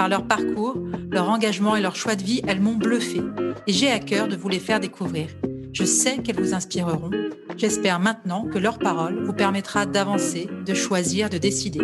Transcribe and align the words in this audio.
Par 0.00 0.08
leur 0.08 0.26
parcours, 0.26 0.78
leur 1.10 1.28
engagement 1.28 1.76
et 1.76 1.82
leur 1.82 1.94
choix 1.94 2.16
de 2.16 2.22
vie, 2.22 2.40
elles 2.46 2.62
m'ont 2.62 2.76
bluffé 2.76 3.20
et 3.66 3.72
j'ai 3.74 3.90
à 3.90 3.98
cœur 3.98 4.28
de 4.28 4.34
vous 4.34 4.48
les 4.48 4.58
faire 4.58 4.80
découvrir. 4.80 5.28
Je 5.74 5.84
sais 5.84 6.22
qu'elles 6.22 6.40
vous 6.40 6.54
inspireront. 6.54 7.10
J'espère 7.58 8.00
maintenant 8.00 8.46
que 8.46 8.56
leur 8.56 8.78
parole 8.78 9.22
vous 9.22 9.34
permettra 9.34 9.84
d'avancer, 9.84 10.48
de 10.64 10.72
choisir, 10.72 11.28
de 11.28 11.36
décider. 11.36 11.80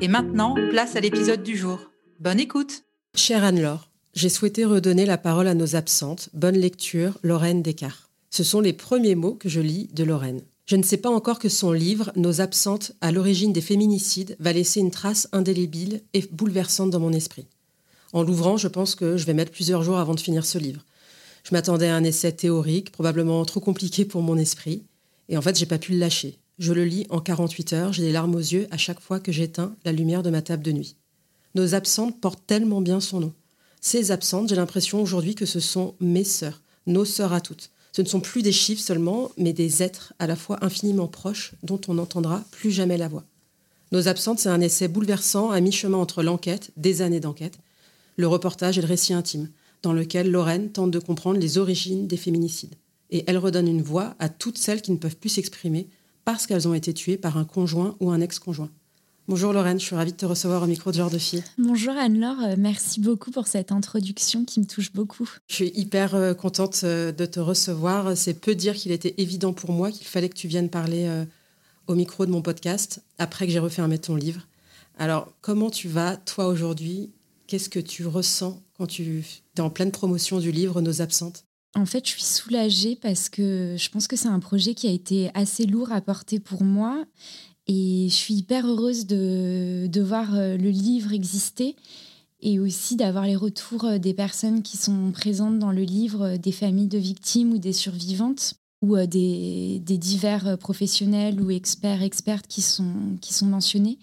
Et 0.00 0.08
maintenant, 0.08 0.54
place 0.70 0.96
à 0.96 1.00
l'épisode 1.00 1.42
du 1.42 1.54
jour. 1.54 1.90
Bonne 2.18 2.40
écoute 2.40 2.84
Chère 3.14 3.44
Anne-Laure, 3.44 3.90
j'ai 4.14 4.30
souhaité 4.30 4.64
redonner 4.64 5.04
la 5.04 5.18
parole 5.18 5.46
à 5.46 5.54
nos 5.54 5.76
absentes. 5.76 6.30
Bonne 6.32 6.56
lecture, 6.56 7.18
Lorraine 7.22 7.60
Descartes. 7.60 8.08
Ce 8.30 8.42
sont 8.42 8.62
les 8.62 8.72
premiers 8.72 9.16
mots 9.16 9.34
que 9.34 9.50
je 9.50 9.60
lis 9.60 9.90
de 9.92 10.02
Lorraine. 10.02 10.40
Je 10.66 10.76
ne 10.76 10.82
sais 10.82 10.96
pas 10.96 11.10
encore 11.10 11.38
que 11.38 11.50
son 11.50 11.72
livre, 11.72 12.10
Nos 12.16 12.40
absentes 12.40 12.92
à 13.02 13.12
l'origine 13.12 13.52
des 13.52 13.60
féminicides, 13.60 14.36
va 14.40 14.52
laisser 14.52 14.80
une 14.80 14.90
trace 14.90 15.28
indélébile 15.32 16.02
et 16.14 16.26
bouleversante 16.32 16.90
dans 16.90 17.00
mon 17.00 17.12
esprit. 17.12 17.46
En 18.14 18.22
l'ouvrant, 18.22 18.56
je 18.56 18.68
pense 18.68 18.94
que 18.94 19.18
je 19.18 19.26
vais 19.26 19.34
mettre 19.34 19.50
plusieurs 19.50 19.82
jours 19.82 19.98
avant 19.98 20.14
de 20.14 20.20
finir 20.20 20.46
ce 20.46 20.56
livre. 20.56 20.84
Je 21.42 21.52
m'attendais 21.52 21.88
à 21.88 21.96
un 21.96 22.04
essai 22.04 22.32
théorique, 22.32 22.92
probablement 22.92 23.44
trop 23.44 23.60
compliqué 23.60 24.06
pour 24.06 24.22
mon 24.22 24.38
esprit, 24.38 24.84
et 25.28 25.36
en 25.36 25.42
fait, 25.42 25.58
j'ai 25.58 25.66
pas 25.66 25.78
pu 25.78 25.92
le 25.92 25.98
lâcher. 25.98 26.38
Je 26.58 26.72
le 26.72 26.84
lis 26.84 27.06
en 27.10 27.20
48 27.20 27.72
heures, 27.74 27.92
j'ai 27.92 28.04
les 28.04 28.12
larmes 28.12 28.34
aux 28.34 28.38
yeux 28.38 28.66
à 28.70 28.78
chaque 28.78 29.00
fois 29.00 29.20
que 29.20 29.32
j'éteins 29.32 29.74
la 29.84 29.92
lumière 29.92 30.22
de 30.22 30.30
ma 30.30 30.40
table 30.40 30.62
de 30.62 30.72
nuit. 30.72 30.96
Nos 31.54 31.74
absentes 31.74 32.20
portent 32.20 32.46
tellement 32.46 32.80
bien 32.80 33.00
son 33.00 33.20
nom. 33.20 33.32
Ces 33.82 34.12
absentes, 34.12 34.48
j'ai 34.48 34.56
l'impression 34.56 35.02
aujourd'hui 35.02 35.34
que 35.34 35.44
ce 35.44 35.60
sont 35.60 35.94
mes 36.00 36.24
sœurs, 36.24 36.62
nos 36.86 37.04
sœurs 37.04 37.34
à 37.34 37.42
toutes. 37.42 37.70
Ce 37.94 38.02
ne 38.02 38.08
sont 38.08 38.18
plus 38.18 38.42
des 38.42 38.50
chiffres 38.50 38.82
seulement, 38.82 39.30
mais 39.38 39.52
des 39.52 39.80
êtres 39.80 40.14
à 40.18 40.26
la 40.26 40.34
fois 40.34 40.58
infiniment 40.64 41.06
proches 41.06 41.52
dont 41.62 41.80
on 41.86 41.94
n'entendra 41.94 42.42
plus 42.50 42.72
jamais 42.72 42.98
la 42.98 43.06
voix. 43.06 43.22
Nos 43.92 44.08
absentes, 44.08 44.40
c'est 44.40 44.48
un 44.48 44.60
essai 44.60 44.88
bouleversant 44.88 45.52
à 45.52 45.60
mi-chemin 45.60 45.98
entre 45.98 46.24
l'enquête, 46.24 46.72
des 46.76 47.02
années 47.02 47.20
d'enquête, 47.20 47.56
le 48.16 48.26
reportage 48.26 48.78
et 48.78 48.80
le 48.80 48.88
récit 48.88 49.14
intime, 49.14 49.48
dans 49.82 49.92
lequel 49.92 50.28
Lorraine 50.28 50.72
tente 50.72 50.90
de 50.90 50.98
comprendre 50.98 51.38
les 51.38 51.56
origines 51.56 52.08
des 52.08 52.16
féminicides. 52.16 52.74
Et 53.10 53.22
elle 53.28 53.38
redonne 53.38 53.68
une 53.68 53.82
voix 53.82 54.16
à 54.18 54.28
toutes 54.28 54.58
celles 54.58 54.82
qui 54.82 54.90
ne 54.90 54.96
peuvent 54.96 55.16
plus 55.16 55.28
s'exprimer 55.28 55.86
parce 56.24 56.48
qu'elles 56.48 56.66
ont 56.66 56.74
été 56.74 56.94
tuées 56.94 57.16
par 57.16 57.38
un 57.38 57.44
conjoint 57.44 57.94
ou 58.00 58.10
un 58.10 58.20
ex-conjoint. 58.20 58.70
Bonjour 59.26 59.54
Lorraine, 59.54 59.80
je 59.80 59.86
suis 59.86 59.96
ravie 59.96 60.12
de 60.12 60.18
te 60.18 60.26
recevoir 60.26 60.62
au 60.62 60.66
micro 60.66 60.90
de 60.90 60.96
Genre 60.96 61.08
de 61.08 61.16
Fille. 61.16 61.42
Bonjour 61.56 61.94
Anne-Laure, 61.94 62.40
euh, 62.44 62.54
merci 62.58 63.00
beaucoup 63.00 63.30
pour 63.30 63.46
cette 63.46 63.72
introduction 63.72 64.44
qui 64.44 64.60
me 64.60 64.66
touche 64.66 64.92
beaucoup. 64.92 65.26
Je 65.48 65.54
suis 65.54 65.72
hyper 65.74 66.14
euh, 66.14 66.34
contente 66.34 66.82
euh, 66.84 67.10
de 67.10 67.24
te 67.24 67.40
recevoir. 67.40 68.18
C'est 68.18 68.34
peu 68.34 68.54
dire 68.54 68.74
qu'il 68.74 68.92
était 68.92 69.14
évident 69.16 69.54
pour 69.54 69.72
moi 69.72 69.90
qu'il 69.90 70.06
fallait 70.06 70.28
que 70.28 70.36
tu 70.36 70.46
viennes 70.46 70.68
parler 70.68 71.24
au 71.86 71.94
micro 71.94 72.26
de 72.26 72.30
mon 72.32 72.42
podcast 72.42 73.02
après 73.18 73.46
que 73.46 73.52
j'ai 73.52 73.58
refermé 73.58 73.98
ton 73.98 74.14
livre. 74.14 74.42
Alors, 74.98 75.32
comment 75.40 75.70
tu 75.70 75.88
vas, 75.88 76.18
toi, 76.18 76.46
aujourd'hui? 76.46 77.10
Qu'est-ce 77.46 77.70
que 77.70 77.80
tu 77.80 78.06
ressens 78.06 78.62
quand 78.76 78.86
tu 78.86 79.24
es 79.56 79.60
en 79.62 79.70
pleine 79.70 79.90
promotion 79.90 80.38
du 80.38 80.52
livre 80.52 80.82
Nos 80.82 81.00
absentes? 81.00 81.44
En 81.74 81.86
fait, 81.86 82.06
je 82.06 82.12
suis 82.12 82.22
soulagée 82.22 82.96
parce 83.00 83.30
que 83.30 83.74
je 83.78 83.88
pense 83.88 84.06
que 84.06 84.16
c'est 84.16 84.28
un 84.28 84.38
projet 84.38 84.74
qui 84.74 84.86
a 84.86 84.92
été 84.92 85.30
assez 85.32 85.64
lourd 85.64 85.92
à 85.92 86.02
porter 86.02 86.38
pour 86.40 86.62
moi 86.62 87.04
et 87.66 88.06
je 88.08 88.14
suis 88.14 88.34
hyper 88.34 88.66
heureuse 88.66 89.06
de, 89.06 89.86
de 89.86 90.00
voir 90.02 90.34
euh, 90.34 90.56
le 90.56 90.70
livre 90.70 91.12
exister 91.12 91.76
et 92.40 92.60
aussi 92.60 92.96
d'avoir 92.96 93.24
les 93.24 93.36
retours 93.36 93.84
euh, 93.86 93.98
des 93.98 94.12
personnes 94.12 94.62
qui 94.62 94.76
sont 94.76 95.12
présentes 95.12 95.58
dans 95.58 95.72
le 95.72 95.82
livre, 95.82 96.22
euh, 96.22 96.36
des 96.36 96.52
familles 96.52 96.88
de 96.88 96.98
victimes 96.98 97.52
ou 97.52 97.58
des 97.58 97.72
survivantes 97.72 98.54
ou 98.82 98.98
des, 99.06 99.80
divers 99.80 100.58
professionnels 100.58 101.40
ou 101.40 101.50
experts, 101.50 102.02
expertes 102.02 102.46
qui 102.46 102.60
sont, 102.60 103.16
qui 103.22 103.32
sont 103.32 103.46
mentionnés 103.46 103.98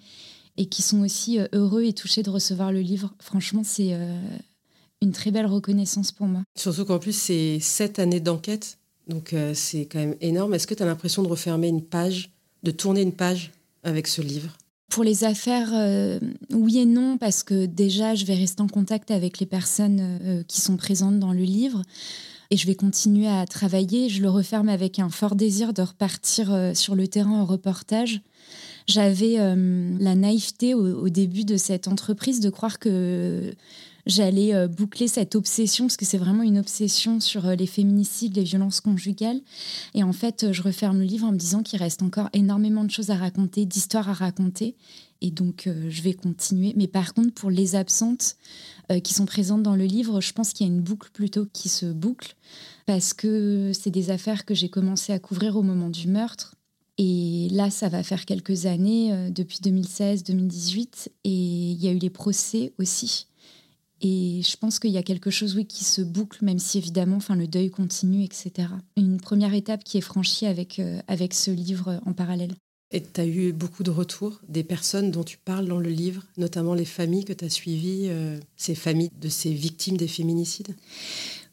et 0.58 0.66
qui 0.66 0.82
sont 0.82 1.02
aussi 1.02 1.38
heureux 1.54 1.84
et 1.84 1.94
touchés 1.94 2.24
de 2.24 2.32
recevoir 2.32 2.72
le 2.72 2.80
livre. 2.80 3.14
Franchement, 3.20 3.62
c'est 3.64 3.96
une 5.04 5.12
très 5.12 5.30
belle 5.30 5.46
reconnaissance 5.46 6.12
pour 6.12 6.26
moi. 6.26 6.42
Surtout 6.58 6.86
qu'en 6.86 6.98
plus, 6.98 7.16
c'est 7.16 7.60
sept 7.60 8.00
années 8.00 8.22
d'enquête, 8.22 8.80
donc 9.08 9.36
c'est 9.54 9.86
quand 9.86 10.00
même 10.00 10.16
énorme. 10.20 10.56
Est-ce 10.56 10.66
que 10.66 10.74
tu 10.74 10.82
as 10.82 10.88
l'impression 10.88 11.22
de 11.22 11.28
refermer 11.28 11.68
une 11.68 11.84
page 11.84 12.32
de 12.64 12.72
tourner 12.72 13.02
une 13.02 13.14
page 13.14 13.52
avec 13.84 14.08
ce 14.08 14.22
livre 14.22 14.58
pour 14.92 15.04
les 15.06 15.24
affaires, 15.24 15.70
euh, 15.74 16.20
oui 16.54 16.80
et 16.80 16.86
non, 16.86 17.18
parce 17.18 17.44
que 17.44 17.66
déjà, 17.66 18.14
je 18.14 18.26
vais 18.26 18.36
rester 18.36 18.62
en 18.62 18.68
contact 18.68 19.10
avec 19.10 19.40
les 19.40 19.46
personnes 19.46 20.00
euh, 20.02 20.44
qui 20.44 20.60
sont 20.60 20.76
présentes 20.76 21.18
dans 21.18 21.32
le 21.32 21.44
livre 21.44 21.82
et 22.52 22.58
je 22.58 22.68
vais 22.68 22.76
continuer 22.76 23.28
à 23.28 23.46
travailler. 23.46 24.10
Je 24.10 24.22
le 24.22 24.30
referme 24.30 24.68
avec 24.68 25.00
un 25.00 25.10
fort 25.10 25.36
désir 25.36 25.72
de 25.72 25.82
repartir 25.82 26.54
euh, 26.54 26.74
sur 26.74 26.96
le 26.96 27.08
terrain 27.08 27.40
en 27.40 27.46
reportage. 27.46 28.22
J'avais 28.86 29.38
la 29.38 30.16
naïveté 30.16 30.74
au, 30.74 31.08
début 31.08 31.46
de 31.46 31.56
cette 31.56 31.88
entreprise 31.88 32.42
de 32.42 32.50
croire 32.50 32.80
que 32.80 33.54
j'allais 34.06 34.54
euh, 34.54 34.68
boucler 34.68 35.08
cette 35.08 35.36
obsession, 35.36 35.86
parce 35.86 35.98
que 35.98 36.06
c'est 36.06 36.18
vraiment 36.18 36.44
une 36.44 36.58
obsession 36.58 37.20
sur 37.20 37.46
euh, 37.46 37.56
les 37.56 37.68
féminicides, 37.68 38.36
les 38.36 38.44
violences 38.44 38.82
conjugales. 38.82 39.42
Et 39.94 40.04
en 40.04 40.14
fait, 40.14 40.44
euh, 40.44 40.54
je 40.54 40.62
referme 40.62 41.00
le 41.00 41.06
livre 41.06 41.28
en 41.28 41.32
me 41.32 41.38
disant 41.38 41.64
qu'il 41.64 41.80
reste 41.80 42.02
encore 42.02 42.30
énormément 42.34 42.84
de 42.84 42.92
choses 42.92 43.10
à 43.10 43.16
raconter, 43.16 43.66
d'histoires 43.66 44.10
à 44.10 44.14
raconter. 44.14 44.76
Et 45.24 45.30
donc, 45.30 45.70
je 45.88 46.02
vais 46.02 46.16
continuer. 46.16 46.74
Mais 46.76 46.88
par 46.88 47.14
contre, 47.14 47.32
pour 47.36 47.52
les 47.52 47.76
absentes 47.76 48.38
qui 49.04 49.14
sont 49.14 49.28
présentes 49.28 49.62
dans 49.62 49.76
le 49.76 49.86
livre, 49.86 50.20
je 50.20 50.34
pense 50.34 50.52
qu'il 50.52 50.66
y 50.66 50.70
a 50.70 50.74
une 50.74 50.82
boucle 50.82 51.12
plutôt 51.14 51.46
qui 51.54 51.70
se 51.70 51.86
boucle, 51.86 52.36
parce 52.88 53.14
que 53.14 53.72
c'est 53.72 53.92
des 53.92 54.10
affaires 54.10 54.46
que 54.46 54.56
j'ai 54.56 54.70
commencé 54.70 55.14
à 55.14 55.20
couvrir 55.20 55.58
au 55.58 55.62
moment 55.62 55.92
du 55.92 56.08
meurtre. 56.08 56.56
Et 56.98 57.50
là, 57.52 57.70
ça 57.70 57.88
va 57.88 58.02
faire 58.02 58.26
quelques 58.26 58.66
années, 58.66 59.30
depuis 59.30 59.60
2016-2018, 59.62 61.10
et 61.24 61.30
il 61.30 61.80
y 61.80 61.88
a 61.88 61.92
eu 61.92 62.00
les 62.00 62.10
procès 62.10 62.74
aussi. 62.80 63.28
Et 64.02 64.42
je 64.44 64.58
pense 64.58 64.80
qu'il 64.80 64.92
y 64.92 64.98
a 64.98 65.04
quelque 65.04 65.30
chose 65.30 65.56
oui, 65.56 65.66
qui 65.66 65.84
se 65.84 66.02
boucle, 66.02 66.44
même 66.44 66.58
si 66.58 66.80
évidemment 66.80 67.18
enfin, 67.18 67.36
le 67.36 67.48
deuil 67.48 67.70
continue, 67.70 68.24
etc. 68.24 68.68
Une 68.98 69.22
première 69.22 69.54
étape 69.54 69.84
qui 69.84 70.00
est 70.00 70.02
franchie 70.02 70.48
avec, 70.48 70.80
euh, 70.80 71.00
avec 71.08 71.36
ce 71.36 71.52
livre 71.52 72.02
en 72.06 72.14
parallèle. 72.14 72.56
Et 72.94 73.02
tu 73.02 73.22
as 73.22 73.26
eu 73.26 73.54
beaucoup 73.54 73.84
de 73.84 73.92
retours 73.92 74.42
des 74.50 74.64
personnes 74.64 75.12
dont 75.12 75.24
tu 75.24 75.38
parles 75.38 75.68
dans 75.68 75.80
le 75.80 75.90
livre, 75.90 76.24
notamment 76.38 76.74
les 76.74 76.86
familles 76.86 77.24
que 77.24 77.32
tu 77.34 77.46
as 77.46 77.50
suivies, 77.50 78.08
euh, 78.10 78.38
ces 78.58 78.76
familles 78.76 79.12
de 79.22 79.30
ces 79.30 79.54
victimes 79.54 79.98
des 79.98 80.10
féminicides? 80.10 80.76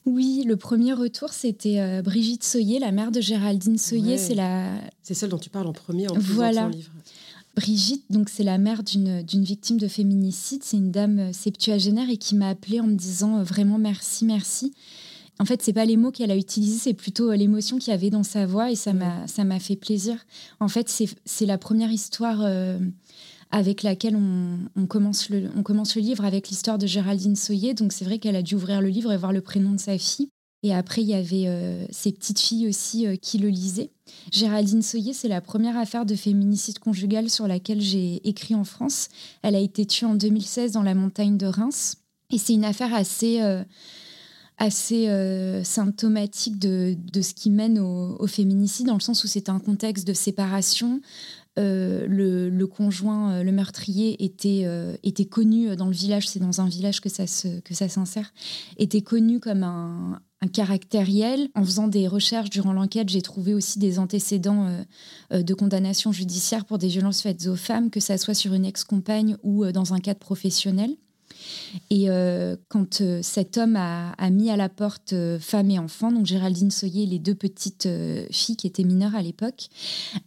Oui, 0.05 0.43
le 0.47 0.57
premier 0.57 0.95
retour, 0.95 1.33
c'était 1.33 1.81
euh, 1.81 2.03
Brigitte 2.03 2.43
Soyer, 2.43 2.79
la 2.79 2.93
mère 2.93 3.13
de 3.13 3.21
Géraldine 3.21 3.79
Soyer. 3.79 4.17
C'est 4.17 4.35
la... 4.35 4.81
C'est 5.03 5.15
celle 5.15 5.29
dont 5.29 5.39
tu 5.39 5.51
parles 5.51 5.67
en 5.67 5.73
premier 5.73 6.09
en 6.09 6.15
plus 6.15 6.23
voilà. 6.23 6.63
dans 6.63 6.71
ton 6.71 6.77
livre. 6.77 6.93
Brigitte, 7.57 8.05
donc 8.11 8.29
c'est 8.29 8.45
la 8.45 8.59
mère 8.59 8.83
d'une 8.83 9.45
victime 9.45 9.79
de 9.79 9.89
féminicide, 9.89 10.63
c'est 10.63 10.77
une 10.77 10.93
dame 10.93 11.19
euh, 11.19 11.33
septuagénaire 11.33 12.09
et 12.09 12.17
qui 12.17 12.37
m'a 12.37 12.51
appelée 12.51 12.81
en 12.81 12.87
me 12.87 12.95
disant 12.95 13.39
euh, 13.39 13.43
vraiment 13.43 13.79
merci, 13.79 14.25
merci. 14.25 14.73
En 15.41 15.45
fait, 15.45 15.63
c'est 15.63 15.73
pas 15.73 15.85
les 15.85 15.97
mots 15.97 16.11
qu'elle 16.11 16.31
a 16.31 16.37
utilisés, 16.37 16.79
c'est 16.79 16.95
plutôt 16.95 17.31
euh, 17.31 17.37
l'émotion 17.37 17.79
qu'il 17.79 17.91
y 17.91 17.95
avait 17.95 18.11
dans 18.11 18.23
sa 18.23 18.47
voix 18.47 18.71
et 18.71 18.77
ça 18.77 18.93
m'a 18.93 19.27
ça 19.27 19.45
m'a 19.45 19.59
fait 19.59 19.77
plaisir. 19.77 20.17
En 20.61 20.69
fait, 20.69 20.89
c'est 21.25 21.47
la 21.47 21.59
première 21.59 21.91
histoire 21.91 22.45
avec 23.51 23.83
laquelle 23.83 24.17
on, 24.17 24.87
commence 24.87 25.31
le, 25.31 25.49
on 25.57 25.63
commence 25.63 25.97
le 25.97 26.03
livre 26.03 26.25
avec 26.25 26.49
l'histoire 26.49 26.79
de 26.79 26.87
Géraldine 26.87 27.37
Soyer. 27.37 27.75
Donc 27.75 27.93
c'est 27.93 28.05
vrai 28.05 28.19
qu'elle 28.19 28.37
a 28.37 28.43
dû 28.43 28.57
ouvrir 28.57 28.81
le 28.81 28.89
livre 28.89 29.13
et 29.13 29.17
voir 29.17 29.33
le 29.33 29.41
prénom 29.41 29.73
de 29.73 29.81
sa 29.81 29.97
fille. 29.97 30.29
Et 30.65 30.75
après, 30.75 31.03
il 31.03 31.09
y 31.09 31.15
avait 31.15 31.47
euh, 31.47 31.87
ses 31.91 32.13
petites 32.13 32.41
filles 32.41 32.69
aussi 32.69 33.07
euh, 33.07 33.15
qui 33.15 33.39
le 33.39 33.49
lisaient. 33.49 33.91
Géraldine 34.33 34.83
Soyer, 34.83 35.13
c'est 35.13 35.29
la 35.29 35.41
première 35.41 35.77
affaire 35.77 36.05
de 36.05 36.17
féminicide 36.17 36.81
conjugal 36.81 37.31
sur 37.31 37.47
laquelle 37.47 37.81
j'ai 37.81 38.27
écrit 38.29 38.57
en 38.57 38.65
France. 38.65 39.09
Elle 39.43 39.55
a 39.55 39.61
été 39.61 39.87
tuée 39.87 40.07
en 40.07 40.15
2016 40.15 40.73
dans 40.73 40.83
la 40.83 40.95
montagne 40.95 41.37
de 41.37 41.47
Reims. 41.47 41.99
Et 42.33 42.39
c'est 42.39 42.55
une 42.55 42.65
affaire 42.65 42.93
assez, 42.93 43.41
euh, 43.41 43.63
assez 44.59 45.07
symptomatique 45.65 46.59
de, 46.59 46.97
ce 47.23 47.33
qui 47.33 47.51
mène 47.51 47.79
au, 47.79 48.27
féminicide, 48.27 48.87
dans 48.87 48.95
le 48.95 49.01
sens 49.01 49.23
où 49.23 49.29
c'est 49.29 49.49
un 49.49 49.61
contexte 49.61 50.07
de 50.07 50.13
séparation. 50.13 51.01
le, 51.57 52.65
conjoint, 52.67 53.43
le 53.43 53.53
meurtrier, 53.53 54.23
était, 54.23 54.67
était 55.05 55.25
connu 55.25 55.75
dans 55.75 55.87
le 55.87 55.95
village, 55.95 56.29
c'est 56.29 56.41
dans 56.41 56.61
un 56.61 56.69
village 56.69 57.01
que 57.01 57.09
ça, 57.09 57.25
que 57.65 57.73
ça 57.75 57.89
s'insère, 57.89 58.35
était 58.77 59.01
connu 59.01 59.41
comme 59.41 59.63
un, 59.63 60.21
un 60.41 60.49
caractériel. 60.49 61.49
En 61.55 61.65
faisant 61.65 61.89
des 61.89 62.09
recherches 62.09 62.51
durant 62.51 62.73
l'enquête, 62.73 63.09
j'ai 63.09 63.23
trouvé 63.23 63.55
aussi 63.55 63.79
des 63.79 63.99
antécédents 63.99 64.67
euh, 64.67 64.83
euh, 65.33 65.43
de 65.43 65.55
condamnation 65.55 66.13
judiciaire 66.13 66.65
pour 66.65 66.79
des 66.79 66.89
violences 66.89 67.23
faites 67.23 67.47
aux 67.47 67.57
femmes, 67.57 67.91
que 67.91 68.01
ça 68.01 68.19
soit 68.19 68.35
sur 68.35 68.55
une 68.55 68.65
ex-compagne 68.65 69.37
ou 69.43 69.65
euh, 69.65 69.73
dans 69.73 69.95
un 69.95 70.01
cadre 70.01 70.21
professionnel. 70.21 70.97
Et 71.91 72.11
euh, 72.11 72.57
quand 72.69 73.01
euh, 73.01 73.21
cet 73.23 73.57
homme 73.59 73.77
a, 73.77 74.31
mis 74.31 74.51
à 74.51 74.57
la 74.57 74.69
porte 74.69 75.13
euh, 75.13 75.39
femme 75.39 75.71
et 75.71 75.79
enfant, 75.79 76.13
donc 76.13 76.27
Géraldine 76.27 76.71
Soyer, 76.71 77.07
les 77.07 77.19
deux 77.19 77.35
petites 77.35 77.89
filles 78.31 78.57
qui 78.57 78.67
étaient 78.67 78.85
mineures 78.85 79.15
à 79.15 79.23
l'époque, 79.23 79.69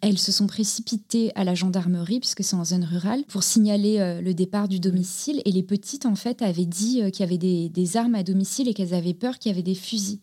elles 0.02 0.18
se 0.18 0.32
sont 0.32 0.48
précipitées 0.48 1.32
à 1.36 1.44
la 1.44 1.56
gendarmerie, 1.56 2.20
puisque 2.20 2.44
c'est 2.44 2.56
en 2.56 2.66
zone 2.66 2.84
rurale, 2.84 3.24
pour 3.28 3.44
signaler 3.44 4.20
le 4.22 4.34
départ 4.34 4.68
du 4.68 4.80
domicile. 4.80 5.42
Et 5.46 5.52
les 5.52 5.64
petites, 5.64 6.06
en 6.06 6.16
fait, 6.16 6.42
avaient 6.42 6.66
dit 6.66 7.02
qu'il 7.12 7.20
y 7.22 7.24
avait 7.24 7.38
des, 7.38 7.70
des 7.70 7.98
armes 7.98 8.16
à 8.16 8.24
domicile 8.24 8.68
et 8.68 8.74
qu'elles 8.74 8.94
avaient 8.94 9.14
peur 9.14 9.38
qu'il 9.38 9.50
y 9.50 9.54
avait 9.54 9.64
des 9.64 9.76
fusils. 9.76 10.20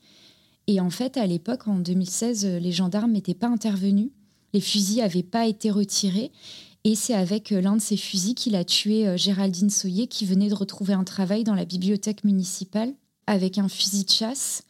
Et 0.67 0.81
en 0.81 0.91
fait, 0.91 1.17
à 1.17 1.27
l'époque, 1.27 1.67
en 1.69 1.79
2016, 1.79 2.45
les 2.61 2.73
gendarmes 2.73 3.13
n'étaient 3.13 3.35
pas 3.35 3.49
intervenus. 3.49 4.11
Les 4.55 4.61
fusils 4.61 4.99
n'avaient 4.99 5.23
pas 5.23 5.47
été 5.47 5.71
retirés. 5.71 6.31
Et 6.85 6.95
c'est 6.95 7.15
avec 7.15 7.53
euh, 7.53 7.61
l'un 7.61 7.77
de 7.77 7.83
ces 7.83 7.97
fusils 7.97 8.35
qu'il 8.35 8.57
a 8.57 8.65
tué 8.65 9.07
euh, 9.07 9.17
Géraldine 9.17 9.71
Soyer, 9.71 10.07
qui 10.07 10.25
venait 10.25 10.49
de 10.49 10.55
retrouver 10.55 10.95
un 10.95 11.05
travail 11.05 11.45
dans 11.45 11.55
la 11.55 11.65
bibliothèque 11.65 12.25
municipale 12.25 12.95
avec 13.27 13.59
un 13.59 13.69
fusil 13.69 14.05
de 14.05 14.11
chasse. 14.11 14.63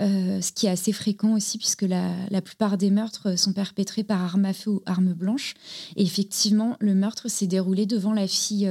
Euh, 0.00 0.40
ce 0.40 0.50
qui 0.50 0.66
est 0.66 0.70
assez 0.70 0.92
fréquent 0.92 1.34
aussi, 1.34 1.58
puisque 1.58 1.82
la, 1.82 2.42
plupart 2.42 2.76
des 2.76 2.90
meurtres 2.90 3.38
sont 3.38 3.52
perpétrés 3.52 4.02
par 4.02 4.20
arme 4.20 4.46
à 4.46 4.52
feu 4.52 4.70
ou 4.70 4.82
arme 4.84 5.12
blanche. 5.12 5.54
Et 5.96 6.02
effectivement, 6.02 6.76
le 6.80 6.94
meurtre 6.94 7.28
s'est 7.28 7.46
déroulé 7.46 7.86
devant 7.86 8.12
la 8.12 8.26
fille 8.26 8.68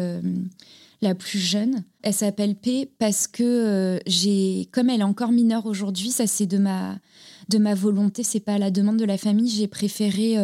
la 1.02 1.16
plus 1.16 1.40
jeune. 1.40 1.86
Elle 2.02 2.14
s'appelle 2.14 2.56
P 2.56 2.92
parce 3.00 3.28
que 3.28 4.02
j'ai, 4.06 4.68
comme 4.74 4.90
elle 4.90 5.00
est 5.00 5.06
encore 5.06 5.32
mineure 5.32 5.68
aujourd'hui, 5.68 6.12
ça 6.12 6.28
c'est 6.28 6.48
de 6.48 6.58
ma, 6.58 7.00
de 7.48 7.60
ma 7.60 7.76
volonté, 7.76 8.24
c'est 8.24 8.42
pas 8.42 8.58
la 8.58 8.70
demande 8.70 8.98
de 8.98 9.06
la 9.06 9.18
famille, 9.18 9.50
j'ai 9.50 9.68
préféré 9.68 10.36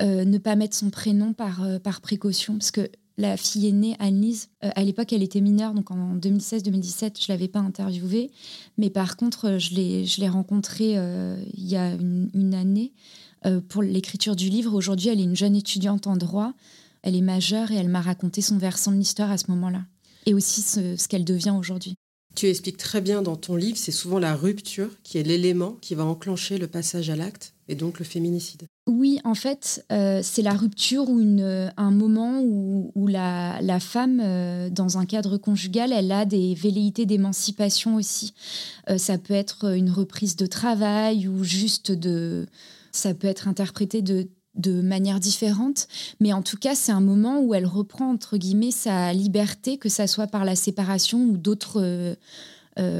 ne 0.00 0.38
pas 0.38 0.56
mettre 0.56 0.76
son 0.76 0.90
prénom 0.90 1.32
par, 1.32 1.62
euh, 1.62 1.78
par 1.78 2.00
précaution, 2.00 2.54
parce 2.54 2.70
que 2.70 2.88
la 3.16 3.36
fille 3.36 3.68
aînée, 3.68 3.96
Anne-Lise, 4.00 4.48
euh, 4.64 4.70
à 4.74 4.82
l'époque, 4.82 5.12
elle 5.12 5.22
était 5.22 5.40
mineure, 5.40 5.72
donc 5.72 5.90
en 5.90 6.16
2016-2017, 6.16 7.20
je 7.20 7.24
ne 7.24 7.28
l'avais 7.28 7.48
pas 7.48 7.60
interviewée. 7.60 8.30
Mais 8.76 8.90
par 8.90 9.16
contre, 9.16 9.58
je 9.58 9.74
l'ai 10.20 10.28
rencontrée 10.28 10.94
il 10.94 11.68
y 11.68 11.76
a 11.76 11.92
une, 11.92 12.54
année 12.54 12.92
pour 13.68 13.82
l'écriture 13.82 14.34
du 14.34 14.48
livre. 14.48 14.74
Aujourd'hui, 14.74 15.10
elle 15.10 15.20
est 15.20 15.24
une 15.24 15.36
jeune 15.36 15.54
étudiante 15.54 16.08
en 16.08 16.16
droit. 16.16 16.54
Elle 17.02 17.14
est 17.14 17.20
majeure 17.20 17.70
et 17.70 17.76
elle 17.76 17.88
m'a 17.88 18.00
raconté 18.00 18.40
son 18.40 18.58
versant 18.58 18.90
de 18.90 18.96
l'histoire 18.96 19.30
à 19.30 19.38
ce 19.38 19.48
moment-là. 19.52 19.82
Et 20.26 20.34
aussi 20.34 20.62
ce 20.62 21.06
qu'elle 21.06 21.24
devient 21.24 21.54
aujourd'hui. 21.56 21.94
Tu 22.34 22.48
expliques 22.48 22.78
très 22.78 23.00
bien 23.00 23.22
dans 23.22 23.36
ton 23.36 23.54
livre, 23.56 23.76
c'est 23.78 23.92
souvent 23.92 24.18
la 24.18 24.34
rupture 24.34 24.90
qui 25.02 25.18
est 25.18 25.22
l'élément 25.22 25.76
qui 25.80 25.94
va 25.94 26.04
enclencher 26.04 26.58
le 26.58 26.66
passage 26.66 27.08
à 27.10 27.16
l'acte 27.16 27.54
et 27.68 27.74
donc 27.74 27.98
le 27.98 28.04
féminicide. 28.04 28.62
Oui, 28.86 29.18
en 29.24 29.34
fait, 29.34 29.84
euh, 29.92 30.20
c'est 30.22 30.42
la 30.42 30.52
rupture 30.52 31.08
ou 31.08 31.20
un 31.20 31.90
moment 31.90 32.42
où, 32.42 33.06
la, 33.06 33.58
la, 33.62 33.80
femme, 33.80 34.20
euh, 34.22 34.68
dans 34.68 34.98
un 34.98 35.06
cadre 35.06 35.38
conjugal, 35.38 35.92
elle 35.92 36.12
a 36.12 36.26
des 36.26 36.54
velléités 36.54 37.06
d'émancipation 37.06 37.96
aussi. 37.96 38.34
Euh, 38.90 38.98
ça 38.98 39.16
peut 39.16 39.34
être 39.34 39.74
une 39.74 39.90
reprise 39.90 40.36
de 40.36 40.46
travail 40.46 41.28
ou 41.28 41.44
juste 41.44 41.92
de... 41.92 42.46
Ça 42.92 43.14
peut 43.14 43.26
être 43.26 43.48
interprété 43.48 44.02
de 44.02 44.28
de 44.56 44.80
manière 44.80 45.20
différente, 45.20 45.88
mais 46.20 46.32
en 46.32 46.42
tout 46.42 46.56
cas, 46.56 46.74
c'est 46.74 46.92
un 46.92 47.00
moment 47.00 47.40
où 47.40 47.54
elle 47.54 47.66
reprend, 47.66 48.10
entre 48.10 48.36
guillemets, 48.36 48.70
sa 48.70 49.12
liberté, 49.12 49.78
que 49.78 49.88
ça 49.88 50.06
soit 50.06 50.26
par 50.26 50.44
la 50.44 50.56
séparation 50.56 51.24
ou 51.24 51.36
d'autres 51.36 52.16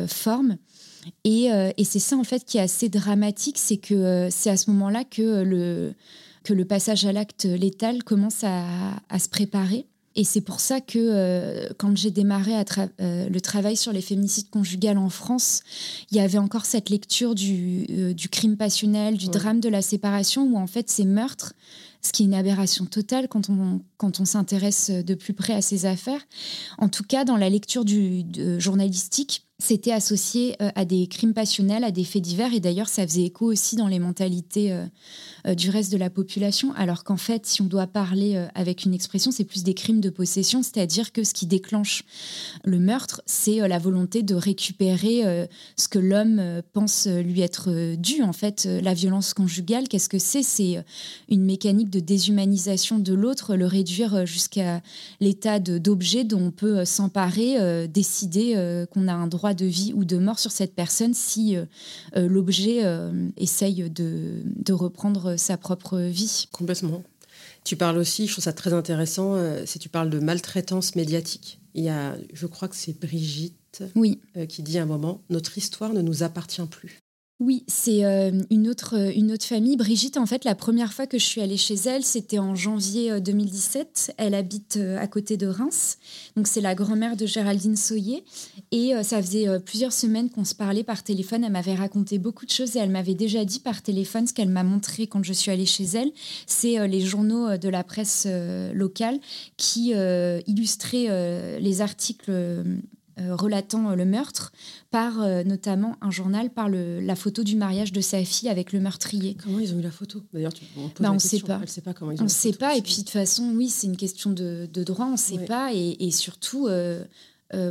formes. 0.09 0.57
Euh, 1.27 1.73
et, 1.77 1.85
c'est 1.85 1.99
ça, 1.99 2.17
en 2.17 2.25
fait, 2.25 2.45
qui 2.45 2.59
est 2.59 2.63
assez 2.63 2.89
dramatique, 2.89 3.59
c'est 3.59 3.77
que 3.77 3.95
euh, 3.95 4.31
c'est 4.31 4.51
à 4.51 4.57
ce 4.57 4.71
moment-là 4.71 5.05
que 5.05 5.43
le, 5.43 5.95
que 6.43 6.53
le 6.53 6.65
passage 6.65 7.05
à 7.05 7.13
l'acte 7.13 7.45
létal 7.45 8.05
commence 8.05 8.45
à, 8.45 9.19
se 9.19 9.29
préparer. 9.29 9.87
Et 10.17 10.25
c'est 10.25 10.41
pour 10.41 10.61
ça 10.61 10.81
que 10.81 10.99
euh, 10.99 11.69
quand 11.79 11.97
j'ai 11.97 12.11
démarré 12.11 12.53
le 12.99 13.39
travail 13.41 13.77
sur 13.77 13.93
les 13.93 14.01
féminicides 14.01 14.51
conjugales 14.51 14.99
en 14.99 15.11
France, 15.11 15.63
il 16.11 16.17
y 16.17 16.21
avait 16.21 16.39
encore 16.39 16.67
cette 16.67 16.89
lecture 16.91 17.35
du, 17.35 18.15
du 18.15 18.29
crime 18.29 18.57
passionnel, 18.57 19.17
du 19.17 19.27
drame 19.27 19.61
de 19.61 19.69
la 19.69 19.83
séparation, 19.83 20.45
où 20.45 20.57
en 20.57 20.67
fait 20.67 20.89
ces 20.89 21.05
meurtres, 21.05 21.55
ce 22.05 22.13
qui 22.13 22.23
est 22.23 22.27
une 22.27 22.35
aberration 22.35 22.85
totale 22.85 23.29
quand 23.29 23.49
on, 23.51 23.81
quand 23.97 24.21
on 24.21 24.25
s'intéresse 24.25 24.91
de 24.91 25.15
plus 25.15 25.33
près 25.33 25.55
à 25.55 25.63
ces 25.63 25.87
affaires, 25.87 26.21
en 26.79 26.89
tout 26.89 27.03
cas 27.03 27.25
dans 27.25 27.37
la 27.37 27.49
lecture 27.49 27.85
du, 27.85 28.25
journalistique, 28.59 29.47
c'était 29.65 29.93
associé 29.93 30.57
euh, 30.61 30.69
à 30.75 30.85
des 30.85 31.07
crimes 31.07 31.33
passionnels, 31.33 31.85
à 31.85 31.91
des 31.91 32.05
faits 32.05 32.21
divers, 32.21 32.53
et 32.53 32.61
d'ailleurs 32.61 32.89
ça 32.89 33.07
faisait 33.07 33.23
écho 33.23 33.51
aussi 33.51 33.77
dans 33.77 33.89
les 33.89 33.99
mentalités 33.99 34.73
euh, 34.73 34.85
euh, 35.47 35.55
du 35.55 35.71
reste 35.71 35.91
de 35.91 35.97
la 35.97 36.11
population, 36.11 36.75
alors 36.75 37.03
qu'en 37.03 37.17
fait, 37.17 37.47
si 37.47 37.63
on 37.63 37.65
doit 37.65 37.87
parler 37.87 38.47
avec 38.55 38.85
une 38.85 38.93
expression, 38.93 39.31
c'est 39.31 39.45
plus 39.45 39.63
des 39.63 39.73
crimes 39.73 40.01
de 40.03 40.11
possession, 40.11 40.63
c'est-à-dire 40.63 41.13
que 41.13 41.25
ce 41.25 41.33
qui 41.33 41.47
déclenche 41.47 42.05
le 42.65 42.79
meurtre, 42.79 43.23
c'est 43.25 43.67
la 43.67 43.79
volonté 43.79 44.23
de 44.23 44.35
récupérer 44.35 45.49
ce 45.77 45.89
que 45.89 45.99
l'homme 45.99 46.63
pense 46.73 47.07
lui 47.07 47.41
être 47.41 47.95
dû. 47.97 48.23
En 48.23 48.33
fait, 48.33 48.65
la 48.65 48.95
violence 48.95 49.35
conjugale, 49.35 49.89
qu'est-ce 49.89 50.09
que 50.09 50.19
c'est? 50.19 50.43
C'est 50.43 50.85
une 51.29 51.45
mécanique 51.45 51.91
de 51.91 52.01
déshumanisation 52.01 52.99
de 52.99 53.15
l'autre, 53.15 53.55
le 53.55 53.67
réduire 53.67 54.27
jusqu'à 54.27 54.83
l'état 55.21 55.59
d'objet 55.59 56.25
dont 56.25 56.41
on 56.41 56.51
peut 56.51 56.85
s'emparer, 56.85 57.89
décider 57.89 58.87
qu'on 58.91 59.09
a 59.09 59.15
un 59.15 59.27
droit 59.27 59.54
de 59.55 59.67
vie 59.67 59.93
ou 59.95 60.05
de 60.05 60.19
mort 60.19 60.39
sur 60.39 60.51
cette 60.51 60.75
personne 60.75 61.15
si 61.15 61.57
euh, 61.57 61.65
euh, 62.17 62.29
l'objet 62.29 62.85
euh, 62.85 63.29
essaye 63.37 63.89
de, 63.91 64.43
de, 64.45 64.73
reprendre 64.73 65.37
sa 65.37 65.57
propre 65.57 65.99
vie. 65.99 66.47
Complètement. 66.53 67.03
Tu 67.65 67.77
parles 67.77 67.97
aussi, 67.99 68.27
je 68.27 68.33
trouve 68.33 68.45
ça 68.45 68.53
très 68.53 68.73
intéressant, 68.75 69.37
si 69.65 69.79
tu 69.79 69.89
parles 69.89 70.11
de 70.11 70.19
maltraitance 70.19 70.97
médiatique. 70.97 71.61
Il 71.75 71.85
y 71.85 71.89
a, 71.89 72.15
je 72.33 72.47
crois 72.47 72.69
que 72.69 72.77
c'est 72.77 72.99
Brigitte 73.01 73.83
oui. 73.97 74.21
qui 74.49 74.63
dit 74.63 74.79
à 74.79 74.83
un 74.83 74.87
moment, 74.87 75.23
notre 75.31 75.57
histoire 75.57 75.95
ne 75.95 76.03
nous 76.03 76.23
appartient 76.23 76.67
plus. 76.67 77.04
Oui, 77.41 77.65
c'est 77.67 78.05
euh, 78.05 78.31
une, 78.51 78.69
autre, 78.69 78.95
euh, 78.97 79.11
une 79.13 79.33
autre 79.33 79.45
famille. 79.45 79.77
Brigitte, 79.77 80.19
en 80.19 80.27
fait, 80.27 80.45
la 80.45 80.55
première 80.55 80.93
fois 80.93 81.09
que 81.09 81.19
je 81.19 81.25
suis 81.25 81.41
allée 81.41 81.57
chez 81.57 81.75
elle, 81.75 82.05
c'était 82.05 82.39
en 82.39 82.55
janvier 82.55 83.21
2017. 83.21 84.07
Euh, 84.09 84.13
elle 84.19 84.35
habite 84.37 84.77
à 84.77 85.07
côté 85.09 85.37
de 85.37 85.49
Reims. 85.49 85.99
Donc, 86.37 86.47
c'est 86.47 86.61
la 86.61 86.77
grand-mère 86.77 87.17
de 87.17 87.27
Géraldine 87.27 87.77
Soyer. 87.77 88.25
Et 88.71 88.93
ça 89.03 89.21
faisait 89.21 89.61
plusieurs 89.61 89.93
semaines 89.93 90.31
qu'on 90.31 90.45
se 90.45 90.55
parlait 90.55 90.85
par 90.85 91.03
téléphone. 91.03 91.43
Elle 91.43 91.53
m'avait 91.53 91.75
raconté 91.75 92.19
beaucoup 92.19 92.47
de 92.47 92.51
choses 92.51 92.77
et 92.77 92.79
elle 92.79 92.91
m'avait 92.91 93.15
déjà 93.15 93.45
dit 93.45 93.61
par 93.61 93.83
téléphone 93.83 94.27
ce 94.27 94.33
qu'elle 94.33 94.49
m'a 94.49 94.63
montré 94.65 95.07
quand 95.07 95.25
je 95.25 95.33
suis 95.33 95.51
allée 95.51 95.67
chez 95.67 95.85
elle. 95.85 96.13
C'est 96.47 96.87
les 96.87 97.01
journaux 97.01 97.57
de 97.57 97.69
la 97.69 97.85
presse 97.85 98.27
locale 98.73 99.19
qui 99.57 99.93
illustraient 100.47 101.61
les 101.61 101.81
articles 101.81 102.31
relatant 103.19 103.91
euh, 103.91 103.95
le 103.95 104.05
meurtre 104.05 104.53
par 104.91 105.23
euh, 105.23 105.45
notamment 105.45 105.97
un 106.01 106.11
journal 106.11 106.51
par 106.51 106.69
le, 106.69 107.01
la 107.01 107.15
photo 107.15 107.43
du 107.43 107.57
mariage 107.57 107.93
de 107.93 108.01
sa 108.01 108.25
fille 108.25 108.49
avec 108.49 108.73
le 108.73 108.81
meurtrier. 108.81 109.37
Comment 109.43 109.61
ils 109.61 109.75
ont 109.75 109.79
eu 109.79 109.83
la 109.83 109.91
photo? 109.91 110.23
D'ailleurs, 110.33 110.53
on 110.77 111.15
ne 111.15 111.19
sait 111.19 111.41
pas. 111.41 111.61
sait 111.67 111.81
pas 111.81 111.95
comment 111.95 112.11
ils 112.11 112.19
ont 112.19 112.23
on 112.23 112.25
ne 112.25 112.29
sait 112.29 112.53
pas. 112.53 112.77
Et 112.77 112.83
puis 112.83 112.93
de 112.93 112.99
toute 112.99 113.11
façon, 113.11 113.53
oui, 113.55 113.69
c'est 113.69 113.87
une 113.87 113.97
question 113.97 114.31
de, 114.31 114.69
de 114.73 114.85
droit. 114.85 115.07
On 115.07 115.13
ne 115.13 115.17
sait 115.17 115.45
pas. 115.45 115.73
Et, 115.73 115.97
et 116.05 116.11
surtout. 116.11 116.69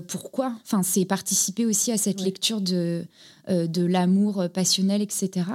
pourquoi? 0.07 0.55
Enfin, 0.63 0.81
c'est 0.81 1.05
participer 1.05 1.65
aussi 1.65 1.91
à 1.91 1.97
cette 1.97 2.21
lecture 2.21 2.62
de, 2.62 3.05
de 3.50 3.85
l'amour 3.85 4.45
passionnel, 4.53 5.01
etc. 5.01 5.45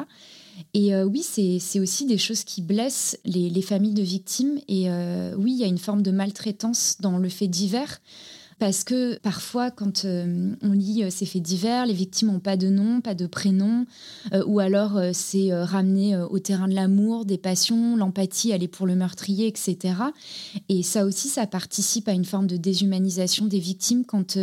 Et 0.75 0.95
oui, 1.03 1.23
c'est 1.23 1.81
aussi 1.81 2.05
des 2.05 2.19
choses 2.19 2.45
qui 2.45 2.61
blessent 2.61 3.19
les, 3.25 3.49
les 3.49 3.63
familles 3.63 3.95
de 3.95 4.03
victimes. 4.03 4.59
Et 4.69 4.91
oui, 5.37 5.53
il 5.53 5.59
y 5.59 5.65
a 5.65 5.69
une 5.69 5.79
forme 5.79 6.03
de 6.03 6.11
maltraitance 6.11 6.97
dans 7.01 7.17
le 7.17 7.29
fait 7.29 7.49
divers 7.49 8.01
parce 8.59 8.83
que 8.83 9.19
parfois, 9.19 9.71
quand 9.71 10.05
euh, 10.05 10.55
on 10.63 10.73
lit 10.73 11.05
euh, 11.05 11.11
ces 11.11 11.27
faits 11.27 11.43
divers, 11.43 11.87
les 11.87 11.95
victimes 11.95 12.33
n'ont 12.33 12.41
pas 12.41 12.57
de 12.57 12.69
nom, 12.69 13.01
pas 13.01 13.15
de 13.15 13.27
prénom, 13.27 13.87
euh, 14.33 14.45
ou 14.47 14.59
alors 14.59 15.01
c'est 15.13 15.53
ramené 15.53 16.17
au 16.17 16.39
terrain 16.39 16.69
de 16.69 16.75
l'amour, 16.75 17.25
des 17.25 17.39
passions, 17.39 17.97
l'empathie, 17.97 18.51
est 18.51 18.69
pour 18.69 18.87
le 18.87 18.97
meurtrier, 18.97 19.47
etc. 19.47 19.95
Et 20.69 20.83
ça 20.83 21.05
aussi, 21.05 21.29
ça 21.29 21.47
participe 21.47 22.09
à 22.09 22.13
une 22.13 22.25
forme 22.25 22.47
de 22.47 22.57
déshumanisation 22.57 23.47
des 23.47 23.61
victimes 23.61 24.05
quand 24.05 24.37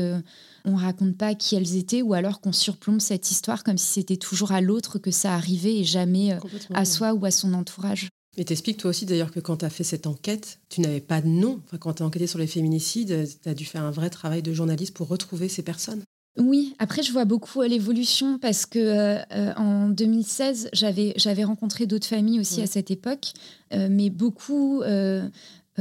on 0.64 0.76
raconte 0.76 1.18
pas 1.18 1.36
qui 1.36 1.56
elles 1.56 1.76
étaient, 1.76 2.02
ou 2.02 2.14
alors 2.14 2.40
qu'on 2.40 2.54
surplombe 2.54 3.02
cette 3.02 3.30
histoire 3.30 3.64
comme 3.64 3.78
si 3.78 3.88
c'était 3.88 4.18
toujours 4.18 4.52
à 4.52 4.62
l'autre 4.62 5.00
que 5.00 5.12
ça 5.12 5.34
arrivait 5.34 5.78
et 5.78 5.84
jamais 5.84 6.38
à 6.74 6.86
soi 6.86 7.14
ou 7.14 7.26
à 7.26 7.32
son 7.32 7.54
entourage. 7.54 8.10
Et 8.38 8.46
t'expliques 8.46 8.78
toi 8.78 8.90
aussi 8.90 9.06
d'ailleurs 9.06 9.32
que 9.32 9.40
quand 9.40 9.58
tu 9.58 9.66
as 9.66 9.70
fait 9.70 9.84
cette 9.84 10.08
enquête, 10.08 10.60
tu 10.70 10.82
n'avais 10.82 11.00
pas 11.00 11.22
de 11.22 11.28
nom. 11.28 11.62
Enfin, 11.66 11.78
quand 11.78 11.94
tu 11.94 12.04
as 12.04 12.06
enquêté 12.06 12.28
sur 12.28 12.40
les 12.40 12.48
féminicides, 12.48 13.28
tu 13.42 13.50
as 13.50 13.54
dû 13.54 13.66
faire 13.66 13.84
un 13.84 13.92
vrai 13.92 14.10
travail 14.10 14.42
de 14.42 14.54
journaliste 14.54 14.94
pour 14.94 15.08
retrouver 15.08 15.48
ces 15.48 15.64
personnes. 15.64 16.02
Oui, 16.38 16.76
après 16.80 17.02
je 17.02 17.14
vois 17.14 17.24
beaucoup 17.24 17.62
l'évolution 17.62 18.40
parce 18.40 18.66
que 18.66 19.20
en 19.58 19.88
2016 19.88 20.70
j'avais 20.74 21.44
rencontré 21.46 21.86
d'autres 21.86 22.08
familles 22.08 22.42
aussi 22.42 22.62
à 22.62 22.68
cette 22.68 22.92
époque, 22.92 23.32
mais 23.72 24.10
beaucoup 24.10 24.82
euh, 24.82 25.30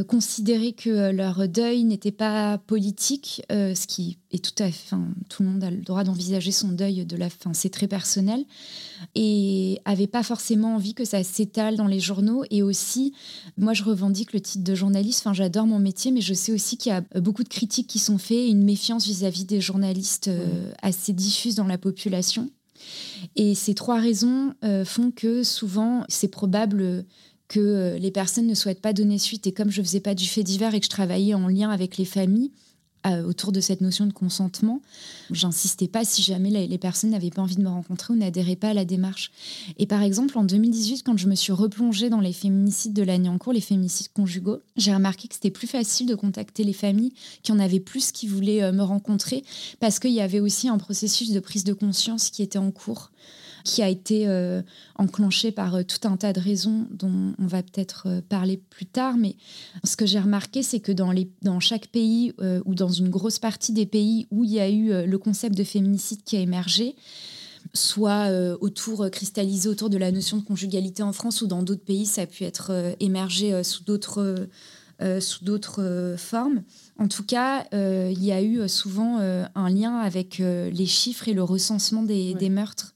considérer 0.02 0.72
que 0.72 0.90
euh, 0.90 1.12
leur 1.12 1.46
deuil 1.48 1.84
n'était 1.84 2.10
pas 2.10 2.58
politique, 2.58 3.42
euh, 3.52 3.76
ce 3.76 3.86
qui 3.86 4.18
est 4.32 4.42
tout 4.42 4.60
à 4.60 4.72
fait, 4.72 4.96
tout 5.28 5.44
le 5.44 5.48
monde 5.48 5.62
a 5.62 5.70
le 5.70 5.82
droit 5.82 6.02
d'envisager 6.02 6.50
son 6.50 6.72
deuil 6.72 7.06
de 7.06 7.16
la 7.16 7.30
fin, 7.30 7.54
c'est 7.54 7.70
très 7.70 7.86
personnel, 7.86 8.44
et 9.14 9.80
avait 9.84 10.08
pas 10.08 10.24
forcément 10.24 10.74
envie 10.74 10.94
que 10.94 11.04
ça 11.04 11.22
s'étale 11.22 11.76
dans 11.76 11.86
les 11.86 12.00
journaux. 12.00 12.42
Et 12.50 12.62
aussi, 12.62 13.12
moi, 13.56 13.72
je 13.72 13.84
revendique 13.84 14.32
le 14.32 14.40
titre 14.40 14.64
de 14.64 14.74
journaliste. 14.74 15.20
Enfin, 15.20 15.34
j'adore 15.34 15.66
mon 15.66 15.78
métier, 15.78 16.10
mais 16.10 16.20
je 16.20 16.34
sais 16.34 16.50
aussi 16.50 16.76
qu'il 16.76 16.90
y 16.90 16.94
a 16.94 17.02
beaucoup 17.20 17.44
de 17.44 17.48
critiques 17.48 17.86
qui 17.86 18.00
sont 18.00 18.18
faites, 18.18 18.48
une 18.48 18.64
méfiance 18.64 19.06
vis-à-vis 19.06 19.44
des 19.44 19.60
journalistes 19.60 20.30
assez 20.82 21.12
diffuse 21.12 21.54
dans 21.54 21.66
la 21.66 21.78
population. 21.78 22.50
Et 23.36 23.54
ces 23.54 23.74
trois 23.74 24.00
raisons 24.00 24.54
font 24.84 25.12
que 25.12 25.44
souvent, 25.44 26.04
c'est 26.08 26.28
probable 26.28 27.04
que 27.48 27.60
euh, 27.60 27.98
les 27.98 28.10
personnes 28.10 28.46
ne 28.46 28.54
souhaitent 28.54 28.80
pas 28.80 28.92
donner 28.92 29.18
suite. 29.18 29.46
Et 29.46 29.52
comme 29.52 29.70
je 29.70 29.82
faisais 29.82 30.00
pas 30.00 30.14
du 30.14 30.26
fait 30.26 30.42
divers 30.42 30.74
et 30.74 30.80
que 30.80 30.86
je 30.86 30.90
travaillais 30.90 31.34
en 31.34 31.48
lien 31.48 31.70
avec 31.70 31.96
les 31.96 32.04
familles 32.04 32.50
euh, 33.06 33.22
autour 33.22 33.52
de 33.52 33.60
cette 33.60 33.82
notion 33.82 34.06
de 34.06 34.14
consentement, 34.14 34.80
j'insistais 35.30 35.88
pas 35.88 36.06
si 36.06 36.22
jamais 36.22 36.48
les, 36.48 36.78
personnes 36.78 37.10
n'avaient 37.10 37.28
pas 37.28 37.42
envie 37.42 37.56
de 37.56 37.60
me 37.62 37.68
rencontrer 37.68 38.14
ou 38.14 38.16
n'adhéraient 38.16 38.56
pas 38.56 38.70
à 38.70 38.74
la 38.74 38.86
démarche. 38.86 39.30
Et 39.76 39.86
par 39.86 40.02
exemple, 40.02 40.38
en 40.38 40.42
2018, 40.42 41.02
quand 41.02 41.18
je 41.18 41.28
me 41.28 41.34
suis 41.34 41.52
replongée 41.52 42.08
dans 42.08 42.20
les 42.20 42.32
féminicides 42.32 42.94
de 42.94 43.02
l'année 43.02 43.28
en 43.28 43.36
cours, 43.36 43.52
les 43.52 43.60
féminicides 43.60 44.10
conjugaux, 44.14 44.60
j'ai 44.78 44.94
remarqué 44.94 45.28
que 45.28 45.34
c'était 45.34 45.50
plus 45.50 45.66
facile 45.66 46.06
de 46.06 46.14
contacter 46.14 46.64
les 46.64 46.72
familles 46.72 47.12
qui 47.42 47.52
en 47.52 47.58
avaient 47.58 47.78
plus 47.78 48.10
qui 48.10 48.26
voulaient 48.26 48.62
euh, 48.62 48.72
me 48.72 48.82
rencontrer 48.82 49.44
parce 49.80 49.98
qu'il 49.98 50.12
y 50.12 50.22
avait 50.22 50.40
aussi 50.40 50.68
un 50.68 50.78
processus 50.78 51.30
de 51.30 51.40
prise 51.40 51.64
de 51.64 51.74
conscience 51.74 52.30
qui 52.30 52.42
était 52.42 52.58
en 52.58 52.70
cours 52.70 53.10
qui 53.64 53.82
a 53.82 53.88
été 53.88 54.28
euh, 54.28 54.62
enclenché 54.96 55.50
par 55.50 55.74
euh, 55.74 55.82
tout 55.82 56.06
un 56.06 56.16
tas 56.18 56.34
de 56.34 56.40
raisons 56.40 56.86
dont 56.90 57.32
on 57.38 57.46
va 57.46 57.62
peut-être 57.62 58.06
euh, 58.06 58.20
parler 58.28 58.58
plus 58.58 58.84
tard. 58.84 59.16
Mais 59.16 59.36
ce 59.82 59.96
que 59.96 60.04
j'ai 60.04 60.20
remarqué, 60.20 60.62
c'est 60.62 60.80
que 60.80 60.92
dans, 60.92 61.10
les, 61.10 61.30
dans 61.42 61.60
chaque 61.60 61.88
pays 61.88 62.34
ou 62.66 62.74
dans 62.74 62.90
une 62.90 63.08
grosse 63.08 63.38
partie 63.38 63.72
des 63.72 63.86
pays 63.86 64.26
où 64.30 64.44
il 64.44 64.50
y 64.50 64.60
a 64.60 64.68
eu 64.68 65.06
le 65.06 65.18
concept 65.18 65.56
de 65.56 65.64
féminicide 65.64 66.22
qui 66.24 66.36
a 66.36 66.40
émergé, 66.40 66.94
soit 67.72 68.28
autour 68.60 69.08
cristallisé 69.10 69.68
autour 69.68 69.88
de 69.88 69.96
la 69.96 70.12
notion 70.12 70.36
de 70.36 70.42
conjugalité 70.42 71.02
en 71.02 71.12
France 71.12 71.40
ou 71.40 71.46
dans 71.46 71.62
d'autres 71.62 71.84
pays, 71.84 72.04
ça 72.04 72.22
a 72.22 72.26
pu 72.26 72.44
être 72.44 72.94
émergé 73.00 73.62
sous 73.64 73.84
d'autres 73.84 74.48
sous 75.20 75.44
d'autres 75.44 76.14
formes. 76.18 76.62
En 76.98 77.08
tout 77.08 77.24
cas, 77.24 77.64
il 77.72 78.22
y 78.22 78.32
a 78.32 78.42
eu 78.42 78.68
souvent 78.68 79.18
un 79.18 79.70
lien 79.70 79.96
avec 79.96 80.38
les 80.38 80.86
chiffres 80.86 81.28
et 81.28 81.34
le 81.34 81.42
recensement 81.42 82.02
des, 82.02 82.34
des 82.34 82.50
meurtres 82.50 82.93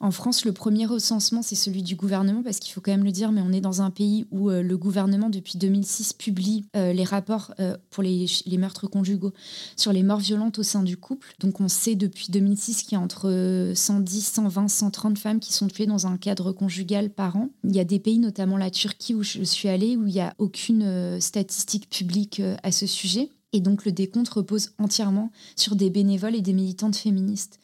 en 0.00 0.10
France, 0.10 0.44
le 0.44 0.52
premier 0.52 0.86
recensement, 0.86 1.42
c'est 1.42 1.54
celui 1.54 1.82
du 1.82 1.96
gouvernement, 1.96 2.42
parce 2.42 2.58
qu'il 2.58 2.72
faut 2.72 2.80
quand 2.80 2.90
même 2.90 3.04
le 3.04 3.12
dire, 3.12 3.32
mais 3.32 3.40
on 3.40 3.52
est 3.52 3.60
dans 3.60 3.82
un 3.82 3.90
pays 3.90 4.26
où 4.30 4.50
euh, 4.50 4.62
le 4.62 4.76
gouvernement, 4.76 5.30
depuis 5.30 5.58
2006, 5.58 6.12
publie 6.12 6.64
euh, 6.76 6.92
les 6.92 7.04
rapports 7.04 7.54
euh, 7.60 7.76
pour 7.90 8.02
les, 8.02 8.26
meurtres 8.58 8.86
conjugaux 8.86 9.32
sur 9.76 9.92
les 9.92 10.02
morts 10.02 10.18
violentes 10.18 10.58
au 10.58 10.62
sein 10.62 10.82
du 10.82 10.96
couple. 10.96 11.34
Donc 11.40 11.60
on 11.60 11.68
sait 11.68 11.94
depuis 11.94 12.28
2006 12.30 12.82
qu'il 12.82 12.92
y 12.92 12.96
a 12.96 13.00
entre 13.00 13.72
110, 13.74 14.26
120, 14.26 14.68
130 14.68 15.18
femmes 15.18 15.40
qui 15.40 15.52
sont 15.52 15.66
tuées 15.66 15.86
dans 15.86 16.06
un 16.06 16.16
cadre 16.16 16.52
conjugal 16.52 17.10
par 17.10 17.36
an. 17.36 17.50
Il 17.64 17.74
y 17.74 17.80
a 17.80 17.84
des 17.84 17.98
pays, 17.98 18.18
notamment 18.18 18.56
la 18.56 18.70
Turquie 18.70 19.14
où 19.14 19.22
je 19.22 19.42
suis 19.42 19.68
allée, 19.68 19.96
où 19.96 20.06
il 20.06 20.14
n'y 20.14 20.20
a 20.20 20.34
aucune 20.38 21.20
statistique 21.20 21.90
publique 21.90 22.40
à 22.62 22.72
ce 22.72 22.86
sujet. 22.86 23.30
Et 23.56 23.60
donc 23.60 23.86
le 23.86 23.92
décompte 23.92 24.28
repose 24.28 24.72
entièrement 24.76 25.30
sur 25.56 25.76
des 25.76 25.88
bénévoles 25.88 26.34
et 26.34 26.42
des 26.42 26.52
militantes 26.52 26.94
féministes. 26.94 27.58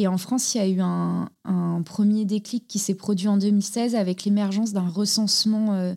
Et 0.00 0.08
en 0.08 0.18
France, 0.18 0.52
il 0.52 0.58
y 0.58 0.60
a 0.60 0.66
eu 0.66 0.80
un, 0.80 1.30
premier 1.84 2.24
déclic 2.24 2.66
qui 2.66 2.80
s'est 2.80 2.96
produit 2.96 3.28
en 3.28 3.36
2016 3.36 3.94
avec 3.94 4.24
l'émergence 4.24 4.72
d'un 4.72 4.88
recensement 4.88 5.74
euh, 5.74 5.94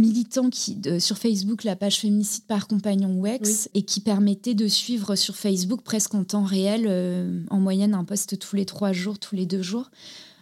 militant 0.00 0.50
qui, 0.50 0.76
sur 0.98 1.16
Facebook, 1.16 1.62
la 1.62 1.76
page 1.76 2.00
Féminicide 2.00 2.44
par 2.48 2.66
compagnon 2.66 3.20
WEX, 3.20 3.70
et 3.74 3.82
qui 3.82 4.00
permettait 4.00 4.54
de 4.54 4.66
suivre 4.66 5.14
sur 5.14 5.36
Facebook 5.36 5.82
presque 5.82 6.12
en 6.16 6.24
temps 6.24 6.42
réel, 6.42 6.86
euh, 6.88 7.44
en 7.50 7.60
moyenne 7.60 7.94
un 7.94 8.04
poste 8.04 8.36
tous 8.36 8.56
les 8.56 8.66
trois 8.66 8.92
jours, 8.92 9.20
tous 9.20 9.36
les 9.36 9.46
deux 9.46 9.62
jours 9.62 9.90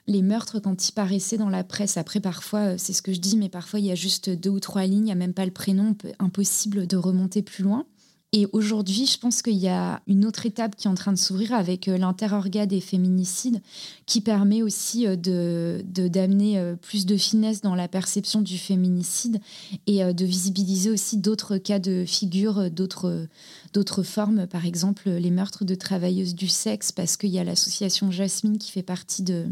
les 0.08 0.22
meurtres 0.22 0.58
quand 0.58 0.88
ils 0.88 0.92
paraissaient 0.92 1.36
dans 1.36 1.50
la 1.50 1.62
presse. 1.62 1.96
Après, 1.96 2.18
parfois, 2.18 2.60
euh, 2.60 2.74
c'est 2.78 2.94
ce 2.94 3.02
que 3.02 3.12
je 3.12 3.20
dis, 3.20 3.36
mais 3.36 3.48
parfois, 3.48 3.78
il 3.78 3.86
y 3.86 3.92
a 3.92 3.94
juste 3.94 4.30
deux 4.30 4.50
ou 4.50 4.58
trois 4.58 4.84
lignes, 4.84 5.00
il 5.00 5.04
n'y 5.04 5.12
a 5.12 5.16
même 5.16 5.34
pas 5.34 5.44
le 5.44 5.52
prénom, 5.52 5.94
impossible 6.18 6.86
de 6.86 6.96
remonter 6.96 7.42
plus 7.42 7.62
loin. 7.62 7.84
Et 8.32 8.46
aujourd'hui, 8.52 9.06
je 9.06 9.18
pense 9.18 9.40
qu'il 9.40 9.56
y 9.56 9.68
a 9.68 10.02
une 10.06 10.26
autre 10.26 10.44
étape 10.44 10.76
qui 10.76 10.86
est 10.86 10.90
en 10.90 10.94
train 10.94 11.12
de 11.12 11.18
s'ouvrir 11.18 11.54
avec 11.54 11.88
euh, 11.88 11.96
l'interorga 11.96 12.66
des 12.66 12.80
féminicides, 12.80 13.62
qui 14.04 14.20
permet 14.20 14.62
aussi 14.62 15.06
euh, 15.06 15.16
de 15.16 15.82
d'amener 16.08 16.62
plus 16.82 17.06
de 17.06 17.16
finesse 17.16 17.62
dans 17.62 17.74
la 17.74 17.88
perception 17.88 18.42
du 18.42 18.58
féminicide 18.58 19.40
et 19.86 20.02
de 20.12 20.24
visibiliser 20.24 20.90
aussi 20.90 21.16
d'autres 21.16 21.56
cas 21.56 21.78
de 21.78 22.04
figure, 22.06 22.70
d'autres 22.70 23.26
d'autres 23.72 24.02
formes, 24.02 24.46
par 24.46 24.66
exemple 24.66 25.08
les 25.08 25.30
meurtres 25.30 25.64
de 25.64 25.74
travailleuses 25.74 26.34
du 26.34 26.48
sexe, 26.48 26.92
parce 26.92 27.16
qu'il 27.16 27.30
y 27.30 27.38
a 27.38 27.44
l'association 27.44 28.10
Jasmine 28.10 28.58
qui 28.58 28.70
fait 28.70 28.82
partie 28.82 29.22
de, 29.22 29.46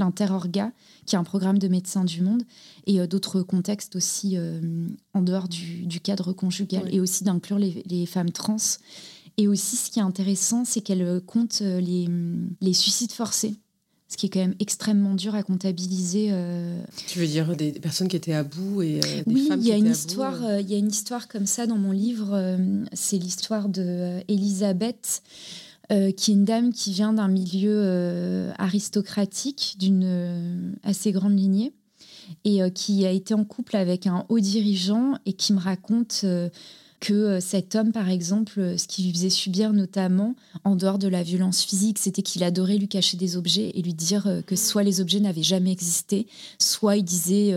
l'Interorga, 0.00 0.72
qui 1.06 1.14
est 1.14 1.18
un 1.18 1.24
programme 1.24 1.58
de 1.58 1.68
médecins 1.68 2.04
du 2.04 2.22
monde, 2.22 2.42
et 2.86 3.00
euh, 3.00 3.06
d'autres 3.06 3.42
contextes 3.42 3.94
aussi 3.94 4.36
euh, 4.36 4.60
en 5.14 5.22
dehors 5.22 5.48
du, 5.48 6.00
cadre 6.02 6.32
conjugal, 6.32 6.92
et 6.92 6.98
aussi 6.98 7.22
d'inclure 7.22 7.58
les, 7.58 8.06
femmes 8.06 8.32
trans. 8.32 8.56
Et 9.36 9.46
aussi, 9.46 9.76
ce 9.76 9.90
qui 9.90 10.00
est 10.00 10.02
intéressant, 10.02 10.64
c'est 10.64 10.80
qu'elle 10.80 11.02
euh, 11.02 11.20
compte 11.20 11.60
les, 11.60 12.08
les, 12.60 12.72
suicides 12.72 13.12
forcés, 13.12 13.54
ce 14.08 14.16
qui 14.16 14.26
est 14.26 14.28
quand 14.28 14.40
même 14.40 14.56
extrêmement 14.58 15.14
dur 15.14 15.34
à 15.34 15.42
comptabiliser. 15.42 16.32
Tu 17.06 17.20
veux 17.20 17.26
dire 17.26 17.54
des, 17.54 17.72
personnes 17.72 18.08
qui 18.08 18.16
étaient 18.16 18.32
à 18.32 18.42
bout 18.42 18.82
et 18.82 18.98
des 18.98 19.22
oui, 19.26 19.46
femmes 19.46 19.60
il 19.60 19.68
y 19.68 19.72
a 19.72 19.76
une 19.76 19.86
histoire, 19.86 20.58
il 20.58 20.68
y 20.68 20.74
a 20.74 20.78
une 20.78 20.90
histoire 20.90 21.28
comme 21.28 21.46
ça 21.46 21.66
dans 21.66 21.78
mon 21.78 21.92
livre. 21.92 22.58
c'est 22.92 23.18
l'histoire 23.18 23.68
de 23.68 24.20
Elisabeth 24.26 25.22
euh, 25.92 26.12
qui 26.12 26.30
est 26.30 26.34
une 26.34 26.44
dame 26.44 26.72
qui 26.72 26.92
vient 26.92 27.12
d'un 27.12 27.26
milieu 27.26 27.82
euh, 27.84 28.52
aristocratique, 28.58 29.74
d'une 29.78 30.04
euh, 30.04 30.72
assez 30.84 31.10
grande 31.10 31.36
lignée, 31.36 31.72
et 32.44 32.60
qui 32.70 33.04
a 33.06 33.10
été 33.10 33.34
en 33.34 33.44
couple 33.44 33.74
avec 33.74 34.06
un 34.06 34.24
haut 34.28 34.38
dirigeant 34.38 35.14
et 35.26 35.32
qui 35.32 35.52
me 35.52 35.58
raconte 35.58 36.24
que 37.00 37.14
euh, 37.14 37.40
cet 37.40 37.74
homme, 37.74 37.92
par 37.92 38.10
exemple, 38.10 38.60
euh, 38.60 38.76
ce 38.76 38.86
qu'il 38.86 39.06
lui 39.06 39.12
faisait 39.12 39.30
subir 39.30 39.72
notamment, 39.72 40.36
en 40.64 40.76
dehors 40.76 40.98
de 40.98 41.08
la 41.08 41.22
violence 41.22 41.62
physique, 41.62 41.98
c'était 41.98 42.22
qu'il 42.22 42.44
adorait 42.44 42.76
lui 42.76 42.88
cacher 42.88 43.16
des 43.16 43.36
objets 43.36 43.70
et 43.74 43.82
lui 43.82 43.94
dire 43.94 44.26
euh, 44.26 44.42
que 44.42 44.54
soit 44.54 44.82
les 44.82 45.00
objets 45.00 45.18
n'avaient 45.18 45.42
jamais 45.42 45.72
existé, 45.72 46.26
soit 46.58 46.96
il 46.96 47.02
disait, 47.02 47.54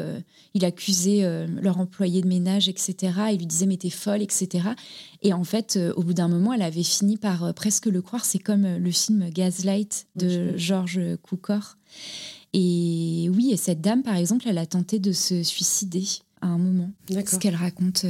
il 0.53 0.63
accusait 0.63 1.47
leur 1.61 1.79
employé 1.79 2.21
de 2.21 2.27
ménage, 2.27 2.69
etc. 2.69 2.95
Il 3.31 3.39
lui 3.39 3.45
disait 3.45 3.65
mais 3.65 3.77
t'es 3.77 3.89
folle, 3.89 4.21
etc. 4.21 4.69
Et 5.21 5.33
en 5.33 5.43
fait, 5.43 5.77
au 5.95 6.03
bout 6.03 6.13
d'un 6.13 6.27
moment, 6.27 6.53
elle 6.53 6.61
avait 6.61 6.83
fini 6.83 7.17
par 7.17 7.53
presque 7.53 7.87
le 7.87 8.01
croire. 8.01 8.23
C'est 8.23 8.39
comme 8.39 8.77
le 8.77 8.91
film 8.91 9.29
Gaslight 9.29 10.07
de 10.15 10.57
George 10.57 10.99
Cukor. 11.23 11.77
Et 12.53 13.29
oui, 13.33 13.51
et 13.51 13.57
cette 13.57 13.81
dame, 13.81 14.03
par 14.03 14.15
exemple, 14.15 14.47
elle 14.47 14.57
a 14.57 14.65
tenté 14.65 14.99
de 14.99 15.11
se 15.11 15.43
suicider 15.43 16.05
à 16.41 16.47
un 16.47 16.57
moment. 16.57 16.91
Ce 17.09 17.37
qu'elle 17.37 17.55
raconte 17.55 18.05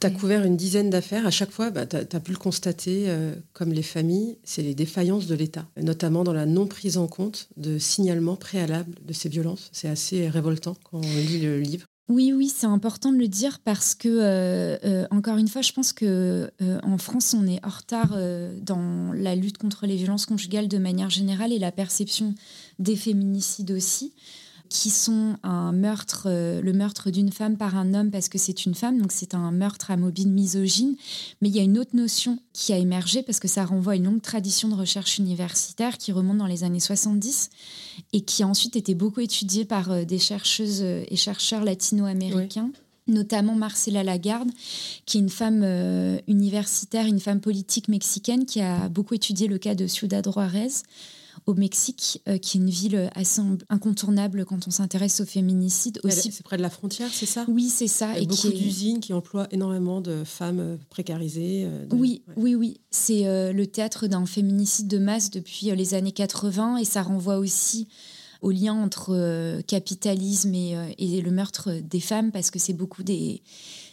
tu 0.00 0.06
as 0.06 0.10
couvert 0.10 0.44
une 0.44 0.56
dizaine 0.56 0.90
d'affaires. 0.90 1.26
À 1.26 1.30
chaque 1.30 1.50
fois, 1.50 1.70
bah, 1.70 1.86
tu 1.86 1.96
as, 1.96 2.20
pu 2.20 2.32
le 2.32 2.38
constater, 2.38 3.04
euh, 3.06 3.34
comme 3.52 3.72
les 3.72 3.82
familles, 3.82 4.38
c'est 4.44 4.62
les 4.62 4.74
défaillances 4.74 5.26
de 5.26 5.34
l'État, 5.34 5.66
notamment 5.80 6.24
dans 6.24 6.32
la 6.32 6.46
non 6.46 6.66
prise 6.66 6.98
en 6.98 7.06
compte 7.06 7.48
de 7.56 7.78
signalements 7.78 8.36
préalables 8.36 8.94
de 9.04 9.12
ces 9.12 9.28
violences. 9.28 9.68
C'est 9.72 9.88
assez 9.88 10.28
révoltant 10.28 10.76
quand 10.84 10.98
on 10.98 11.16
lit 11.16 11.40
le 11.40 11.60
livre. 11.60 11.86
Oui, 12.08 12.32
oui, 12.32 12.52
c'est 12.54 12.68
important 12.68 13.10
de 13.10 13.18
le 13.18 13.26
dire 13.26 13.58
parce 13.64 13.96
que, 13.96 14.08
euh, 14.08 14.76
euh, 14.84 15.06
encore 15.10 15.38
une 15.38 15.48
fois, 15.48 15.62
je 15.62 15.72
pense 15.72 15.92
que 15.92 16.48
en 16.84 16.98
France, 16.98 17.34
on 17.36 17.48
est 17.48 17.64
en 17.64 17.68
retard 17.68 18.16
dans 18.62 19.12
la 19.12 19.34
lutte 19.34 19.58
contre 19.58 19.86
les 19.86 19.96
violences 19.96 20.26
conjugales 20.26 20.68
de 20.68 20.78
manière 20.78 21.10
générale 21.10 21.52
et 21.52 21.58
la 21.58 21.72
perception 21.72 22.34
des 22.78 22.94
féminicides 22.94 23.72
aussi 23.72 24.12
qui 24.68 24.90
sont 24.90 25.36
un 25.42 25.72
meurtre, 25.72 26.24
euh, 26.26 26.60
le 26.60 26.72
meurtre 26.72 27.10
d'une 27.10 27.32
femme 27.32 27.56
par 27.56 27.76
un 27.76 27.94
homme 27.94 28.10
parce 28.10 28.28
que 28.28 28.38
c'est 28.38 28.66
une 28.66 28.74
femme, 28.74 29.00
donc 29.00 29.12
c'est 29.12 29.34
un 29.34 29.50
meurtre 29.50 29.90
à 29.90 29.96
mobile 29.96 30.30
misogyne. 30.30 30.94
Mais 31.40 31.48
il 31.48 31.56
y 31.56 31.60
a 31.60 31.62
une 31.62 31.78
autre 31.78 31.94
notion 31.94 32.38
qui 32.52 32.72
a 32.72 32.78
émergé 32.78 33.22
parce 33.22 33.40
que 33.40 33.48
ça 33.48 33.64
renvoie 33.64 33.94
à 33.94 33.96
une 33.96 34.04
longue 34.04 34.22
tradition 34.22 34.68
de 34.68 34.74
recherche 34.74 35.18
universitaire 35.18 35.98
qui 35.98 36.12
remonte 36.12 36.38
dans 36.38 36.46
les 36.46 36.64
années 36.64 36.80
70 36.80 37.50
et 38.12 38.20
qui 38.22 38.42
a 38.42 38.48
ensuite 38.48 38.76
été 38.76 38.94
beaucoup 38.94 39.20
étudiée 39.20 39.64
par 39.64 39.90
euh, 39.90 40.04
des 40.04 40.18
chercheuses 40.18 40.82
euh, 40.82 41.04
et 41.08 41.16
chercheurs 41.16 41.64
latino-américains. 41.64 42.70
notamment 43.06 43.54
Marcela 43.54 44.02
Lagarde, 44.02 44.50
qui 45.04 45.18
est 45.18 45.20
une 45.20 45.28
femme 45.28 45.64
universitaire, 46.26 47.06
une 47.06 47.20
femme 47.20 47.40
politique 47.40 47.88
mexicaine 47.88 48.46
qui 48.46 48.60
a 48.60 48.88
beaucoup 48.88 49.14
étudié 49.14 49.46
le 49.46 49.58
cas 49.58 49.76
de 49.76 49.86
Ciudad 49.86 50.28
Juarez, 50.28 50.82
au 51.46 51.54
Mexique, 51.54 52.20
euh, 52.28 52.38
qui 52.38 52.58
est 52.58 52.60
une 52.60 52.70
ville 52.70 53.08
assez 53.14 53.40
incontournable 53.68 54.44
quand 54.44 54.66
on 54.66 54.70
s'intéresse 54.70 55.20
au 55.20 55.24
féminicide. 55.24 56.00
Aussi. 56.02 56.32
C'est 56.32 56.42
près 56.42 56.56
de 56.56 56.62
la 56.62 56.70
frontière, 56.70 57.08
c'est 57.12 57.26
ça? 57.26 57.44
Oui, 57.48 57.68
c'est 57.68 57.86
ça. 57.86 58.12
Il 58.12 58.16
y 58.16 58.18
a 58.18 58.22
et 58.22 58.26
beaucoup 58.26 58.48
d'usines 58.48 58.98
qui 58.98 59.12
emploient 59.12 59.46
énormément 59.52 60.00
de 60.00 60.24
femmes 60.24 60.58
euh, 60.58 60.76
précarisées. 60.90 61.64
Euh, 61.66 61.86
oui, 61.92 62.22
oui, 62.36 62.56
oui. 62.56 62.80
C'est 62.90 63.24
le 63.52 63.66
théâtre 63.66 64.06
d'un 64.06 64.26
féminicide 64.26 64.88
de 64.88 64.98
masse 64.98 65.30
depuis 65.30 65.70
les 65.70 65.94
années 65.94 66.12
80 66.12 66.78
et 66.78 66.84
ça 66.84 67.02
renvoie 67.02 67.36
aussi 67.36 67.88
au 68.42 68.50
lien 68.50 68.72
entre 68.74 69.60
capitalisme 69.62 70.54
et, 70.54 70.94
et, 70.98 71.20
le 71.20 71.30
meurtre 71.30 71.72
des 71.72 72.00
femmes 72.00 72.32
parce 72.32 72.50
que 72.50 72.58
c'est 72.58 72.72
beaucoup 72.72 73.02
des 73.02 73.42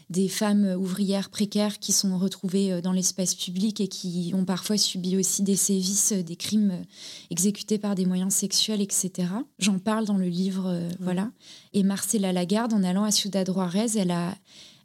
des 0.10 0.28
femmes 0.28 0.76
ouvrières 0.78 1.30
précaires 1.30 1.80
qui 1.80 1.92
sont 1.92 2.18
retrouvées 2.18 2.72
euh, 2.72 2.82
dans 2.82 2.92
l'espace 2.92 3.36
public 3.36 3.82
et 3.82 3.88
qui 3.88 4.32
ont 4.36 4.46
parfois 4.46 4.78
subi 4.78 5.18
aussi 5.18 5.44
des 5.44 5.56
sévices, 5.56 6.14
euh, 6.14 6.24
des 6.24 6.36
crimes 6.36 6.72
euh, 6.72 6.84
exécutés 7.30 7.78
par 7.78 7.96
des 7.96 8.06
moyens 8.06 8.34
sexuels, 8.34 8.82
etc. 8.82 9.30
J'en 9.60 9.80
parle 9.80 10.06
dans 10.06 10.18
le 10.18 10.28
livre, 10.28 10.80
voilà. 11.00 11.32
Et 11.74 11.84
Marcella 11.84 12.32
Lagarde, 12.32 12.74
en 12.74 12.84
allant 12.84 13.04
à 13.04 13.12
Ciudad 13.12 13.50
Juarez, 13.50 13.98
elle 13.98 14.12
a, 14.12 14.36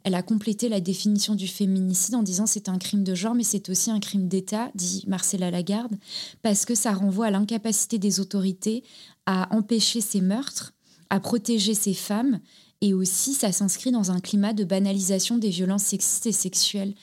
elle 0.03 0.15
a 0.15 0.21
complété 0.21 0.69
la 0.69 0.79
définition 0.79 1.35
du 1.35 1.47
féminicide 1.47 2.15
en 2.15 2.23
disant 2.23 2.45
c'est 2.45 2.69
un 2.69 2.77
crime 2.77 3.03
de 3.03 3.15
genre, 3.15 3.35
mais 3.35 3.43
c'est 3.43 3.69
aussi 3.69 3.91
un 3.91 3.99
crime 3.99 4.27
d'État, 4.27 4.71
dit 4.75 5.03
Marcella 5.07 5.51
Lagarde, 5.51 5.95
parce 6.41 6.65
que 6.65 6.75
ça 6.75 6.93
renvoie 6.93 7.27
à 7.27 7.31
l'incapacité 7.31 7.97
des 7.97 8.19
autorités 8.19 8.83
à 9.25 9.53
empêcher 9.55 10.01
ces 10.01 10.21
meurtres, 10.21 10.73
à 11.09 11.19
protéger 11.19 11.73
ces 11.73 11.93
femmes 11.93 12.39
et 12.81 12.93
aussi, 12.93 13.33
ça 13.33 13.51
s'inscrit 13.51 13.91
dans 13.91 14.11
un 14.11 14.21
climat 14.21 14.53
de 14.53 14.63
banalisation 14.63 15.37
des 15.37 15.49
violences 15.49 15.83
sexistes 15.83 16.27
et 16.27 16.31
sexuelles. 16.31 16.93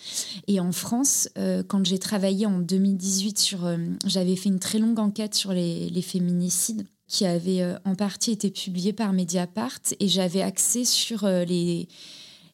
Et 0.46 0.58
en 0.58 0.72
France, 0.72 1.28
euh, 1.36 1.62
quand 1.62 1.84
j'ai 1.84 1.98
travaillé 1.98 2.46
en 2.46 2.60
2018 2.60 3.38
sur... 3.38 3.66
Euh, 3.66 3.76
j'avais 4.06 4.36
fait 4.36 4.48
une 4.48 4.58
très 4.58 4.78
longue 4.78 4.98
enquête 4.98 5.34
sur 5.34 5.52
les, 5.52 6.02
féminicides 6.02 6.86
qui 7.08 7.26
avait 7.26 7.60
euh, 7.60 7.76
en 7.84 7.94
partie 7.94 8.32
été 8.32 8.50
publiée 8.50 8.94
par 8.94 9.12
Mediapart 9.12 9.80
et 10.00 10.08
j'avais 10.08 10.42
accès 10.42 10.84
sur 10.84 11.26
les 11.26 11.88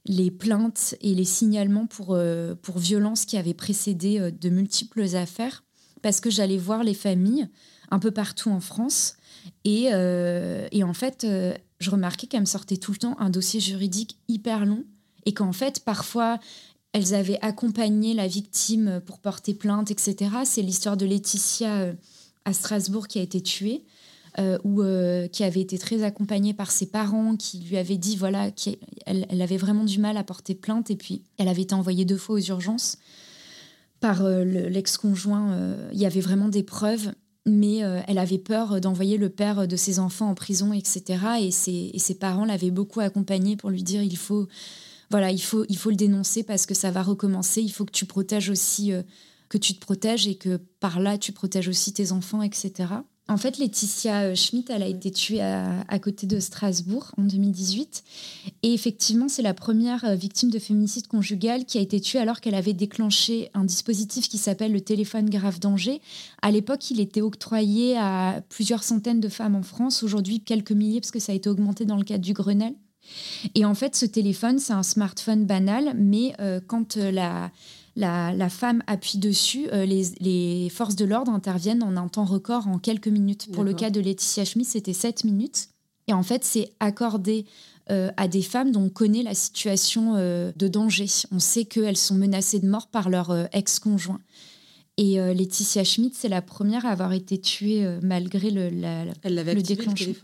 les 0.05 0.33
plaintes 0.33 0.97
et 1.00 1.14
les 1.14 1.25
signalements 1.25 1.87
pour, 1.87 2.19
pour 2.61 2.79
violences 2.81 3.25
qui 3.25 3.37
avaient 3.37 3.55
précédé 3.55 4.33
de 4.33 4.49
multiples 4.49 5.14
affaires, 5.14 5.62
parce 6.02 6.19
que 6.19 6.29
j'allais 6.29 6.59
voir 6.59 6.83
les 6.83 6.93
familles 6.93 7.49
un 7.93 8.00
peu 8.00 8.11
partout 8.11 8.50
en 8.50 8.59
France. 8.59 9.14
Et, 9.64 9.84
et 9.87 10.84
en 10.84 10.94
fait, 10.94 11.26
je 11.80 11.90
remarquais 11.90 12.26
qu'elles 12.26 12.40
me 12.40 12.46
sortaient 12.46 12.76
tout 12.76 12.92
le 12.92 12.99
temps 12.99 13.16
un 13.18 13.30
dossier 13.30 13.61
juridique 13.61 14.18
hyper 14.28 14.66
long 14.66 14.84
et 15.26 15.34
qu'en 15.34 15.52
fait, 15.52 15.80
parfois, 15.80 16.38
elles 16.92 17.14
avaient 17.14 17.38
accompagné 17.40 18.14
la 18.14 18.26
victime 18.26 19.00
pour 19.06 19.18
porter 19.18 19.54
plainte, 19.54 19.90
etc. 19.90 20.30
C'est 20.44 20.62
l'histoire 20.62 20.96
de 20.96 21.06
Laetitia 21.06 21.80
euh, 21.80 21.92
à 22.44 22.52
Strasbourg 22.52 23.08
qui 23.08 23.18
a 23.18 23.22
été 23.22 23.40
tuée. 23.40 23.84
Euh, 24.38 24.56
ou 24.64 24.80
euh, 24.80 25.28
qui 25.28 25.44
avait 25.44 25.61
été 25.61 25.76
très 25.76 26.04
accompagnée 26.04 26.54
par 26.54 26.70
ses 26.70 26.87
parents, 26.87 27.37
qui 27.37 27.58
lui 27.58 27.76
avaient 27.76 27.99
dit 27.99 28.16
voilà 28.16 28.50
qu'elle 28.50 28.78
elle 29.04 29.42
avait 29.42 29.58
vraiment 29.58 29.84
du 29.84 29.99
mal 29.99 30.16
à 30.16 30.25
porter 30.25 30.54
plainte, 30.54 30.90
et 30.90 30.96
puis 30.96 31.22
elle 31.37 31.49
avait 31.49 31.61
été 31.61 31.75
envoyée 31.75 32.06
deux 32.06 32.16
fois 32.16 32.37
aux 32.37 32.40
urgences 32.40 32.96
par 34.00 34.22
l'ex-conjoint. 34.22 35.76
Il 35.92 35.99
y 35.99 36.06
avait 36.06 36.22
vraiment 36.22 36.49
des 36.49 36.62
preuves 36.62 37.12
mais 37.46 37.82
euh, 37.82 38.00
elle 38.06 38.18
avait 38.18 38.38
peur 38.38 38.80
d'envoyer 38.80 39.18
le 39.18 39.28
père 39.28 39.66
de 39.66 39.76
ses 39.76 39.99
enfants 39.99 40.30
en 40.30 40.34
prison, 40.34 40.72
etc. 40.72 41.18
Et 41.40 41.50
ses, 41.50 42.14
parents 42.14 42.44
l'avaient 42.44 42.70
beaucoup 42.70 43.00
accompagnée 43.00 43.56
pour 43.56 43.70
lui 43.70 43.82
dire 43.82 44.02
il 44.02 44.16
faut, 44.16 44.46
voilà, 45.11 45.30
il 45.30 45.42
faut, 45.42 45.64
le 45.66 45.96
dénoncer 45.96 46.42
parce 46.44 46.66
que 46.66 46.75
ça 46.75 46.90
va 46.90 47.02
recommencer. 47.02 47.61
Il 47.61 47.72
faut 47.72 47.84
que 47.84 47.92
tu 47.92 48.06
protèges 48.06 48.50
aussi, 48.50 48.92
euh, 48.92 49.02
que 49.49 49.58
tu 49.58 49.75
te 49.75 49.80
protèges 49.80 50.26
et 50.28 50.37
que 50.37 50.56
par 50.78 51.00
là 51.00 51.18
tu 51.18 51.32
protèges 51.32 51.68
aussi 51.68 51.92
tes 51.92 52.12
enfants, 52.12 52.42
etc. 52.42 52.72
En 53.29 53.37
fait, 53.37 53.59
Laetitia 53.59 54.23
euh, 54.23 54.35
Schmidt, 54.35 54.71
elle 54.73 54.83
a 54.83 54.87
été 54.87 55.11
tuée 55.11 55.41
à, 55.41 55.99
côté 56.00 56.26
de 56.26 56.41
Strasbourg 56.41 57.12
en 57.17 57.23
2018. 57.23 58.02
Et 58.62 58.75
effectivement, 58.75 59.29
c'est 59.29 59.43
la 59.43 59.55
première 59.55 60.05
euh, 60.05 60.14
victime 60.14 60.50
de 60.50 60.59
féminicide 60.59 61.07
conjugal 61.07 61.64
qui 61.64 61.79
a 61.79 61.81
été 61.81 62.00
tuée 62.00 62.19
alors 62.19 62.41
qu'elle 62.41 62.57
avait 62.57 62.73
déclenché 62.73 63.49
un 63.55 63.64
dispositif 63.64 64.29
qui 64.29 64.38
s'appelle 64.38 64.73
le 64.73 64.81
téléphone 64.81 65.31
grave 65.31 65.61
danger. 65.61 66.00
À 66.43 66.50
l'époque, 66.50 66.91
il 66.91 67.00
était 67.00 67.21
octroyé 67.21 67.97
à 67.97 68.43
plusieurs 68.49 68.83
centaines 68.83 69.21
de 69.21 69.29
femmes 69.29 69.55
en 69.55 69.62
France. 69.62 70.02
Aujourd'hui, 70.02 70.41
quelques 70.41 70.73
milliers, 70.73 71.00
parce 71.00 71.12
que 71.12 71.21
ça 71.21 71.33
a 71.33 71.35
été 71.35 71.49
augmenté 71.49 71.85
dans 71.85 71.97
le 71.97 72.05
cadre 72.05 72.25
du 72.25 72.33
Grenelle. 72.33 72.75
Et 73.55 73.64
en 73.64 73.75
fait, 73.75 73.97
ce 73.97 74.07
téléphone, 74.07 74.59
c'est 74.59 74.73
un 74.73 74.83
smartphone 74.83 75.47
banal, 75.47 75.94
mais 75.96 76.35
euh, 76.40 76.61
quand 76.66 76.96
la 76.96 77.51
la, 77.96 78.48
femme 78.48 78.83
appuie 78.87 79.18
dessus, 79.18 79.68
euh, 79.72 79.85
les, 79.85 80.68
forces 80.70 80.96
de 80.96 81.05
l'ordre 81.05 81.33
interviennent 81.33 81.83
en 81.83 81.96
un 81.96 82.09
temps 82.09 82.24
record 82.24 82.68
en 82.68 82.78
quelques 82.78 83.09
minutes. 83.09 83.50
Pour 83.52 83.64
le 83.64 83.74
cas 83.74 83.90
de 83.90 84.00
Laetitia 84.00 84.44
Schmidt, 84.44 84.70
c'était 84.70 84.92
7 84.92 85.24
minutes. 85.24 85.68
Et 86.09 86.12
en 86.12 86.22
fait, 86.22 86.44
c'est 86.44 86.72
accordé 86.81 87.46
euh, 87.90 88.11
à 88.16 88.28
des 88.28 88.42
femmes 88.42 88.72
dont 88.72 88.85
on 88.85 88.88
connaît 88.88 89.22
la 89.22 89.35
situation 89.35 90.14
euh, 90.16 90.52
de 90.57 90.68
danger. 90.68 91.07
On 91.31 91.38
sait 91.38 91.64
qu'elles 91.64 91.96
sont 91.96 92.14
menacées 92.14 92.59
de 92.59 92.68
mort 92.68 92.88
par 92.88 93.09
leur 93.09 93.48
ex-conjoint. 93.52 94.20
Et 94.98 95.18
euh, 95.18 95.33
Laetitia 95.33 95.85
Schmidt, 95.85 96.14
c'est 96.18 96.28
la 96.28 96.42
première 96.42 96.85
à 96.85 96.90
avoir 96.90 97.14
été 97.14 97.40
tuée 97.40 97.85
euh, 97.85 97.98
malgré 98.02 98.50
le, 98.50 98.68
la, 98.68 99.07
Elle 99.22 99.37
le 99.37 99.62
déclenchement. 99.62 100.14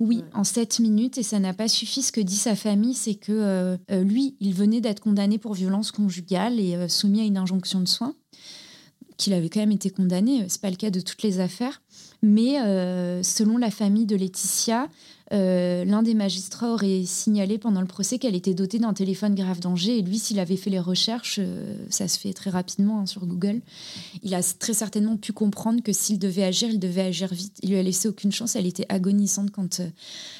oui, 0.00 0.22
en 0.34 0.44
7 0.44 0.80
minutes. 0.80 1.16
Et 1.16 1.22
ça 1.22 1.38
n'a 1.38 1.54
pas 1.54 1.66
suffi. 1.66 2.02
Ce 2.02 2.12
que 2.12 2.20
dit 2.20 2.36
sa 2.36 2.54
famille, 2.54 2.94
c'est 2.94 3.14
que 3.14 3.32
euh, 3.32 3.76
lui, 4.02 4.36
il 4.40 4.52
venait 4.52 4.82
d'être 4.82 5.00
condamné 5.00 5.38
pour 5.38 5.54
violence 5.54 5.92
conjugale 5.92 6.60
et 6.60 6.88
soumis 6.88 7.20
à 7.20 7.24
une 7.24 7.38
injonction 7.38 7.80
de 7.80 7.88
soins, 7.88 8.14
qu'il 9.18 9.34
avait 9.34 9.50
quand 9.50 9.60
même 9.60 9.72
été 9.72 9.90
condamné. 9.90 10.46
C'est 10.48 10.62
pas 10.62 10.70
le 10.70 10.76
cas 10.76 10.90
de 10.90 11.00
toutes 11.00 11.22
les 11.22 11.40
affaires. 11.40 11.82
Mais 12.22 12.54
selon 13.22 13.58
la 13.58 13.70
famille 13.70 14.06
de 14.06 14.16
Laetitia, 14.16 14.88
euh, 15.32 15.84
l'un 15.84 16.02
des 16.02 16.14
magistrats 16.14 16.72
aurait 16.72 17.02
signalé 17.04 17.58
pendant 17.58 17.82
le 17.82 17.86
procès 17.86 18.18
qu'elle 18.18 18.34
était 18.34 18.54
dotée 18.54 18.78
d'un 18.78 18.94
téléphone 18.94 19.34
grave 19.34 19.60
danger. 19.60 19.98
Et 19.98 20.02
lui, 20.02 20.18
s'il 20.18 20.38
avait 20.38 20.56
fait 20.56 20.70
les 20.70 20.78
recherches, 20.78 21.38
euh, 21.38 21.76
ça 21.90 22.08
se 22.08 22.18
fait 22.18 22.32
très 22.32 22.50
rapidement 22.50 23.00
hein, 23.00 23.06
sur 23.06 23.26
Google, 23.26 23.60
il 24.22 24.34
a 24.34 24.42
très 24.42 24.72
certainement 24.72 25.16
pu 25.16 25.32
comprendre 25.32 25.82
que 25.82 25.92
s'il 25.92 26.18
devait 26.18 26.44
agir, 26.44 26.70
il 26.70 26.78
devait 26.78 27.02
agir 27.02 27.32
vite. 27.32 27.58
Il 27.62 27.70
lui 27.70 27.76
a 27.76 27.82
laissé 27.82 28.08
aucune 28.08 28.32
chance. 28.32 28.56
Elle 28.56 28.66
était 28.66 28.86
agonisante 28.88 29.50
quand 29.50 29.80
euh, 29.80 29.88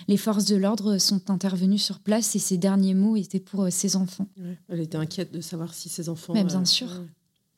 les 0.08 0.16
forces 0.16 0.46
de 0.46 0.56
l'ordre 0.56 0.98
sont 0.98 1.30
intervenues 1.30 1.78
sur 1.78 1.98
place. 1.98 2.34
Et 2.34 2.38
ses 2.38 2.56
derniers 2.56 2.94
mots 2.94 3.16
étaient 3.16 3.40
pour 3.40 3.70
ses 3.70 3.96
enfants. 3.96 4.26
Elle 4.68 4.80
était 4.80 4.96
inquiète 4.96 5.32
de 5.32 5.40
savoir 5.40 5.74
si 5.74 5.88
ses 5.88 6.08
enfants. 6.08 6.32
Mais 6.32 6.44
bien 6.44 6.64
sûr. 6.64 6.88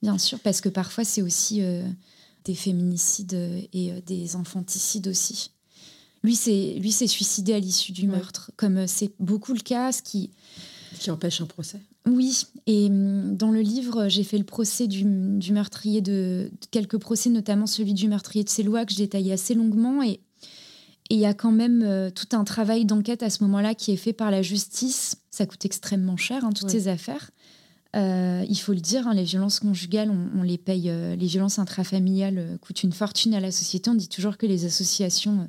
Bien 0.02 0.18
sûr, 0.18 0.38
parce 0.40 0.60
que 0.60 0.68
parfois, 0.68 1.04
c'est 1.04 1.22
aussi 1.22 1.62
des 2.44 2.54
féminicides 2.54 3.34
et 3.72 3.92
des 4.06 4.36
infanticides 4.36 5.08
aussi. 5.08 5.50
Lui, 6.22 6.36
c'est 6.36 6.74
lui 6.74 6.92
s'est 6.92 7.06
suicidé 7.06 7.54
à 7.54 7.58
l'issue 7.58 7.92
du 7.92 8.06
meurtre, 8.06 8.50
comme 8.56 8.78
euh, 8.78 8.86
c'est 8.86 9.10
beaucoup 9.18 9.54
le 9.54 9.60
cas, 9.60 9.92
ce 9.92 10.02
qui 10.02 10.30
qui 10.98 11.10
empêche 11.10 11.40
un 11.40 11.46
procès. 11.46 11.80
Oui, 12.06 12.42
et 12.66 12.86
hum, 12.86 13.36
dans 13.36 13.50
le 13.50 13.60
livre, 13.60 14.08
j'ai 14.08 14.24
fait 14.24 14.36
le 14.36 14.44
procès 14.44 14.86
du, 14.86 15.04
meurtrier 15.04 16.00
de, 16.00 16.50
quelques 16.70 16.98
procès, 16.98 17.30
notamment 17.30 17.66
celui 17.66 17.94
du 17.94 18.08
meurtrier 18.08 18.44
de 18.44 18.48
Célois 18.48 18.84
que 18.84 18.92
je 18.92 18.98
détaillais 18.98 19.32
assez 19.32 19.54
longuement 19.54 20.02
et 20.02 20.20
il 21.08 21.18
y 21.18 21.26
a 21.26 21.34
quand 21.34 21.52
même 21.52 21.82
euh, 21.82 22.10
tout 22.10 22.36
un 22.36 22.44
travail 22.44 22.84
d'enquête 22.84 23.22
à 23.22 23.30
ce 23.30 23.42
moment-là 23.44 23.74
qui 23.74 23.90
est 23.90 23.96
fait 23.96 24.12
par 24.12 24.30
la 24.30 24.42
justice. 24.42 25.16
Ça 25.30 25.46
coûte 25.46 25.64
extrêmement 25.64 26.16
cher, 26.16 26.44
hein, 26.44 26.50
toutes 26.52 26.70
ces 26.70 26.86
affaires. 26.86 27.30
Euh, 27.96 28.44
il 28.48 28.57
faut 28.57 28.72
le 28.72 28.81
dire, 28.81 29.09
hein, 29.09 29.14
les 29.14 29.24
violences 29.24 29.61
conjugales, 29.61 30.11
on, 30.37 30.42
les 30.42 30.59
paye. 30.59 30.92
les 31.18 31.26
violences 31.26 31.59
intrafamiliales 31.59 32.59
coûtent 32.61 32.83
une 32.83 32.92
fortune 32.92 33.35
à 33.35 33.40
la 33.40 33.50
société. 33.50 33.90
On 33.90 33.94
dit 33.94 34.09
toujours 34.09 34.37
que 34.37 34.46
les 34.46 34.64
associations 34.64 35.48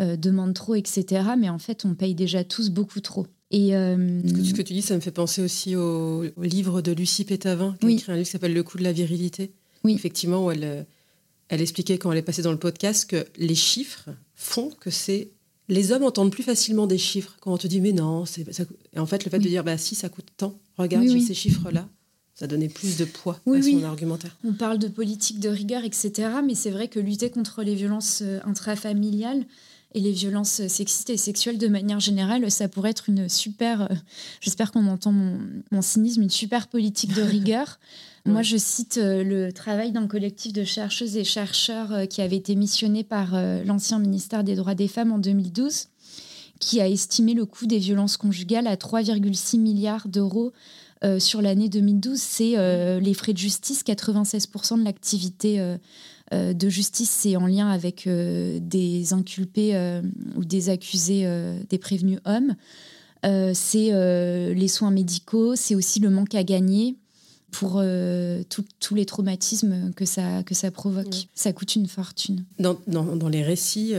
euh, 0.00 0.16
demande 0.16 0.54
trop, 0.54 0.76
etc. 0.76 1.22
Mais 1.36 1.48
en 1.48 1.58
fait, 1.58 1.84
on 1.84 1.94
paye 1.94 2.14
déjà 2.14 2.44
tous 2.44 2.70
beaucoup 2.70 3.00
trop. 3.00 3.26
Et 3.50 3.74
euh, 3.74 4.20
ce, 4.44 4.52
que, 4.52 4.62
tu 4.62 4.72
dis, 4.72 4.82
ça 4.82 4.94
me 4.94 5.00
fait 5.00 5.10
penser 5.10 5.42
aussi 5.42 5.74
au, 5.74 6.24
livre 6.40 6.82
de 6.82 6.92
Lucie 6.92 7.24
Pétavin, 7.24 7.74
qui 7.80 7.86
a 7.86 7.90
écrit 7.90 8.12
un 8.12 8.14
livre 8.14 8.26
qui 8.26 8.30
s'appelle 8.30 8.54
Le 8.54 8.62
coup 8.62 8.78
de 8.78 8.84
la 8.84 8.92
virilité. 8.92 9.52
Oui. 9.82 9.94
Effectivement, 9.94 10.44
où 10.44 10.50
elle, 10.52 10.64
euh, 10.64 10.82
elle 11.48 11.60
expliquait 11.60 11.98
quand 11.98 12.12
elle 12.12 12.18
est 12.18 12.22
passée 12.22 12.42
dans 12.42 12.52
le 12.52 12.58
podcast 12.58 13.10
que 13.10 13.26
les 13.38 13.56
chiffres 13.56 14.10
font 14.36 14.70
que 14.78 14.90
c'est 14.90 15.30
les 15.68 15.92
hommes 15.92 16.04
entendent 16.04 16.32
plus 16.32 16.42
facilement 16.42 16.86
des 16.86 16.98
chiffres 16.98 17.36
quand 17.40 17.52
on 17.52 17.58
te 17.58 17.66
dit 17.66 17.80
mais 17.80 17.92
non, 17.92 18.24
et 18.24 18.98
en 18.98 19.06
fait 19.06 19.24
le 19.24 19.30
fait 19.30 19.38
de 19.38 19.48
dire 19.48 19.64
bah 19.64 19.78
si 19.78 19.94
ça 19.94 20.08
coûte 20.08 20.26
tant, 20.36 20.54
regarde 20.76 21.06
ces 21.06 21.34
chiffres 21.34 21.70
là, 21.70 21.88
ça 22.34 22.46
donnait 22.46 22.68
plus 22.68 22.96
de 22.96 23.04
poids 23.04 23.40
à 23.46 23.62
son 23.62 23.82
argumentaire. 23.84 24.36
On 24.44 24.52
parle 24.52 24.78
de 24.78 24.88
politique 24.88 25.40
de 25.40 25.48
rigueur, 25.48 25.84
etc. 25.84 26.28
Mais 26.44 26.54
c'est 26.54 26.70
vrai 26.70 26.88
que 26.88 27.00
lutter 27.00 27.30
contre 27.30 27.62
les 27.62 27.74
violences 27.74 28.22
intrafamiliales, 28.44 29.44
et 29.94 30.00
les 30.00 30.12
violences 30.12 30.66
sexistes 30.66 31.10
et 31.10 31.16
sexuelles 31.16 31.58
de 31.58 31.68
manière 31.68 32.00
générale, 32.00 32.50
ça 32.50 32.68
pourrait 32.68 32.90
être 32.90 33.08
une 33.08 33.28
super, 33.28 33.82
euh, 33.82 33.94
j'espère 34.40 34.70
qu'on 34.70 34.86
entend 34.86 35.12
mon, 35.12 35.82
cynisme, 35.82 36.22
une 36.22 36.30
super 36.30 36.68
politique 36.68 37.14
de 37.14 37.22
rigueur. 37.36 37.78
Moi, 38.26 38.42
je 38.42 38.56
cite 38.56 38.98
euh, 38.98 39.22
le 39.22 39.52
travail 39.52 39.92
d'un 39.92 40.06
collectif 40.06 40.52
de 40.52 40.64
chercheuses 40.64 41.16
et 41.16 41.24
chercheurs 41.24 41.92
euh, 41.92 42.06
qui 42.06 42.20
avait 42.20 42.36
été 42.36 42.54
missionné 42.56 43.04
par 43.04 43.34
l'ancien 43.64 43.98
ministère 43.98 44.44
des 44.44 44.54
droits 44.54 44.74
des 44.74 44.88
femmes 44.88 45.12
en 45.12 45.18
2012, 45.18 45.88
qui 46.60 46.80
a 46.80 46.88
estimé 46.88 47.34
le 47.34 47.46
coût 47.46 47.66
des 47.66 47.78
violences 47.78 48.16
conjugales 48.16 48.66
à 48.66 48.76
3,6 48.76 49.58
milliards 49.58 50.08
d'euros 50.08 50.52
sur 51.18 51.40
l'année 51.40 51.68
2012. 51.68 52.18
C'est 52.18 53.00
les 53.00 53.14
frais 53.14 53.32
de 53.32 53.38
justice, 53.38 53.84
96% 53.84 54.80
de 54.80 54.84
l'activité 54.84 55.76
de 56.32 56.68
justice, 56.68 57.10
c'est 57.10 57.36
en 57.36 57.46
lien 57.46 57.68
avec 57.68 58.08
des 58.08 59.12
inculpés 59.12 60.00
ou 60.36 60.44
des 60.44 60.70
accusés, 60.70 61.28
des 61.70 61.78
prévenus 61.78 62.18
hommes. 62.24 62.56
c'est 63.54 64.54
les 64.54 64.68
soins 64.68 64.90
médicaux, 64.90 65.54
c'est 65.54 65.76
aussi 65.76 66.00
le 66.00 66.10
manque 66.10 66.34
à 66.34 66.42
gagner 66.42 66.96
pour 67.50 67.82
tous 68.78 68.94
les 68.94 69.06
traumatismes 69.06 69.92
que 69.94 70.04
ça, 70.04 70.42
que 70.42 70.54
ça 70.54 70.70
provoque. 70.70 71.28
Ça 71.34 71.52
coûte 71.52 71.76
une 71.76 71.88
fortune. 71.88 72.44
Dans, 72.58 72.78
dans, 72.86 73.16
dans 73.16 73.28
les 73.28 73.42
récits 73.42 73.94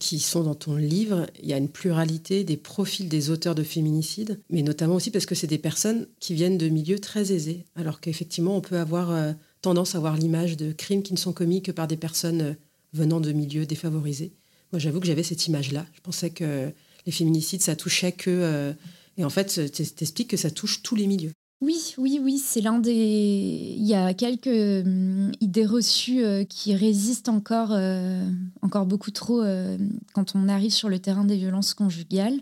qui 0.00 0.18
sont 0.18 0.42
dans 0.42 0.54
ton 0.54 0.76
livre, 0.76 1.26
il 1.40 1.48
y 1.48 1.52
a 1.52 1.58
une 1.58 1.68
pluralité 1.68 2.42
des 2.42 2.56
profils 2.56 3.08
des 3.08 3.28
auteurs 3.28 3.54
de 3.54 3.62
féminicides, 3.62 4.40
mais 4.48 4.62
notamment 4.62 4.94
aussi 4.94 5.10
parce 5.10 5.26
que 5.26 5.34
c'est 5.34 5.46
des 5.46 5.58
personnes 5.58 6.06
qui 6.18 6.34
viennent 6.34 6.58
de 6.58 6.68
milieux 6.68 6.98
très 6.98 7.32
aisés, 7.32 7.66
alors 7.76 8.00
qu'effectivement 8.00 8.56
on 8.56 8.62
peut 8.62 8.78
avoir 8.78 9.10
euh, 9.10 9.32
tendance 9.60 9.94
à 9.94 10.00
voir 10.00 10.16
l'image 10.16 10.56
de 10.56 10.72
crimes 10.72 11.02
qui 11.02 11.12
ne 11.12 11.18
sont 11.18 11.34
commis 11.34 11.62
que 11.62 11.70
par 11.70 11.86
des 11.86 11.98
personnes 11.98 12.40
euh, 12.40 12.54
venant 12.94 13.20
de 13.20 13.30
milieux 13.30 13.66
défavorisés. 13.66 14.32
Moi 14.72 14.80
j'avoue 14.80 15.00
que 15.00 15.06
j'avais 15.06 15.22
cette 15.22 15.46
image-là. 15.46 15.84
Je 15.92 16.00
pensais 16.00 16.30
que 16.30 16.70
les 17.04 17.12
féminicides 17.12 17.62
ça 17.62 17.76
touchait 17.76 18.12
que... 18.12 18.30
Euh, 18.30 18.72
et 19.18 19.24
en 19.24 19.30
fait, 19.30 19.70
t'expliques 19.70 20.30
que 20.30 20.38
ça 20.38 20.50
touche 20.50 20.82
tous 20.82 20.94
les 20.94 21.06
milieux. 21.06 21.32
Oui, 21.62 21.94
oui, 21.98 22.18
oui, 22.22 22.38
c'est 22.38 22.62
l'un 22.62 22.78
des. 22.78 23.74
Il 23.76 23.86
y 23.86 23.94
a 23.94 24.14
quelques 24.14 24.46
hum, 24.46 25.30
idées 25.42 25.66
reçues 25.66 26.24
euh, 26.24 26.44
qui 26.44 26.74
résistent 26.74 27.28
encore, 27.28 27.72
euh, 27.72 28.26
encore 28.62 28.86
beaucoup 28.86 29.10
trop 29.10 29.42
euh, 29.42 29.76
quand 30.14 30.34
on 30.34 30.48
arrive 30.48 30.70
sur 30.70 30.88
le 30.88 30.98
terrain 30.98 31.24
des 31.24 31.36
violences 31.36 31.74
conjugales. 31.74 32.40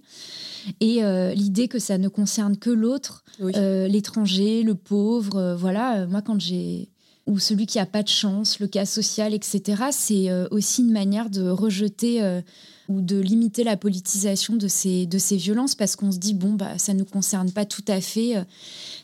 Et 0.80 1.00
l'idée 1.34 1.66
que 1.66 1.78
ça 1.78 1.96
ne 1.96 2.08
concerne 2.08 2.58
que 2.58 2.68
l'autre, 2.68 3.24
l'étranger, 3.38 4.62
le 4.62 4.74
pauvre, 4.74 5.56
voilà. 5.58 6.06
moi, 6.06 6.20
quand 6.20 6.38
j'ai 6.38 6.90
ou 7.26 7.38
celui 7.38 7.66
qui 7.66 7.78
a 7.78 7.86
pas 7.86 8.02
de 8.02 8.08
chance, 8.08 8.58
le 8.58 8.66
cas 8.66 8.84
social, 8.84 9.32
etc. 9.32 9.84
C'est 9.92 10.28
aussi 10.50 10.82
une 10.82 10.92
manière 10.92 11.30
de 11.30 11.48
rejeter 11.48 12.20
ou 12.88 13.02
de 13.02 13.18
limiter 13.18 13.64
la 13.64 13.76
politisation 13.76 14.56
de 14.56 14.66
ces, 14.66 15.06
de 15.06 15.18
ces 15.18 15.36
violences 15.36 15.74
parce 15.74 15.94
qu'on 15.94 16.10
se 16.10 16.18
dit, 16.18 16.34
bon, 16.34 16.54
bah, 16.54 16.78
ça 16.78 16.94
ne 16.94 17.00
nous 17.00 17.04
concerne 17.04 17.52
pas 17.52 17.64
tout 17.64 17.84
à 17.86 18.00
fait. 18.00 18.34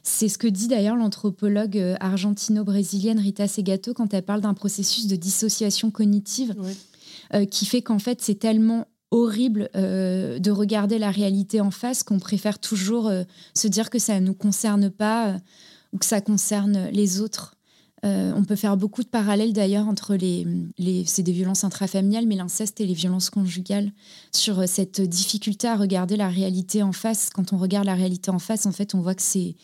C'est 0.03 0.29
ce 0.29 0.37
que 0.37 0.47
dit 0.47 0.69
d'ailleurs 0.69 0.97
l'anthropologue 0.97 1.79
euh, 1.79 1.97
argentino-brésilienne 1.99 3.19
Rita 3.19 3.49
Segato 3.49 3.95
quand 3.95 4.13
elle 4.13 4.23
parle 4.23 4.43
d'un 4.43 4.53
processus 4.53 5.07
de 5.07 5.17
dissociation 5.17 5.91
cognitive 5.91 6.55
euh, 7.33 7.47
qui 7.47 7.65
fait 7.65 7.81
qu'en 7.81 7.99
fait, 7.99 8.21
c'est 8.21 8.39
tellement 8.39 8.87
horrible 9.11 9.71
euh, 9.77 10.39
de 10.39 10.51
regarder 10.51 10.99
la 10.99 11.11
réalité 11.11 11.61
en 11.63 11.71
face 11.71 12.03
qu'on 12.03 12.19
préfère 12.19 12.59
toujours 12.59 13.11
se 13.55 13.69
dire 13.69 13.89
que 13.89 13.99
ça 13.99 14.21
ne 14.21 14.27
nous 14.27 14.35
concerne 14.35 14.91
pas 14.91 15.37
ou 15.93 15.99
que 15.99 16.07
ça 16.07 16.21
concerne 16.21 16.89
les 16.91 17.21
autres. 17.21 17.54
Euh, 18.05 18.33
on 18.37 18.45
peut 18.45 18.57
faire 18.57 18.77
beaucoup 18.77 19.03
de 19.03 19.09
parallèles 19.09 19.53
d'ailleurs 19.53 19.89
entre 19.89 20.15
les, 20.15 20.47
c'est 21.07 21.23
des 21.23 21.33
violences 21.33 21.65
intrafamiliales, 21.65 22.27
mais 22.27 22.37
l'inceste 22.37 22.81
et 22.81 22.87
les 22.87 22.95
violences 22.95 23.31
conjugales, 23.31 23.93
sur 24.31 24.61
euh, 24.61 24.65
cette 24.67 25.01
difficulté 25.01 25.69
à 25.69 25.77
regarder 25.77 26.17
la 26.17 26.29
réalité 26.29 26.83
en 26.83 26.93
face. 26.93 27.31
Quand 27.31 27.53
on 27.53 27.57
regarde 27.57 27.87
la 27.87 27.95
réalité 27.95 28.31
en 28.31 28.39
face, 28.39 28.67
en 28.67 28.73
fait, 28.73 28.95
on 28.95 29.01
voit 29.01 29.15
que 29.15 29.23
c'est 29.23 29.55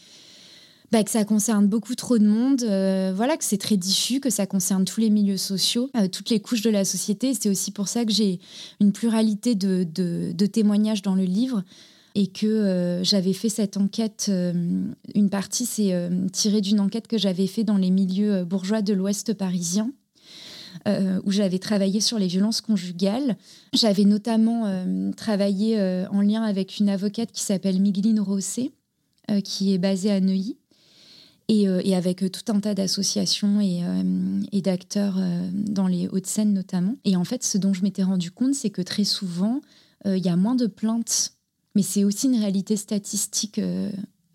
bah, 0.90 1.04
que 1.04 1.10
ça 1.10 1.24
concerne 1.24 1.68
beaucoup 1.68 1.94
trop 1.94 2.18
de 2.18 2.26
monde, 2.26 2.62
euh, 2.62 3.12
voilà, 3.14 3.36
que 3.36 3.44
c'est 3.44 3.58
très 3.58 3.76
diffus, 3.76 4.20
que 4.20 4.30
ça 4.30 4.46
concerne 4.46 4.84
tous 4.84 5.00
les 5.00 5.10
milieux 5.10 5.36
sociaux, 5.36 5.90
toutes 6.10 6.30
les 6.30 6.40
couches 6.40 6.62
de 6.62 6.70
la 6.70 6.84
société. 6.84 7.32
C'est 7.38 7.50
aussi 7.50 7.70
pour 7.70 7.88
ça 7.88 8.04
que 8.04 8.10
j'ai 8.10 8.40
une 8.80 8.92
pluralité 8.92 9.54
de 9.54 10.46
témoignages 10.46 11.02
dans 11.02 11.14
le 11.14 11.24
livre 11.24 11.62
et 12.14 12.26
que 12.26 12.46
euh, 12.46 13.04
j'avais 13.04 13.32
fait 13.32 13.48
cette 13.48 13.76
enquête. 13.76 14.26
Euh, 14.28 14.52
une 15.14 15.30
partie, 15.30 15.66
c'est 15.66 15.92
euh, 15.92 16.26
tiré 16.32 16.60
d'une 16.60 16.80
enquête 16.80 17.06
que 17.06 17.18
j'avais 17.18 17.46
fait 17.46 17.64
dans 17.64 17.76
les 17.76 17.90
milieux 17.90 18.44
bourgeois 18.44 18.82
de 18.82 18.92
l'Ouest 18.92 19.34
parisien. 19.34 19.92
où 20.86 21.30
j'avais 21.30 21.58
travaillé 21.58 22.00
sur 22.00 22.18
les 22.18 22.26
violences 22.26 22.60
conjugales. 22.60 23.36
J'avais 23.72 24.04
notamment 24.04 24.64
travaillé 25.16 25.78
en 26.10 26.22
lien 26.22 26.42
avec 26.42 26.78
une 26.78 26.88
avocate 26.88 27.32
qui 27.32 27.42
s'appelle 27.42 27.80
Migline 27.80 28.20
Rossé, 28.20 28.72
qui 29.44 29.74
est 29.74 29.78
basée 29.78 30.10
à 30.10 30.20
Neuilly, 30.20 30.56
et, 31.48 31.64
et 31.64 31.94
avec 31.94 32.18
tout 32.32 32.52
un 32.52 32.60
tas 32.60 32.74
d'associations 32.74 33.60
et, 33.60 33.82
et 34.52 34.62
d'acteurs 34.62 35.18
dans 35.52 35.86
les 35.86 36.08
Hauts-de-Seine 36.08 36.54
notamment. 36.54 36.96
Et 37.04 37.16
en 37.16 37.24
fait, 37.24 37.42
ce 37.42 37.58
dont 37.58 37.74
je 37.74 37.82
m'étais 37.82 38.04
rendu 38.04 38.30
compte, 38.30 38.54
c'est 38.54 38.70
que 38.70 38.82
très 38.82 39.04
souvent, 39.04 39.60
il 40.06 40.24
y 40.24 40.28
a 40.28 40.36
moins 40.36 40.54
de 40.54 40.66
plaintes 40.66 41.34
mais 41.74 41.82
c'est 41.82 42.04
aussi 42.04 42.26
une 42.26 42.38
réalité 42.38 42.76
statistique. 42.76 43.58
Euh, 43.58 43.90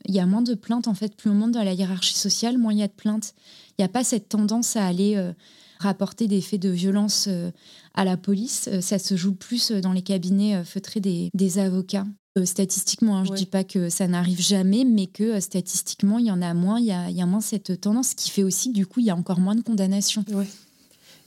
il 0.07 0.13
y 0.13 0.19
a 0.19 0.25
moins 0.25 0.41
de 0.41 0.53
plaintes, 0.53 0.87
en 0.87 0.93
fait. 0.93 1.15
Plus 1.15 1.29
on 1.29 1.33
monte 1.33 1.51
dans 1.51 1.63
la 1.63 1.73
hiérarchie 1.73 2.17
sociale, 2.17 2.57
moins 2.57 2.73
il 2.73 2.79
y 2.79 2.83
a 2.83 2.87
de 2.87 2.93
plaintes. 2.93 3.33
Il 3.71 3.81
n'y 3.81 3.85
a 3.85 3.89
pas 3.89 4.03
cette 4.03 4.29
tendance 4.29 4.75
à 4.75 4.85
aller 4.85 5.15
euh, 5.15 5.33
rapporter 5.79 6.27
des 6.27 6.41
faits 6.41 6.61
de 6.61 6.69
violence 6.69 7.25
euh, 7.27 7.51
à 7.93 8.05
la 8.05 8.15
police. 8.15 8.69
ça 8.81 8.99
se 8.99 9.15
joue 9.15 9.33
plus 9.33 9.71
dans 9.71 9.93
les 9.93 10.01
cabinets 10.01 10.63
feutrés 10.63 10.99
des, 10.99 11.59
avocats. 11.59 12.05
statistiquement, 12.43 13.17
hein, 13.17 13.23
je 13.25 13.31
ne 13.31 13.37
dis 13.37 13.45
pas 13.45 13.63
que 13.63 13.89
ça 13.89 14.07
n'arrive 14.07 14.41
jamais, 14.41 14.83
mais 14.83 15.07
que 15.07 15.39
statistiquement, 15.39 16.19
il 16.19 16.25
y 16.25 16.31
en 16.31 16.41
a 16.41 16.53
moins. 16.53 16.79
Il 16.79 16.85
y 16.85 16.91
a, 16.91 17.09
il 17.09 17.15
y 17.15 17.21
a 17.21 17.25
moins 17.25 17.41
cette 17.41 17.79
tendance 17.81 18.13
qui 18.13 18.29
fait 18.29 18.43
aussi 18.43 18.69
que, 18.69 18.75
du 18.75 18.85
coup, 18.85 18.99
il 18.99 19.05
y 19.05 19.09
a 19.09 19.15
encore 19.15 19.39
moins 19.39 19.55
de 19.55 19.61
condamnations. 19.61 20.25
Ouais. 20.31 20.47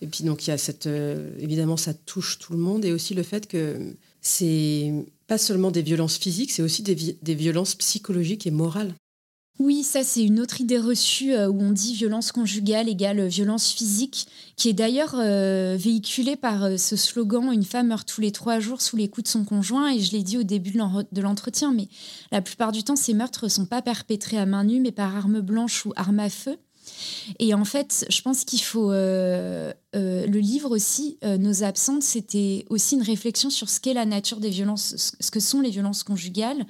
Et 0.03 0.07
puis, 0.07 0.25
donc, 0.25 0.47
il 0.47 0.51
y 0.51 0.53
a 0.53 0.59
cette. 0.59 0.87
évidemment, 0.87 1.77
ça 1.77 1.95
touche 1.95 2.39
tout 2.39 2.53
le 2.53 2.59
monde. 2.59 2.85
Et 2.85 2.93
aussi 2.93 3.15
le 3.15 3.23
fait 3.23 3.47
que 3.47 3.97
c'est 4.21 4.93
pas 5.29 5.39
seulement 5.39 5.71
des 5.71 5.83
violences 5.83 6.17
physiques, 6.17 6.51
c'est 6.51 6.63
aussi 6.63 6.83
des, 6.83 7.35
violences 7.35 7.75
psychologiques 7.77 8.47
et 8.47 8.51
morales. 8.51 8.95
Oui, 9.59 9.83
ça 9.83 10.05
c'est 10.05 10.23
une 10.23 10.41
autre 10.41 10.61
idée 10.61 10.79
reçue 10.79 11.35
euh, 11.35 11.49
où 11.49 11.61
on 11.61 11.73
dit 11.73 11.93
violence 11.93 12.31
conjugale 12.31 12.89
égale 12.89 13.27
violence 13.27 13.73
physique, 13.73 14.29
qui 14.57 14.69
est 14.69 14.73
d'ailleurs 14.73 15.17
euh, 15.19 15.77
véhiculée 15.77 16.37
par 16.37 16.65
euh, 16.65 16.77
ce 16.77 16.95
slogan 16.95 17.53
Une 17.53 17.65
femme 17.65 17.89
meurt 17.89 18.09
tous 18.09 18.21
les 18.21 18.31
trois 18.31 18.61
jours 18.61 18.81
sous 18.81 18.97
les 18.97 19.09
coups 19.09 19.25
de 19.25 19.29
son 19.29 19.45
conjoint. 19.45 19.93
Et 19.93 19.99
je 19.99 20.13
l'ai 20.13 20.23
dit 20.23 20.39
au 20.39 20.45
début 20.45 20.71
de 20.71 21.21
l'entretien, 21.21 21.75
mais 21.75 21.89
la 22.31 22.41
plupart 22.41 22.71
du 22.71 22.85
temps, 22.85 22.97
ces 22.97 23.15
meurtres 23.15 23.45
ne 23.45 23.51
sont 23.51 23.67
pas 23.67 23.83
perpétrés 23.83 24.39
à 24.39 24.47
main 24.47 24.63
nue, 24.63 24.81
mais 24.81 24.93
par 24.93 25.15
arme 25.17 25.41
blanche 25.41 25.85
ou 25.85 25.93
arme 25.97 26.21
à 26.21 26.31
feu. 26.31 26.57
Et 27.39 27.55
en 27.55 27.65
fait, 27.65 28.07
je 28.09 28.23
pense 28.23 28.45
qu'il 28.45 28.61
faut. 28.61 28.93
Euh, 28.93 29.73
euh, 29.97 30.27
le 30.27 30.39
livre 30.39 30.71
aussi, 30.71 31.19
euh, 31.25 31.39
Nos 31.39 31.65
absentes, 31.65 32.03
c'était 32.03 32.67
aussi 32.69 32.95
une 32.95 33.03
réflexion 33.03 33.49
sur 33.51 33.71
ce 33.71 33.81
qu'est 33.81 33.95
la 33.95 34.05
nature 34.05 34.39
des 34.39 34.51
violences, 34.51 35.15
ce 35.19 35.31
que 35.31 35.41
sont 35.41 35.61
les 35.61 35.71
violences 35.71 36.03
conjugales. 36.03 36.67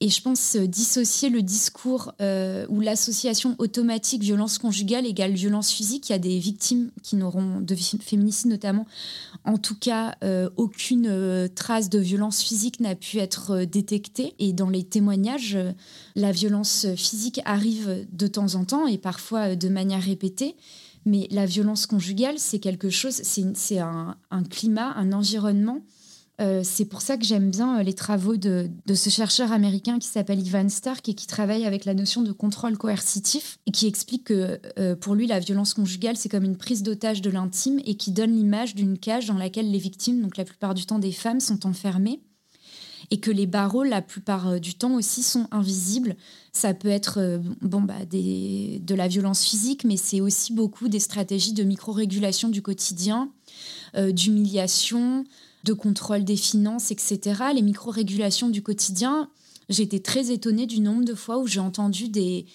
Et 0.00 0.08
je 0.08 0.20
pense 0.20 0.56
dissocier 0.56 1.30
le 1.30 1.40
discours 1.40 2.12
ou 2.20 2.80
l'association 2.80 3.54
automatique 3.58 4.22
violence 4.22 4.58
conjugale 4.58 5.06
égale 5.06 5.32
violence 5.32 5.70
physique. 5.70 6.08
Il 6.08 6.12
y 6.12 6.14
a 6.14 6.18
des 6.18 6.38
victimes 6.38 6.90
qui 7.02 7.16
n'auront, 7.16 7.60
de 7.60 7.74
féminicide 7.74 8.50
notamment, 8.50 8.86
en 9.44 9.56
tout 9.56 9.76
cas, 9.76 10.16
aucune 10.56 11.48
trace 11.54 11.88
de 11.88 11.98
violence 11.98 12.42
physique 12.42 12.80
n'a 12.80 12.94
pu 12.94 13.18
être 13.18 13.64
détectée. 13.64 14.34
Et 14.38 14.52
dans 14.52 14.68
les 14.68 14.84
témoignages, 14.84 15.56
la 16.16 16.32
violence 16.32 16.86
physique 16.96 17.40
arrive 17.44 18.06
de 18.12 18.26
temps 18.26 18.56
en 18.56 18.64
temps 18.64 18.86
et 18.86 18.98
parfois 18.98 19.56
de 19.56 19.68
manière 19.68 20.02
répétée. 20.02 20.56
Mais 21.06 21.28
la 21.30 21.46
violence 21.46 21.86
conjugale, 21.86 22.38
c'est 22.38 22.58
quelque 22.58 22.90
chose, 22.90 23.20
c'est 23.22 23.78
un, 23.78 24.16
climat, 24.50 24.94
un 24.96 25.12
environnement. 25.12 25.80
Euh, 26.40 26.62
c'est 26.64 26.84
pour 26.84 27.00
ça 27.00 27.16
que 27.16 27.24
j'aime 27.24 27.50
bien 27.50 27.78
euh, 27.78 27.82
les 27.84 27.92
travaux 27.92 28.36
de, 28.36 28.68
ce 28.92 29.08
chercheur 29.08 29.52
américain 29.52 30.00
qui 30.00 30.08
s'appelle 30.08 30.44
Ivan 30.44 30.68
Stark 30.68 31.08
et 31.08 31.14
qui 31.14 31.28
travaille 31.28 31.64
avec 31.64 31.84
la 31.84 31.94
notion 31.94 32.22
de 32.22 32.32
contrôle 32.32 32.76
coercitif 32.76 33.58
et 33.66 33.70
qui 33.70 33.86
explique 33.86 34.24
que 34.24 34.60
euh, 34.78 34.96
pour 34.96 35.14
lui, 35.14 35.28
la 35.28 35.38
violence 35.38 35.74
conjugale, 35.74 36.16
c'est 36.16 36.28
comme 36.28 36.42
une 36.42 36.56
prise 36.56 36.82
d'otage 36.82 37.22
de 37.22 37.30
l'intime 37.30 37.80
et 37.84 37.94
qui 37.94 38.10
donne 38.10 38.32
l'image 38.32 38.74
d'une 38.74 38.98
cage 38.98 39.26
dans 39.26 39.38
laquelle 39.38 39.70
les 39.70 39.78
victimes, 39.78 40.22
donc 40.22 40.36
la 40.36 40.44
plupart 40.44 40.74
du 40.74 40.86
temps 40.86 40.98
des 40.98 41.12
femmes, 41.12 41.38
sont 41.38 41.66
enfermées 41.66 42.20
et 43.10 43.20
que 43.20 43.30
les 43.30 43.46
barreaux, 43.46 43.84
la 43.84 44.02
plupart 44.02 44.58
du 44.58 44.74
temps 44.74 44.94
aussi, 44.94 45.22
sont 45.22 45.46
invisibles. 45.52 46.16
Ça 46.52 46.72
peut 46.72 46.88
être 46.88 47.38
bon, 47.60 47.82
bah, 47.82 48.06
de 48.10 48.94
la 48.94 49.08
violence 49.08 49.44
physique, 49.44 49.84
mais 49.84 49.98
c'est 49.98 50.22
aussi 50.22 50.54
beaucoup 50.54 50.88
des 50.88 51.00
stratégies 51.00 51.52
de 51.52 51.64
micro-régulation 51.64 52.48
du 52.48 52.62
quotidien, 52.62 53.30
d'humiliation, 53.94 55.26
de 55.64 55.72
contrôle 55.72 56.24
des 56.24 56.36
finances, 56.36 56.90
etc. 56.90 57.42
Les 57.54 57.62
micro-régulations 57.62 58.48
du 58.48 58.62
quotidien, 58.62 59.28
été 59.68 60.00
très 60.00 60.30
étonnée 60.30 60.66
du 60.66 60.80
nombre 60.80 61.04
de 61.04 61.14
fois 61.14 61.38
où 61.38 61.46
j'ai 61.46 61.60
entendu 61.60 62.08
des, 62.08 62.46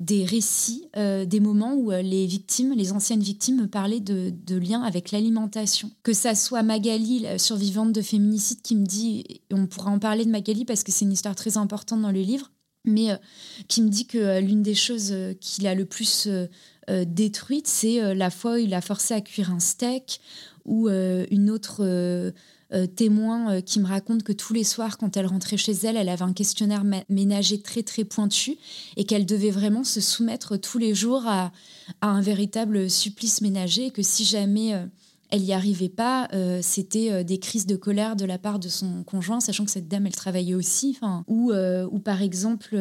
des 0.00 0.24
récits, 0.24 0.88
euh, 0.96 1.24
des 1.24 1.40
moments 1.40 1.74
où 1.74 1.92
euh, 1.92 2.02
les 2.02 2.26
victimes, 2.26 2.72
les 2.72 2.92
anciennes 2.92 3.22
victimes 3.22 3.62
me 3.62 3.68
parlaient 3.68 4.00
de, 4.00 4.56
liens 4.56 4.82
avec 4.82 5.12
l'alimentation. 5.12 5.90
Que 6.02 6.12
ça 6.12 6.34
soit 6.34 6.62
Magali, 6.62 7.20
la 7.20 7.38
survivante 7.38 7.92
de 7.92 8.02
féminicide, 8.02 8.60
qui 8.62 8.74
me 8.74 8.86
dit, 8.86 9.24
on 9.52 9.66
pourra 9.66 9.90
en 9.90 9.98
parler 9.98 10.24
de 10.24 10.30
Magali 10.30 10.64
parce 10.64 10.82
que 10.82 10.90
c'est 10.90 11.04
une 11.04 11.12
histoire 11.12 11.36
très 11.36 11.56
importante 11.56 12.02
dans 12.02 12.10
le 12.10 12.20
livre, 12.20 12.50
mais 12.84 13.12
euh, 13.12 13.16
qui 13.68 13.82
me 13.82 13.88
dit 13.88 14.06
que 14.06 14.40
l'une 14.40 14.62
des 14.62 14.74
choses 14.74 15.14
qu'il 15.40 15.66
a 15.66 15.74
le 15.74 15.84
plus 15.84 16.28
détruite, 17.06 17.66
c'est 17.66 18.14
la 18.14 18.28
fois 18.28 18.54
où 18.54 18.58
il 18.58 18.74
a 18.74 18.82
forcé 18.82 19.14
à 19.14 19.22
cuire 19.22 19.50
un 19.50 19.58
steak 19.58 20.20
ou 20.66 20.88
une 20.88 21.48
autre 21.48 21.82
témoins 22.96 23.60
qui 23.60 23.80
me 23.80 23.86
racontent 23.86 24.24
que 24.24 24.32
tous 24.32 24.52
les 24.52 24.64
soirs, 24.64 24.98
quand 24.98 25.16
elle 25.16 25.26
rentrait 25.26 25.56
chez 25.56 25.72
elle, 25.84 25.96
elle 25.96 26.08
avait 26.08 26.22
un 26.22 26.32
questionnaire 26.32 26.84
ménager 27.08 27.60
très 27.60 27.82
très 27.82 28.04
pointu 28.04 28.56
et 28.96 29.04
qu'elle 29.04 29.26
devait 29.26 29.50
vraiment 29.50 29.84
se 29.84 30.00
soumettre 30.00 30.56
tous 30.56 30.78
les 30.78 30.94
jours 30.94 31.22
à, 31.26 31.52
un 32.00 32.20
véritable 32.20 32.90
supplice 32.90 33.40
ménager 33.40 33.86
et 33.86 33.90
que 33.90 34.02
si 34.02 34.24
jamais 34.24 34.74
elle 35.34 35.42
n'y 35.42 35.52
arrivait 35.52 35.88
pas, 35.88 36.28
euh, 36.32 36.60
c'était 36.62 37.10
euh, 37.10 37.24
des 37.24 37.38
crises 37.38 37.66
de 37.66 37.74
colère 37.74 38.14
de 38.14 38.24
la 38.24 38.38
part 38.38 38.60
de 38.60 38.68
son 38.68 39.02
conjoint, 39.02 39.40
sachant 39.40 39.64
que 39.64 39.70
cette 39.72 39.88
dame, 39.88 40.06
elle 40.06 40.14
travaillait 40.14 40.54
aussi. 40.54 40.96
Ou, 41.26 41.50
euh, 41.50 41.88
ou 41.90 41.98
par 41.98 42.22
exemple, 42.22 42.76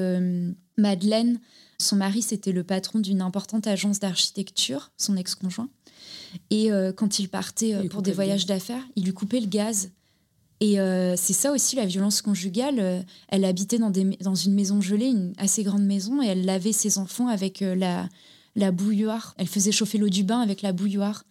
Madeleine, 0.78 1.39
son 1.80 1.96
mari, 1.96 2.22
c'était 2.22 2.52
le 2.52 2.63
patron 2.63 3.00
d'une 3.00 3.22
importante 3.22 3.65
agence 3.65 4.00
d'architecture, 4.00 4.91
son 4.98 5.17
ex-conjoint. 5.17 5.69
Et 6.49 6.69
quand 6.95 7.19
il 7.19 7.30
partait 7.30 7.88
pour 7.89 8.02
des 8.02 8.12
voyages 8.12 8.45
d'affaires, 8.45 8.84
il 8.95 9.06
lui 9.06 9.13
coupait 9.13 9.39
le 9.39 9.47
gaz. 9.47 9.91
Et 10.60 10.78
c'est 11.15 11.34
ça 11.34 11.52
aussi 11.52 11.76
la 11.76 11.86
violence 11.86 12.21
conjugale. 12.21 13.06
elle 13.30 13.45
habitait 13.45 13.80
dans, 13.80 13.89
des, 13.89 14.06
dans 14.21 14.36
une 14.36 14.54
maison 14.54 14.82
gelée, 14.82 15.08
une 15.08 15.34
assez 15.38 15.63
grande 15.63 15.86
maison, 15.86 16.21
et 16.21 16.28
elle 16.28 16.45
lavait 16.45 16.71
ses 16.71 16.97
enfants 16.97 17.28
avec 17.28 17.60
la, 17.62 18.08
la 18.56 18.71
bouilloire. 18.71 19.34
Elle 19.38 19.47
faisait 19.47 19.71
chauffer 19.71 19.97
l'eau 19.97 20.10
du 20.10 20.23
bain 20.23 20.39
avec 20.39 20.62
la 20.62 20.73
bouilloire. 20.73 21.23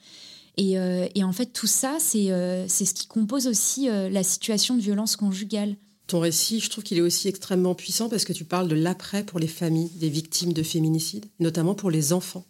Euh, 0.61 1.09
et, 1.15 1.25
en 1.25 1.33
fait, 1.33 1.47
tout 1.47 1.67
ça, 1.67 1.97
c'est 1.99 2.31
euh, 2.31 2.67
c'est 2.69 2.85
ce 2.85 2.95
qui 2.95 3.07
compose 3.07 3.47
aussi 3.47 3.89
euh, 3.89 4.09
la 4.11 4.23
situation 4.23 4.77
de 4.77 4.83
violence 4.83 5.17
conjugale. 5.17 5.77
Ton 6.07 6.21
récit, 6.21 6.61
je 6.61 6.69
trouve 6.69 6.85
qu'il 6.85 6.99
est 6.99 7.03
aussi 7.03 7.29
extrêmement 7.29 7.75
puissant 7.75 8.09
parce 8.09 8.25
que 8.25 8.33
tu 8.33 8.45
parles 8.45 8.69
de 8.69 8.75
l'après 8.75 9.25
pour 9.25 9.39
les 9.39 9.47
familles 9.47 9.91
des 9.95 10.11
victimes 10.11 10.53
de 10.53 10.63
féminicide, 10.63 11.27
notamment 11.41 11.75
pour 11.75 11.91
les 11.91 12.13
enfants, 12.13 12.45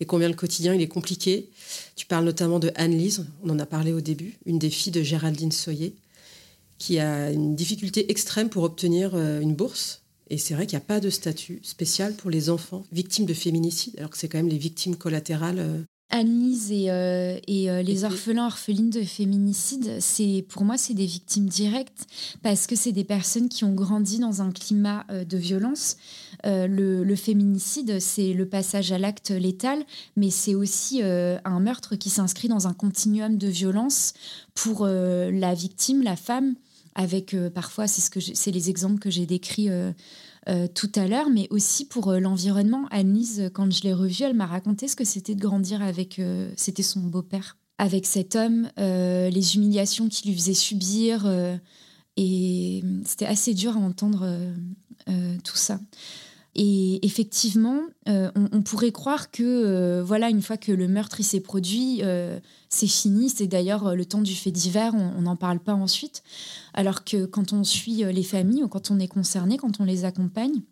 et 0.00 0.04
combien 0.04 0.28
le 0.28 0.34
quotidien 0.34 0.74
il 0.74 0.82
est 0.82 0.88
compliqué. 0.88 1.50
Tu 1.96 2.06
parles 2.06 2.24
notamment 2.24 2.58
de 2.58 2.70
Anne-Lise, 2.74 3.26
on 3.42 3.50
en 3.50 3.58
a 3.58 3.66
parlé 3.66 3.92
au 3.92 4.00
début, 4.00 4.36
une 4.46 4.58
des 4.58 4.70
filles 4.70 4.92
de 4.92 5.02
Géraldine 5.02 5.52
Soyer, 5.52 5.94
qui 6.78 6.98
a 6.98 7.30
une 7.30 7.54
difficulté 7.54 8.10
extrême 8.10 8.48
pour 8.48 8.64
obtenir 8.64 9.16
une 9.16 9.54
bourse. 9.54 10.02
Et 10.30 10.38
c'est 10.38 10.54
vrai 10.54 10.66
qu'il 10.66 10.76
n'y 10.76 10.82
a 10.82 10.86
pas 10.86 11.00
de 11.00 11.10
statut 11.10 11.60
spécial 11.62 12.14
pour 12.14 12.30
les 12.30 12.50
enfants 12.50 12.84
victimes 12.92 13.26
de 13.26 13.34
féminicide, 13.34 13.94
alors 13.98 14.10
que 14.10 14.18
c'est 14.18 14.28
quand 14.28 14.38
même 14.38 14.48
les 14.48 14.58
victimes 14.58 14.96
collatérales 14.96 15.84
Anne-Lise 16.10 16.70
et, 16.70 16.90
euh, 16.90 17.38
euh, 17.48 17.82
les 17.82 18.04
orphelins 18.04 18.46
orphelines 18.46 18.90
de 18.90 19.02
féminicide, 19.02 19.96
c'est 20.00 20.44
pour 20.48 20.64
moi 20.64 20.76
c'est 20.76 20.94
des 20.94 21.06
victimes 21.06 21.48
directes 21.48 22.06
parce 22.42 22.66
que 22.66 22.76
c'est 22.76 22.92
des 22.92 23.04
personnes 23.04 23.48
qui 23.48 23.64
ont 23.64 23.74
grandi 23.74 24.18
dans 24.18 24.42
un 24.42 24.52
climat 24.52 25.06
euh, 25.10 25.24
de 25.24 25.36
violence. 25.36 25.96
Le, 26.44 27.14
féminicide, 27.16 28.00
c'est 28.00 28.34
le 28.34 28.46
passage 28.46 28.92
à 28.92 28.98
l'acte 28.98 29.30
létal, 29.30 29.82
mais 30.14 30.28
c'est 30.28 30.54
aussi 30.54 31.00
un 31.02 31.60
meurtre 31.60 31.96
qui 31.96 32.10
s'inscrit 32.10 32.48
dans 32.48 32.68
un 32.68 32.74
continuum 32.74 33.38
de 33.38 33.48
violence 33.48 34.12
pour 34.54 34.86
la 34.86 35.54
victime, 35.54 36.02
la 36.02 36.16
femme, 36.16 36.54
avec 36.94 37.34
parfois 37.54 37.86
c'est 37.86 38.02
ce 38.02 38.10
que 38.10 38.20
c'est 38.20 38.50
les 38.50 38.68
exemples 38.68 38.98
que 38.98 39.08
j'ai 39.08 39.24
décrits 39.24 39.70
euh, 40.48 40.66
tout 40.66 40.90
à 40.94 41.06
l'heure, 41.06 41.30
mais 41.30 41.46
aussi 41.50 41.86
pour 41.86 42.10
euh, 42.10 42.20
l'environnement. 42.20 42.86
Anne-Lise, 42.90 43.50
quand 43.54 43.72
je 43.72 43.82
l'ai 43.82 43.94
revue, 43.94 44.24
elle 44.24 44.34
m'a 44.34 44.46
raconté 44.46 44.88
ce 44.88 44.96
que 44.96 45.04
c'était 45.04 45.34
de 45.34 45.40
grandir 45.40 45.82
avec, 45.82 46.18
euh, 46.18 46.50
c'était 46.56 46.82
son 46.82 47.00
beau-père, 47.00 47.56
avec 47.78 48.04
cet 48.04 48.36
homme, 48.36 48.68
les 48.76 49.56
humiliations 49.56 50.08
qu'il 50.08 50.30
lui 50.30 50.38
faisait 50.38 50.54
subir, 50.54 51.26
et 52.16 52.84
c'était 53.04 53.26
assez 53.26 53.52
dur 53.52 53.76
à 53.76 53.80
entendre 53.80 54.38
tout 55.42 55.56
ça. 55.56 55.80
Et 56.56 57.04
effectivement, 57.04 57.80
euh, 58.08 58.30
on, 58.36 58.62
pourrait 58.62 58.92
croire 58.92 59.32
que, 59.32 59.42
euh, 59.42 60.04
voilà, 60.04 60.30
une 60.30 60.42
fois 60.42 60.56
que 60.56 60.70
le 60.70 60.86
meurtre 60.86 61.20
s'est 61.22 61.40
produit, 61.40 62.00
euh, 62.02 62.38
c'est 62.68 62.86
fini. 62.86 63.28
C'est 63.28 63.48
d'ailleurs 63.48 63.96
le 63.96 64.04
temps 64.04 64.22
du 64.22 64.34
fait 64.34 64.52
divers, 64.52 64.94
on 64.94 65.22
n'en 65.22 65.36
parle 65.36 65.58
pas 65.58 65.74
ensuite. 65.74 66.22
Alors 66.72 67.02
que 67.04 67.24
quand 67.24 67.52
on 67.52 67.64
suit 67.64 68.04
les 68.04 68.22
familles 68.22 68.62
ou 68.62 68.68
quand 68.68 68.92
on 68.92 69.00
est 69.00 69.08
concerné, 69.08 69.56
quand 69.56 69.80
on 69.80 69.84
les 69.84 70.04
accompagne, 70.04 70.62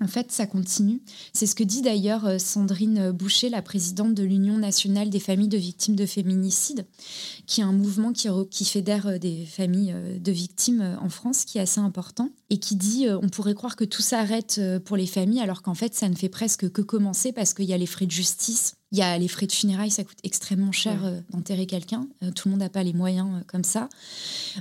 en 0.00 0.06
fait, 0.06 0.30
ça 0.30 0.46
continue. 0.46 1.00
C'est 1.32 1.46
ce 1.46 1.54
que 1.54 1.64
dit 1.64 1.82
d'ailleurs 1.82 2.38
Sandrine 2.38 3.10
Boucher, 3.10 3.48
la 3.48 3.62
présidente 3.62 4.14
de 4.14 4.22
l'Union 4.22 4.56
nationale 4.58 5.10
des 5.10 5.18
familles 5.18 5.48
de 5.48 5.58
victimes 5.58 5.96
de 5.96 6.06
féminicide, 6.06 6.86
qui 7.48 7.62
est 7.62 7.64
un 7.64 7.72
mouvement 7.72 8.12
qui, 8.12 8.28
qui 8.50 8.64
fédère 8.64 9.08
euh, 9.08 9.18
des 9.18 9.44
familles 9.44 9.92
euh, 9.92 10.18
de 10.20 10.30
victimes 10.30 10.96
en 11.02 11.08
France, 11.08 11.44
qui 11.44 11.58
est 11.58 11.62
assez 11.62 11.80
important, 11.80 12.30
et 12.50 12.58
qui 12.58 12.76
dit 12.76 13.06
on 13.10 13.28
pourrait 13.28 13.54
croire 13.54 13.74
que 13.74 13.84
tout 13.84 14.02
s'arrête 14.02 14.60
pour 14.84 14.96
les 14.96 15.06
familles, 15.06 15.40
alors 15.40 15.62
qu'en 15.62 15.74
fait, 15.74 15.94
ça 15.94 16.08
ne 16.08 16.14
fait 16.14 16.28
presque 16.28 16.70
que 16.70 16.82
commencer 16.82 17.32
parce 17.32 17.54
qu'il 17.54 17.66
y 17.66 17.72
a 17.72 17.78
les 17.78 17.86
frais 17.86 18.06
de 18.06 18.10
justice, 18.12 18.74
il 18.90 18.98
y 18.98 19.02
a 19.02 19.18
les 19.18 19.28
frais 19.28 19.46
de 19.46 19.52
funérailles, 19.52 19.90
ça 19.90 20.02
coûte 20.02 20.18
extrêmement 20.22 20.72
cher 20.72 21.04
euh, 21.04 21.20
d'enterrer 21.30 21.66
quelqu'un. 21.66 22.06
Euh, 22.22 22.30
tout 22.30 22.48
le 22.48 22.52
monde 22.52 22.60
n'a 22.60 22.70
pas 22.70 22.82
les 22.82 22.94
moyens 22.94 23.28
euh, 23.34 23.44
comme 23.46 23.64
ça. 23.64 23.88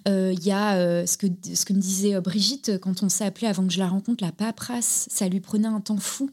Il 0.05 0.43
y 0.43 0.51
a 0.51 1.05
ce, 1.05 1.17
que, 1.17 1.27
ce 1.53 1.65
que 1.65 1.73
me 1.73 1.79
disait 1.79 2.19
Brigitte 2.21 2.77
quand 2.79 3.03
on 3.03 3.09
s'est 3.09 3.25
appelé 3.25 3.47
avant 3.47 3.65
que 3.65 3.73
je 3.73 3.79
la 3.79 3.87
rencontre, 3.87 4.23
la 4.23 4.31
paperasse. 4.31 5.07
Ça 5.09 5.27
lui 5.27 5.39
prenait 5.39 5.67
un 5.67 5.79
temps 5.79 5.97
fou. 5.97 6.29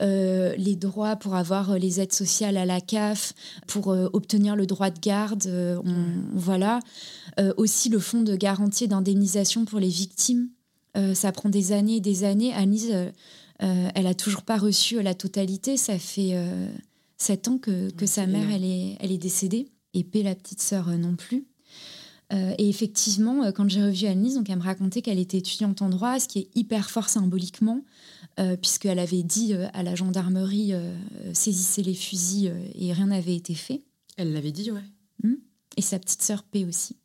Les 0.00 0.76
droits 0.76 1.16
pour 1.16 1.34
avoir 1.34 1.78
les 1.78 2.00
aides 2.00 2.12
sociales 2.12 2.56
à 2.56 2.64
la 2.64 2.80
CAF, 2.80 3.34
pour 3.66 3.88
obtenir 3.88 4.56
le 4.56 4.66
droit 4.66 4.90
de 4.90 4.98
garde, 5.00 5.82
voilà. 6.32 6.80
aussi 7.56 7.88
le 7.88 7.98
fonds 7.98 8.22
de 8.22 8.36
garantie 8.36 8.88
d'indemnisation 8.88 9.64
pour 9.64 9.80
les 9.80 9.88
victimes. 9.88 10.48
ça 11.14 11.32
prend 11.32 11.48
des 11.48 11.72
années 11.72 11.96
et 11.96 12.00
des 12.00 12.24
années. 12.24 12.52
Anise, 12.54 12.94
elle 13.58 14.06
a 14.06 14.14
toujours 14.14 14.42
pas 14.42 14.56
reçu 14.56 15.00
la 15.02 15.14
totalité. 15.14 15.76
Ça 15.76 15.98
fait 15.98 16.34
sept 17.16 17.48
ans 17.48 17.58
que, 17.58 17.90
que 17.90 18.06
sa 18.06 18.26
mère 18.26 18.50
elle 18.50 18.64
est, 18.64 18.96
elle 19.00 19.12
est 19.12 19.18
décédée 19.18 19.68
et 19.94 20.04
paix 20.04 20.22
la 20.22 20.34
petite 20.34 20.60
sœur 20.60 20.88
euh, 20.88 20.96
non 20.96 21.16
plus. 21.16 21.44
Euh, 22.32 22.54
et 22.58 22.68
effectivement, 22.68 23.42
euh, 23.42 23.52
quand 23.52 23.68
j'ai 23.68 23.82
revu 23.82 24.06
Annelise, 24.06 24.34
donc 24.34 24.48
elle 24.48 24.58
me 24.58 24.62
racontait 24.62 25.02
qu'elle 25.02 25.18
était 25.18 25.38
étudiante 25.38 25.82
en 25.82 25.88
droit, 25.88 26.20
ce 26.20 26.28
qui 26.28 26.38
est 26.38 26.48
hyper 26.54 26.90
fort 26.90 27.08
symboliquement, 27.08 27.82
puisqu'elle 28.60 28.98
avait 28.98 29.22
dit 29.22 29.54
à 29.72 29.82
la 29.82 29.94
gendarmerie 29.94 30.72
saisissez 31.32 31.82
les 31.82 31.94
fusils 31.94 32.54
et 32.74 32.92
rien 32.92 33.06
n'avait 33.06 33.36
été 33.36 33.54
fait. 33.54 33.82
Elle 34.16 34.32
l'avait 34.32 34.52
dit, 34.52 34.70
ouais. 34.70 34.80
Hmm. 35.22 35.36
Et 35.76 35.82
sa 35.82 35.98
petite 35.98 36.22
sœur 36.22 36.42
paix 36.42 36.64
aussi 36.64 36.96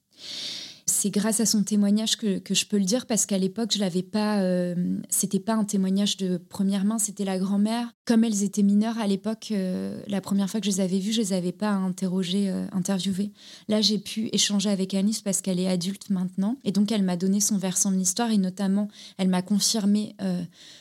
c'est 0.87 1.09
grâce 1.09 1.39
à 1.39 1.47
son 1.47 1.63
témoignage 1.63 2.15
que, 2.15 2.41
je 2.47 2.65
peux 2.65 2.77
le 2.77 2.85
dire 2.85 3.07
parce 3.07 3.25
qu'à 3.25 3.39
l'époque, 3.39 3.71
je 3.73 3.79
l'avais 3.79 4.03
pas. 4.03 4.41
Euh, 4.41 4.99
c'était 5.09 5.39
pas 5.39 5.53
un 5.53 5.63
témoignage 5.63 6.15
de 6.17 6.37
première 6.37 6.85
main, 6.85 6.99
c'était 6.99 7.25
la 7.25 7.39
grand-mère. 7.39 7.91
Comme 8.05 8.23
elles 8.23 8.43
étaient 8.43 8.61
mineures 8.61 8.99
à 8.99 9.07
l'époque, 9.07 9.47
euh, 9.49 9.99
la 10.07 10.21
première 10.21 10.47
fois 10.47 10.59
que 10.59 10.67
je 10.67 10.71
les 10.71 10.81
avais 10.81 10.99
vues, 10.99 11.11
je 11.11 11.21
les 11.21 11.33
avais 11.33 11.51
pas 11.51 11.71
interrogées, 11.71 12.51
euh, 12.51 12.67
interviewées. 12.71 13.31
Là, 13.67 13.81
j'ai 13.81 13.97
pu 13.97 14.29
échanger 14.31 14.69
avec 14.69 14.93
Anis 14.93 15.21
parce 15.21 15.41
qu'elle 15.41 15.59
est 15.59 15.67
adulte 15.67 16.11
maintenant 16.11 16.57
et 16.63 16.71
donc 16.71 16.91
elle 16.91 17.01
m'a 17.01 17.17
donné 17.17 17.39
son 17.39 17.57
versant 17.57 17.91
de 17.91 17.97
l'histoire 17.97 18.29
et 18.29 18.37
notamment 18.37 18.87
elle 19.17 19.29
m'a 19.29 19.41
confirmé 19.41 20.15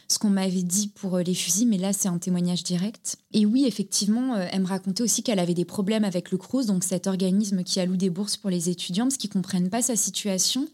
ce 0.09 0.19
qu'on 0.19 0.31
m'avait 0.31 0.63
dit 0.63 0.89
pour 0.89 1.19
les 1.19 1.35
fusils, 1.35 1.67
mais 1.67 1.79
là, 1.79 1.93
c'est 1.93 2.09
un 2.09 2.19
témoignage 2.19 2.63
direct. 2.63 3.17
Et 3.33 3.47
oui, 3.47 3.65
effectivement, 3.67 4.37
elle 4.37 4.61
me 4.61 4.67
racontait 4.67 5.03
aussi 5.03 5.23
qu'elle 5.23 5.39
avait 5.39 5.55
des 5.55 5.65
problèmes 5.65 6.05
avec 6.05 6.31
le 6.31 6.39
CRUS, 6.39 6.67
donc 6.67 6.85
cet 6.85 7.07
organisme 7.07 7.65
qui 7.65 7.81
alloue 7.81 7.97
des 7.97 8.11
bourses 8.11 8.37
pour 8.37 8.51
les 8.51 8.69
étudiants 8.69 9.07
parce 9.07 9.17
qu'ils 9.17 9.31
comprennent 9.31 9.71
pas 9.71 9.83
sa 9.95 10.03
situation, 10.03 10.69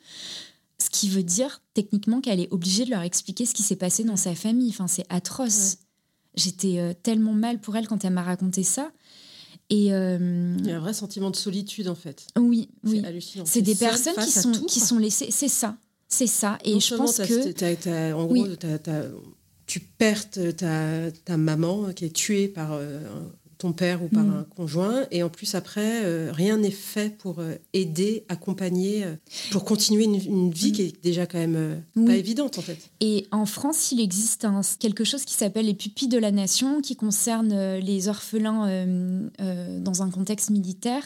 ce 0.78 0.90
qui 0.90 1.08
veut 1.08 1.22
dire 1.22 1.62
techniquement 1.74 2.20
qu'elle 2.20 2.40
est 2.40 2.52
obligée 2.52 2.84
de 2.84 2.90
leur 2.90 3.02
expliquer 3.02 3.46
ce 3.46 3.54
qui 3.54 3.62
s'est 3.62 3.76
passé 3.76 4.04
dans 4.04 4.16
sa 4.16 4.34
famille. 4.34 4.70
Enfin, 4.70 4.88
c'est 4.88 5.04
atroce. 5.08 5.78
J'étais 6.34 6.78
euh, 6.78 6.94
tellement 6.94 7.32
mal 7.32 7.60
pour 7.60 7.76
elle 7.76 7.86
quand 7.86 8.04
elle 8.04 8.12
m'a 8.12 8.22
raconté 8.22 8.62
ça. 8.62 8.92
Et 9.68 9.92
euh, 9.92 10.56
Il 10.58 10.66
y 10.66 10.72
a 10.72 10.76
un 10.76 10.80
vrai 10.80 10.94
sentiment 10.94 11.30
de 11.30 11.36
solitude 11.36 11.88
en 11.88 11.94
fait. 11.94 12.26
Oui, 12.36 12.70
oui. 12.84 13.02
C'est 13.44 13.62
des 13.62 13.74
personnes 13.74 14.16
qui 14.16 14.32
sont, 14.32 14.52
qui 14.52 14.80
sont 14.80 14.98
laissées. 14.98 15.30
C'est 15.30 15.48
ça, 15.48 15.76
c'est 16.08 16.26
ça. 16.26 16.58
Et 16.64 16.80
je 16.80 16.94
pense 16.94 17.18
que. 17.18 18.12
en 18.14 18.26
gros, 18.26 18.46
tu 19.66 19.78
perds 19.78 20.30
ta, 20.30 21.10
ta, 21.24 21.36
maman 21.36 21.92
qui 21.92 22.06
est 22.06 22.14
tuée 22.14 22.48
par 22.48 22.72
euh, 22.72 23.00
ton 23.60 23.72
père 23.72 24.02
ou 24.02 24.08
par 24.08 24.24
mm. 24.24 24.38
un 24.38 24.42
conjoint. 24.56 25.04
Et 25.10 25.22
en 25.22 25.28
plus, 25.28 25.54
après, 25.54 26.04
euh, 26.04 26.32
rien 26.32 26.56
n'est 26.56 26.70
fait 26.70 27.16
pour 27.16 27.40
euh, 27.40 27.54
aider, 27.74 28.24
accompagner, 28.28 29.04
euh, 29.04 29.14
pour 29.50 29.64
continuer 29.64 30.04
une, 30.04 30.50
vie 30.50 30.70
mm. 30.70 30.72
qui 30.72 30.82
est 30.82 31.02
déjà 31.02 31.26
quand 31.26 31.38
même 31.38 31.82
pas 31.94 32.16
évidente, 32.16 32.58
en 32.58 32.62
fait. 32.62 32.78
Et 33.00 33.26
en 33.30 33.44
France, 33.44 33.92
il 33.92 34.00
existe 34.00 34.46
un, 34.46 34.62
quelque 34.78 35.04
chose 35.04 35.24
qui 35.24 35.34
s'appelle 35.34 35.66
les 35.66 35.74
pupilles 35.74 36.08
de 36.08 36.18
la 36.18 36.30
nation, 36.32 36.80
qui 36.80 36.96
concerne 36.96 37.76
les 37.76 38.08
orphelins 38.08 38.88
dans 39.78 40.02
un 40.02 40.10
contexte 40.10 40.50
militaire 40.50 41.02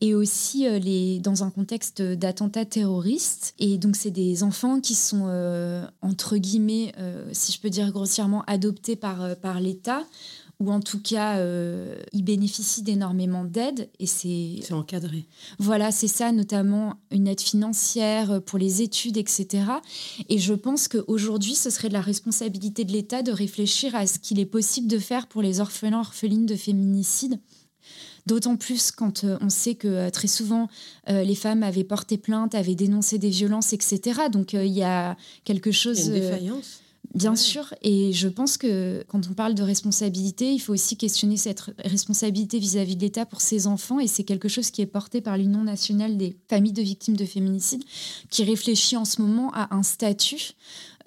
et 0.00 0.14
aussi 0.14 0.66
les, 0.80 1.18
dans 1.18 1.44
un 1.44 1.50
contexte 1.50 2.00
d'attentats 2.00 2.64
terroristes. 2.64 3.54
Et 3.58 3.76
donc, 3.76 3.96
c'est 3.96 4.10
des 4.10 4.42
enfants 4.42 4.80
qui 4.80 4.94
sont, 4.94 5.28
entre 6.00 6.38
guillemets, 6.38 6.92
si 7.32 7.52
je 7.52 7.60
peux 7.60 7.70
dire 7.70 7.92
grossièrement, 7.92 8.42
adoptés 8.46 8.96
par, 8.96 9.36
par 9.36 9.60
l'État 9.60 10.04
ou 10.60 10.70
en 10.70 10.80
tout 10.80 11.00
cas, 11.00 11.38
euh, 11.38 12.00
ils 12.12 12.22
bénéficient 12.22 12.82
d'énormément 12.82 13.44
d'aide 13.44 13.88
et 13.98 14.06
c'est... 14.06 14.60
C'est 14.62 14.74
encadré. 14.74 15.26
Voilà, 15.58 15.90
c'est 15.90 16.06
ça, 16.06 16.32
notamment 16.32 16.96
une 17.10 17.26
aide 17.26 17.40
financière 17.40 18.42
pour 18.42 18.58
les 18.58 18.82
études, 18.82 19.16
etc. 19.16 19.64
Et 20.28 20.38
je 20.38 20.52
pense 20.52 20.86
qu'aujourd'hui, 20.86 21.54
ce 21.54 21.70
serait 21.70 21.88
de 21.88 21.94
la 21.94 22.02
responsabilité 22.02 22.84
de 22.84 22.92
l'État 22.92 23.22
de 23.22 23.32
réfléchir 23.32 23.94
à 23.94 24.06
ce 24.06 24.18
qu'il 24.18 24.38
est 24.38 24.46
possible 24.46 24.86
de 24.86 24.98
faire 24.98 25.26
pour 25.28 25.40
les 25.40 25.60
orphelins, 25.60 26.00
orphelines 26.00 26.46
de 26.46 26.56
féminicide 26.56 27.40
D'autant 28.26 28.56
plus 28.56 28.92
quand 28.92 29.24
on 29.40 29.48
sait 29.48 29.74
que 29.74 30.10
très 30.10 30.28
souvent 30.28 30.68
les 31.08 31.34
femmes 31.34 31.62
avaient 31.62 31.84
porté 31.84 32.18
plainte, 32.18 32.54
avaient 32.54 32.74
dénoncé 32.74 33.18
des 33.18 33.30
violences, 33.30 33.72
etc. 33.72 34.20
Donc 34.30 34.52
il 34.52 34.66
y 34.66 34.82
a 34.82 35.16
quelque 35.44 35.72
chose. 35.72 35.98
Il 36.00 36.06
y 36.06 36.12
a 36.12 36.16
une 36.16 36.22
défaillance. 36.22 36.82
Bien 37.14 37.34
sûr, 37.34 37.74
et 37.82 38.12
je 38.12 38.28
pense 38.28 38.56
que 38.56 39.04
quand 39.08 39.28
on 39.28 39.34
parle 39.34 39.56
de 39.56 39.64
responsabilité, 39.64 40.52
il 40.52 40.60
faut 40.60 40.72
aussi 40.72 40.96
questionner 40.96 41.36
cette 41.36 41.72
responsabilité 41.84 42.60
vis-à-vis 42.60 42.94
de 42.94 43.00
l'État 43.00 43.26
pour 43.26 43.40
ses 43.40 43.66
enfants, 43.66 43.98
et 43.98 44.06
c'est 44.06 44.22
quelque 44.22 44.48
chose 44.48 44.70
qui 44.70 44.80
est 44.80 44.86
porté 44.86 45.20
par 45.20 45.36
l'Union 45.36 45.64
nationale 45.64 46.16
des 46.16 46.36
familles 46.48 46.72
de 46.72 46.82
victimes 46.82 47.16
de 47.16 47.24
féminicide, 47.24 47.82
qui 48.30 48.44
réfléchit 48.44 48.96
en 48.96 49.04
ce 49.04 49.20
moment 49.22 49.50
à 49.54 49.74
un 49.74 49.82
statut 49.82 50.52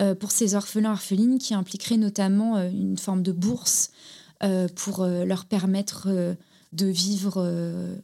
euh, 0.01 0.13
pour 0.13 0.31
ces 0.31 0.55
orphelins 0.55 0.91
orphelines 0.91 1.37
qui 1.37 1.53
impliquerait 1.53 1.97
notamment 1.97 2.57
euh, 2.57 2.69
une 2.69 2.97
forme 2.97 3.23
de 3.23 3.31
bourse 3.31 3.91
euh, 4.43 4.67
pour 4.75 5.05
leur 5.05 5.45
permettre 5.45 6.09
de 6.73 6.85
vivre 6.85 7.47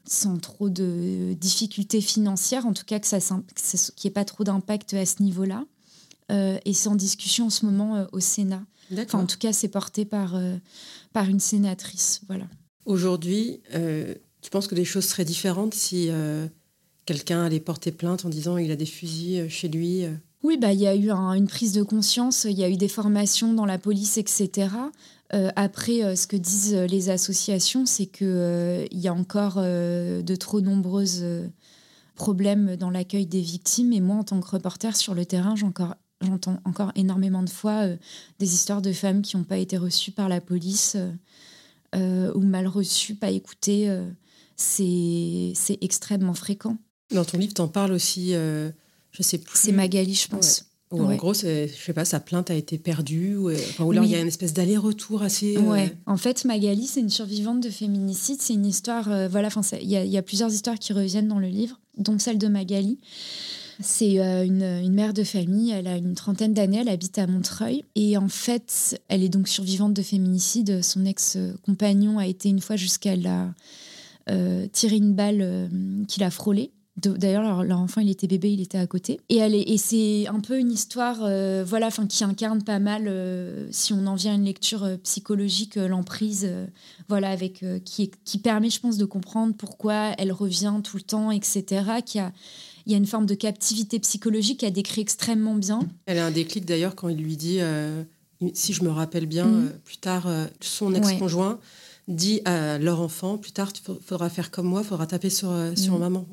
sans 0.06 0.38
trop 0.38 0.70
de 0.70 1.34
difficultés 1.34 2.00
financières, 2.00 2.66
en 2.66 2.72
tout 2.72 2.86
cas 2.86 3.00
que 3.00 3.08
ça 3.08 3.20
qu'il 3.20 3.80
n'y 4.06 4.08
ait 4.08 4.14
pas 4.14 4.24
trop 4.24 4.46
d'impact 4.46 4.94
à 4.94 5.06
ce 5.06 5.22
niveau-là. 5.22 5.66
Euh, 6.32 6.58
et 6.66 6.74
c'est 6.74 6.90
en 6.90 6.96
discussion 6.96 7.48
en 7.48 7.50
ce 7.50 7.66
moment 7.66 7.96
euh, 7.96 8.06
au 8.12 8.20
Sénat. 8.20 8.64
Enfin, 8.92 9.20
en 9.20 9.26
tout 9.26 9.38
cas, 9.38 9.54
c'est 9.54 9.68
porté 9.68 10.06
par, 10.06 10.36
euh, 10.36 10.56
par 11.14 11.28
une 11.28 11.40
sénatrice. 11.40 12.22
Voilà. 12.28 12.46
Aujourd'hui, 12.86 13.62
tu 14.42 14.50
penses 14.50 14.68
que 14.68 14.76
les 14.76 14.86
choses 14.86 15.06
seraient 15.06 15.26
différentes 15.26 15.76
si 15.76 16.10
quelqu'un 17.06 17.44
allait 17.44 17.60
porter 17.60 17.92
plainte 17.92 18.26
en 18.26 18.30
disant 18.30 18.58
il 18.58 18.72
a 18.72 18.76
des 18.76 18.88
fusils 18.88 19.48
chez 19.48 19.68
lui 19.68 20.06
Oui, 20.42 20.58
bah, 20.58 20.74
il 20.74 20.80
y 20.80 20.88
a 20.88 20.96
eu 20.96 21.12
une 21.12 21.48
prise 21.48 21.74
de 21.74 21.84
conscience, 21.84 22.48
il 22.50 22.58
y 22.58 22.64
a 22.64 22.70
eu 22.70 22.78
des 22.78 22.88
formations 22.88 23.54
dans 23.54 23.68
la 23.68 23.78
police, 23.78 24.18
etc. 24.18 24.70
après, 25.30 26.16
ce 26.16 26.26
que 26.26 26.36
disent 26.36 26.74
les 26.74 27.12
associations, 27.12 27.86
c'est 27.86 28.08
qu'il 28.08 28.88
il 28.90 29.00
y 29.00 29.08
a 29.08 29.14
encore 29.14 29.58
de 29.58 30.36
trop 30.36 30.62
nombreuses 30.62 31.24
problèmes 32.16 32.76
dans 32.76 32.90
l'accueil 32.90 33.28
des 33.28 33.42
victimes. 33.42 33.94
Et 33.94 34.02
moi, 34.02 34.16
en 34.16 34.24
tant 34.24 34.40
que 34.40 34.50
reporter 34.50 34.96
sur 34.96 35.14
le 35.14 35.26
terrain, 35.28 35.56
j'ai 35.56 35.68
encore 35.68 35.94
J'entends 36.22 36.60
encore 36.66 36.92
énormément 36.96 37.44
de 37.44 37.50
fois 37.50 37.86
euh, 37.86 37.96
des 38.40 38.54
histoires 38.54 38.82
de 38.82 38.92
femmes 38.92 39.22
qui 39.22 39.38
n'ont 39.38 39.44
pas 39.44 39.58
été 39.58 39.78
reçues 39.78 40.12
par 40.12 40.28
la 40.28 40.42
police 40.42 40.96
euh, 40.98 41.12
euh, 41.96 42.34
ou 42.36 42.42
mal 42.42 42.68
reçues, 42.68 43.16
pas 43.16 43.32
écoutées. 43.32 43.90
c'est 44.58 45.54
extrêmement 45.82 46.34
fréquent. 46.34 46.78
Dans 47.12 47.26
ton 47.26 47.38
livre, 47.38 47.54
tu 47.54 47.62
en 47.62 47.68
parles 47.68 47.94
aussi, 47.94 48.34
je 48.34 49.24
sais 49.24 49.38
plus. 49.38 49.58
C'est 49.58 49.72
Magali, 49.72 50.14
je 50.14 50.28
pense. 50.28 50.66
En 50.92 51.16
gros, 51.16 51.34
je 51.34 51.68
sais 51.68 51.94
pas, 51.94 52.06
sa 52.06 52.20
plainte 52.20 52.52
a 52.52 52.56
été 52.56 52.78
perdue, 52.78 53.36
ou, 53.36 53.50
ou 53.80 53.92
alors 53.92 54.04
il 54.04 54.12
y 54.12 54.16
a 54.16 54.20
une 54.20 54.28
espèce 54.28 54.54
d'aller-retour 54.54 55.22
assez. 55.24 55.58
Ouais. 55.58 55.96
En 56.06 56.18
fait, 56.18 56.46
Magali, 56.46 56.86
c'est 56.86 57.00
une 57.00 57.10
survivante 57.10 57.62
de 57.62 57.70
féminicide. 57.70 58.40
C'est 58.42 58.54
une 58.54 58.66
histoire. 58.66 59.06
voilà, 59.30 59.48
enfin, 59.48 59.62
il 59.82 59.88
y, 59.88 59.96
y, 59.96 60.18
a 60.18 60.22
plusieurs 60.22 60.54
histoires 60.54 60.78
qui 60.78 60.94
reviennent 60.94 61.28
dans 61.28 61.40
le 61.40 61.48
livre, 61.48 61.80
dont 61.98 62.20
celle 62.20 62.38
de 62.38 62.48
Magali. 62.48 63.00
C'est 63.82 64.20
euh, 64.20 64.44
une, 64.44 64.94
mère 64.94 65.14
de 65.14 65.24
famille, 65.24 65.72
elle 65.72 65.88
a 65.88 65.96
une 65.96 66.14
trentaine 66.14 66.54
d'années, 66.54 66.80
elle 66.82 66.90
habite 66.90 67.18
à 67.18 67.28
Montreuil. 67.28 67.86
Et 67.96 68.18
en 68.18 68.28
fait, 68.28 69.00
elle 69.08 69.24
est 69.24 69.30
donc 69.30 69.48
survivante 69.48 69.94
de 69.94 70.02
féminicide. 70.02 70.82
Son 70.84 71.06
ex-compagnon 71.06 72.20
a 72.20 72.28
été 72.28 72.50
une 72.50 72.60
fois 72.60 72.76
jusqu'à 72.76 73.16
la 73.16 73.54
euh, 74.30 74.68
tirer 74.72 74.98
une 74.98 75.14
balle 75.14 75.40
euh, 75.42 75.68
qu'il 76.08 76.24
a 76.24 76.30
frôlée. 76.30 76.72
D'ailleurs, 77.02 77.64
leur, 77.64 77.80
enfant, 77.80 78.02
il 78.02 78.10
était 78.10 78.28
bébé, 78.28 78.52
il 78.52 78.62
était 78.62 78.78
à 78.78 78.88
côté. 78.88 79.20
Et, 79.30 79.38
elle 79.38 79.56
et 79.56 79.78
c'est 79.78 80.28
un 80.28 80.40
peu 80.40 80.60
une 80.60 80.72
histoire 80.72 81.18
voilà, 81.66 81.88
enfin, 81.88 82.08
qui 82.08 82.24
incarne 82.24 82.64
pas 82.64 82.80
mal, 82.80 83.12
si 83.72 83.94
on 83.94 84.06
en 84.08 84.16
vient 84.16 84.34
à 84.34 84.36
une 84.36 84.46
lecture 84.46 84.88
psychologique, 85.04 85.76
l'emprise, 85.76 86.50
voilà, 87.08 87.30
avec, 87.30 87.64
qui, 87.86 88.12
qui 88.26 88.38
permet, 88.38 88.70
je 88.70 88.80
pense, 88.80 88.98
de 88.98 89.06
comprendre 89.06 89.54
pourquoi 89.56 90.14
elle 90.18 90.32
revient 90.32 90.76
tout 90.84 90.98
le 90.98 91.04
temps, 91.04 91.32
etc. 91.32 91.84
Qui 92.06 92.20
a, 92.20 92.32
il 92.90 92.94
y 92.94 92.96
a 92.96 92.98
une 92.98 93.06
forme 93.06 93.28
de 93.28 93.36
captivité 93.36 94.00
psychologique 94.00 94.62
qu'elle 94.62 94.74
décrit 94.74 95.02
extrêmement 95.02 95.54
bien. 95.54 95.82
Elle 96.08 96.18
a 96.18 96.26
un 96.26 96.32
déclic 96.32 96.66
d'ailleurs 96.66 96.96
quand 96.96 97.08
il 97.08 97.18
lui 97.18 97.38
dit, 97.38 97.58
euh, 97.60 98.04
si 98.54 98.74
je 98.74 98.84
me 98.84 98.90
rappelle 98.90 99.28
bien, 99.28 99.48
euh, 99.48 99.70
plus 99.86 99.98
tard, 99.98 100.26
euh, 100.26 100.48
son 100.60 100.96
ex-conjoint 100.96 101.60
dit 102.10 102.42
à 102.44 102.78
leur 102.78 103.00
enfant, 103.00 103.38
plus 103.38 103.52
tard, 103.52 103.72
tu 103.72 103.82
faudra 104.04 104.30
faire 104.30 104.52
comme 104.52 104.66
moi, 104.66 104.82
il 104.84 104.88
faudra 104.88 105.08
taper 105.08 105.30
sur, 105.30 105.54
sur 105.76 105.94
mhm. 105.94 106.00
maman 106.00 106.28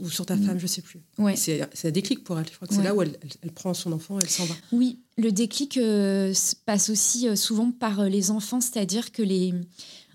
ou, 0.00 0.08
sur, 0.08 0.26
ta 0.26 0.36
femme, 0.36 0.58
je 0.58 0.66
sais 0.66 0.82
plus. 0.82 1.00
C'est 1.34 1.62
un 1.84 1.90
déclic 1.90 2.22
pour 2.22 2.38
elle. 2.38 2.46
Je 2.46 2.54
crois 2.54 2.68
que 2.68 2.74
c'est 2.74 2.82
là 2.82 2.94
où 2.94 3.02
elle, 3.02 3.16
elle, 3.42 3.52
prend 3.52 3.74
son 3.74 3.92
enfant, 3.92 4.18
elle 4.20 4.30
s'en 4.30 4.44
va. 4.44 4.54
Oui, 4.72 5.00
le 5.16 5.32
déclic 5.32 5.80
passe 6.66 6.90
aussi 6.90 7.36
souvent 7.36 7.72
par 7.72 8.04
les 8.04 8.30
enfants, 8.30 8.60
c'est-à-dire 8.60 9.10
que 9.10 9.22
les 9.22 9.54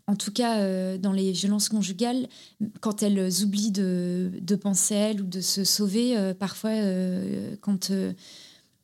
en 0.10 0.16
tout 0.16 0.32
cas 0.32 0.58
euh, 0.58 0.98
dans 0.98 1.12
les 1.12 1.32
violences 1.32 1.70
conjugales, 1.70 2.28
quand 2.82 3.04
elles 3.04 3.44
oublient 3.44 3.72
de, 3.72 4.56
penser 4.60 4.96
à 4.96 4.98
elles 5.10 5.22
ou 5.22 5.28
de 5.28 5.40
se 5.40 5.64
sauver, 5.64 6.18
euh, 6.18 6.34
parfois 6.34 6.72
euh, 6.72 7.56
quand 7.62 7.92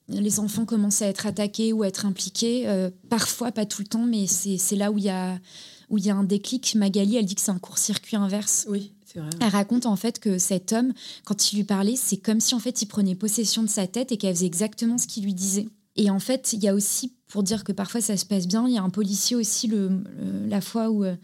les 0.07 0.39
enfants 0.39 0.65
commencent 0.65 1.01
à 1.01 1.07
être 1.07 1.25
attaqués 1.25 1.73
ou 1.73 1.81
à 1.81 1.87
être 1.87 2.05
impliqués, 2.05 2.67
parfois, 3.09 3.51
pas 3.51 3.65
tout 3.65 3.81
le 3.81 3.87
temps, 3.87 4.05
mais 4.05 4.27
c'est 4.27 4.75
là 4.75 4.91
où 4.91 4.99
il 4.99 5.05
y 5.05 5.09
a 5.09 5.39
où 5.89 5.97
il 5.97 6.05
y 6.05 6.09
a 6.09 6.15
un 6.15 6.23
déclic. 6.23 6.75
Magali, 6.75 7.17
elle 7.17 7.25
dit 7.25 7.35
que 7.35 7.41
c'est 7.41 7.51
un 7.51 7.59
court-circuit 7.59 8.15
inverse. 8.15 8.65
Oui, 8.69 8.93
c'est 9.05 9.19
vrai. 9.19 9.29
Elle 9.39 9.49
raconte 9.49 9.85
en 9.85 9.95
fait 9.95 10.19
que 10.19 10.37
cet 10.37 10.73
homme, 10.73 10.93
quand 11.23 11.51
il 11.51 11.57
lui 11.57 11.63
parlait, 11.63 11.95
c'est 11.95 12.17
comme 12.17 12.39
si 12.39 12.55
en 12.55 12.59
fait 12.59 12.81
il 12.81 12.87
prenait 12.87 13.15
possession 13.15 13.63
de 13.63 13.69
sa 13.69 13.87
tête 13.87 14.11
et 14.11 14.17
qu'elle 14.17 14.35
faisait 14.35 14.45
exactement 14.45 14.97
ce 14.97 15.07
qu'il 15.07 15.23
lui 15.23 15.33
disait. 15.33 15.67
Et 15.95 16.09
en 16.09 16.19
fait, 16.19 16.51
il 16.53 16.61
y 16.63 16.67
a 16.67 16.73
aussi, 16.73 17.13
pour 17.27 17.43
dire 17.43 17.63
que 17.63 17.71
parfois 17.71 18.01
ça 18.01 18.17
se 18.17 18.25
passe 18.25 18.47
bien, 18.47 18.67
il 18.67 18.73
y 18.73 18.77
a 18.77 18.83
un 18.83 18.89
policier 18.89 19.35
aussi, 19.35 19.67
le, 19.67 20.03
la 20.47 20.59
fois 20.59 20.89
où, 20.89 21.05
euh, 21.05 21.15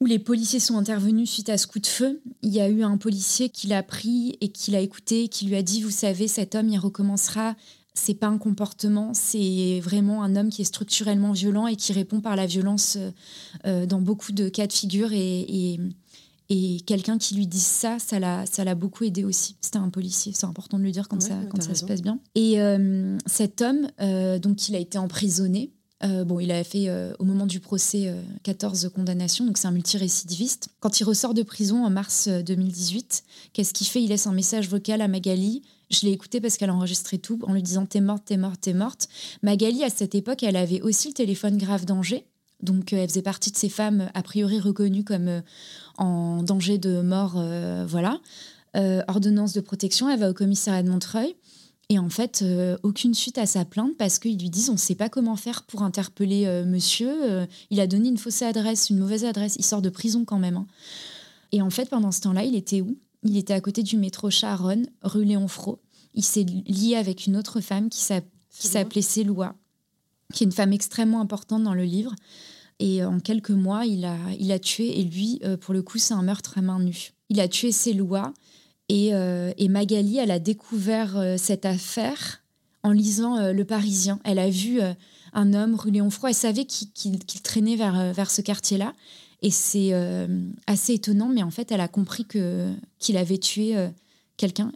où 0.00 0.06
les 0.06 0.20
policiers 0.20 0.60
sont 0.60 0.78
intervenus 0.78 1.28
suite 1.28 1.48
à 1.48 1.58
ce 1.58 1.66
coup 1.66 1.80
de 1.80 1.86
feu. 1.86 2.22
Il 2.42 2.52
y 2.52 2.60
a 2.60 2.68
eu 2.68 2.82
un 2.82 2.96
policier 2.96 3.48
qui 3.48 3.66
l'a 3.66 3.82
pris 3.82 4.36
et 4.40 4.50
qui 4.50 4.70
l'a 4.70 4.80
écouté, 4.80 5.28
qui 5.28 5.46
lui 5.46 5.56
a 5.56 5.62
dit, 5.62 5.82
vous 5.82 5.90
savez, 5.90 6.28
cet 6.28 6.54
homme, 6.54 6.68
il 6.68 6.78
recommencera. 6.78 7.56
C'est 7.94 8.14
pas 8.14 8.26
un 8.26 8.38
comportement, 8.38 9.14
c'est 9.14 9.80
vraiment 9.80 10.22
un 10.24 10.34
homme 10.34 10.50
qui 10.50 10.62
est 10.62 10.66
structurellement 10.66 11.32
violent 11.32 11.68
et 11.68 11.76
qui 11.76 11.92
répond 11.92 12.20
par 12.20 12.34
la 12.34 12.46
violence 12.46 12.96
euh, 12.96 13.10
euh, 13.66 13.86
dans 13.86 14.00
beaucoup 14.00 14.32
de 14.32 14.48
cas 14.48 14.66
de 14.66 14.72
figure. 14.72 15.12
et 15.12 15.78
et 16.50 16.80
quelqu'un 16.86 17.16
qui 17.16 17.34
lui 17.34 17.46
dise 17.46 17.64
ça, 17.64 17.98
ça 17.98 18.18
l'a, 18.18 18.44
ça 18.46 18.64
l'a 18.64 18.74
beaucoup 18.74 19.04
aidé 19.04 19.24
aussi. 19.24 19.56
C'était 19.60 19.78
un 19.78 19.88
policier, 19.88 20.32
c'est 20.34 20.44
important 20.44 20.78
de 20.78 20.82
le 20.82 20.90
dire 20.90 21.08
quand 21.08 21.20
ça, 21.20 21.36
quand 21.50 21.62
ça 21.62 21.74
se 21.74 21.84
passe 21.84 22.02
bien. 22.02 22.18
Et 22.34 22.60
euh, 22.60 23.16
cet 23.26 23.62
homme, 23.62 23.88
euh, 24.00 24.38
donc 24.38 24.68
il 24.68 24.76
a 24.76 24.78
été 24.78 24.98
emprisonné. 24.98 25.70
Euh, 26.02 26.24
bon, 26.24 26.40
il 26.40 26.50
a 26.50 26.64
fait 26.64 26.90
au 27.18 27.24
moment 27.24 27.46
du 27.46 27.60
procès 27.60 28.12
14 28.42 28.90
condamnations, 28.94 29.46
donc 29.46 29.58
c'est 29.58 29.68
un 29.68 29.72
multirécidiviste. 29.72 30.68
Quand 30.80 31.00
il 31.00 31.04
ressort 31.04 31.34
de 31.34 31.42
prison 31.42 31.84
en 31.84 31.90
mars 31.90 32.28
2018, 32.28 33.24
qu'est-ce 33.52 33.72
qu'il 33.72 33.86
fait? 33.86 34.02
Il 34.02 34.08
laisse 34.08 34.26
un 34.26 34.32
message 34.32 34.68
vocal 34.68 35.00
à 35.00 35.08
Magali. 35.08 35.62
Je 35.90 36.04
l'ai 36.04 36.12
écouté 36.12 36.40
parce 36.40 36.56
qu'elle 36.56 36.70
a 36.70 36.74
enregistré 36.74 37.18
tout 37.18 37.38
en 37.44 37.52
lui 37.52 37.62
disant 37.62 37.86
T'es 37.86 38.00
morte, 38.00 38.24
t'es 38.26 38.36
morte, 38.36 38.60
t'es 38.60 38.74
morte. 38.74 39.08
Magali, 39.42 39.84
à 39.84 39.90
cette 39.90 40.14
époque, 40.14 40.42
elle 40.42 40.56
avait 40.56 40.82
aussi 40.82 41.08
le 41.08 41.14
téléphone 41.14 41.56
grave 41.56 41.84
danger. 41.84 42.26
Donc, 42.62 42.92
elle 42.92 43.08
faisait 43.08 43.22
partie 43.22 43.50
de 43.50 43.56
ces 43.56 43.68
femmes 43.68 44.10
a 44.14 44.22
priori 44.22 44.58
reconnues 44.58 45.04
comme 45.04 45.42
en 45.98 46.42
danger 46.42 46.78
de 46.78 47.00
mort, 47.00 47.34
euh, 47.36 47.84
voilà. 47.86 48.20
Euh, 48.76 49.02
ordonnance 49.06 49.52
de 49.52 49.60
protection, 49.60 50.08
elle 50.08 50.18
va 50.18 50.30
au 50.30 50.34
commissariat 50.34 50.82
de 50.82 50.88
Montreuil. 50.88 51.36
Et 51.90 51.98
en 51.98 52.08
fait, 52.08 52.40
euh, 52.42 52.78
aucune 52.82 53.14
suite 53.14 53.36
à 53.36 53.46
sa 53.46 53.64
plainte 53.64 53.96
parce 53.98 54.18
qu'ils 54.18 54.38
lui 54.38 54.50
disent 54.50 54.70
on 54.70 54.74
ne 54.74 54.78
sait 54.78 54.94
pas 54.94 55.08
comment 55.08 55.36
faire 55.36 55.64
pour 55.64 55.82
interpeller 55.82 56.64
monsieur. 56.66 57.46
il 57.70 57.80
a 57.80 57.86
donné 57.86 58.08
une 58.08 58.18
fausse 58.18 58.42
adresse, 58.42 58.90
une 58.90 58.98
mauvaise 58.98 59.24
adresse. 59.24 59.56
Il 59.58 59.64
sort 59.64 59.82
de 59.82 59.90
prison 59.90 60.24
quand 60.24 60.38
même. 60.38 60.56
Hein. 60.56 60.66
Et 61.52 61.62
en 61.62 61.70
fait, 61.70 61.88
pendant 61.88 62.10
ce 62.10 62.20
temps-là, 62.22 62.44
il 62.44 62.54
était 62.56 62.80
où? 62.80 62.96
Il 63.22 63.36
était 63.36 63.54
à 63.54 63.60
côté 63.60 63.82
du 63.82 63.96
métro 63.96 64.28
Charonne, 64.30 64.86
rue 65.02 65.24
Léon 65.24 65.48
Fro. 65.48 65.80
Il 66.14 66.24
s'est 66.24 66.44
lié 66.44 66.96
avec 66.96 67.26
une 67.26 67.36
autre 67.36 67.60
femme 67.60 67.88
qui 67.88 68.00
s'appelait 68.00 69.02
Célois, 69.02 69.54
qui 70.32 70.44
est 70.44 70.46
une 70.46 70.52
femme 70.52 70.72
extrêmement 70.72 71.20
importante 71.20 71.62
dans 71.62 71.74
le 71.74 71.84
livre. 71.84 72.14
Et 72.78 73.02
euh, 73.02 73.08
en 73.08 73.20
quelques 73.20 73.50
mois, 73.50 73.86
il 73.86 74.04
a, 74.04 74.16
il 74.38 74.52
a 74.52 74.58
tué. 74.58 74.98
Et 74.98 75.04
lui, 75.04 75.40
euh, 75.44 75.56
pour 75.56 75.74
le 75.74 75.82
coup, 75.82 75.98
c'est 75.98 76.14
un 76.14 76.22
meurtre 76.22 76.58
à 76.58 76.60
main 76.60 76.78
nue. 76.78 77.12
Il 77.28 77.40
a 77.40 77.48
tué 77.48 77.70
lois. 77.94 78.32
Et, 78.88 79.14
euh, 79.14 79.52
et 79.56 79.68
Magali, 79.68 80.18
elle 80.18 80.30
a 80.30 80.38
découvert 80.38 81.38
cette 81.38 81.64
affaire 81.64 82.42
en 82.82 82.92
lisant 82.92 83.52
Le 83.52 83.64
Parisien. 83.64 84.20
Elle 84.24 84.38
a 84.38 84.50
vu 84.50 84.80
un 85.32 85.54
homme 85.54 85.74
rue 85.74 85.90
Léon 85.90 86.10
Froid. 86.10 86.28
Elle 86.28 86.34
savait 86.34 86.66
qu'il 86.66 87.18
traînait 87.42 87.76
vers, 87.76 88.12
vers 88.12 88.30
ce 88.30 88.42
quartier-là. 88.42 88.92
Et 89.40 89.50
c'est 89.50 89.92
assez 90.66 90.94
étonnant, 90.94 91.28
mais 91.28 91.42
en 91.42 91.50
fait, 91.50 91.72
elle 91.72 91.80
a 91.80 91.88
compris 91.88 92.26
qu'il 92.26 93.16
avait 93.16 93.38
tué 93.38 93.74
quelqu'un, 94.36 94.70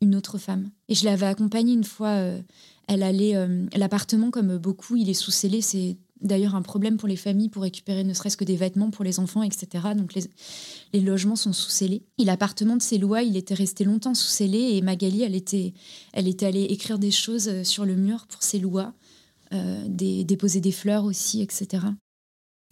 une 0.00 0.16
autre 0.16 0.38
femme. 0.38 0.70
Et 0.88 0.96
je 0.96 1.04
l'avais 1.04 1.26
accompagnée 1.26 1.74
une 1.74 1.84
fois. 1.84 2.16
elle 2.88 3.02
allait 3.04 3.36
l'appartement, 3.76 4.32
comme 4.32 4.58
beaucoup, 4.58 4.96
il 4.96 5.08
est 5.08 5.14
sous 5.14 5.30
scellé. 5.30 5.60
C'est 5.60 5.96
d'ailleurs 6.22 6.54
un 6.54 6.62
problème 6.62 6.96
pour 6.96 7.08
les 7.08 7.16
familles 7.16 7.48
pour 7.48 7.62
récupérer 7.62 8.04
ne 8.04 8.14
serait-ce 8.14 8.36
que 8.36 8.44
des 8.44 8.56
vêtements 8.56 8.90
pour 8.90 9.04
les 9.04 9.18
enfants, 9.18 9.42
etc. 9.42 9.88
Donc 9.96 10.14
les, 10.14 11.00
logements 11.00 11.36
sont 11.36 11.52
sous 11.52 11.70
scellés. 11.70 12.02
Et 12.18 12.24
l'appartement 12.24 12.76
de 12.76 12.96
lois, 12.98 13.22
il 13.22 13.36
était 13.36 13.54
resté 13.54 13.84
longtemps 13.84 14.14
sous 14.14 14.28
scellé 14.28 14.76
et 14.76 14.82
Magali, 14.82 15.22
elle 15.22 15.34
était, 15.34 15.74
elle 16.12 16.28
était 16.28 16.46
allée 16.46 16.64
écrire 16.64 16.98
des 16.98 17.10
choses 17.10 17.48
euh, 17.48 17.64
sur 17.64 17.84
le 17.84 17.96
mur 17.96 18.26
pour 18.26 18.40
lois, 18.60 18.92
euh, 19.52 19.84
déposer 19.88 20.60
des 20.60 20.72
fleurs 20.72 21.04
aussi, 21.04 21.42
etc. 21.42 21.80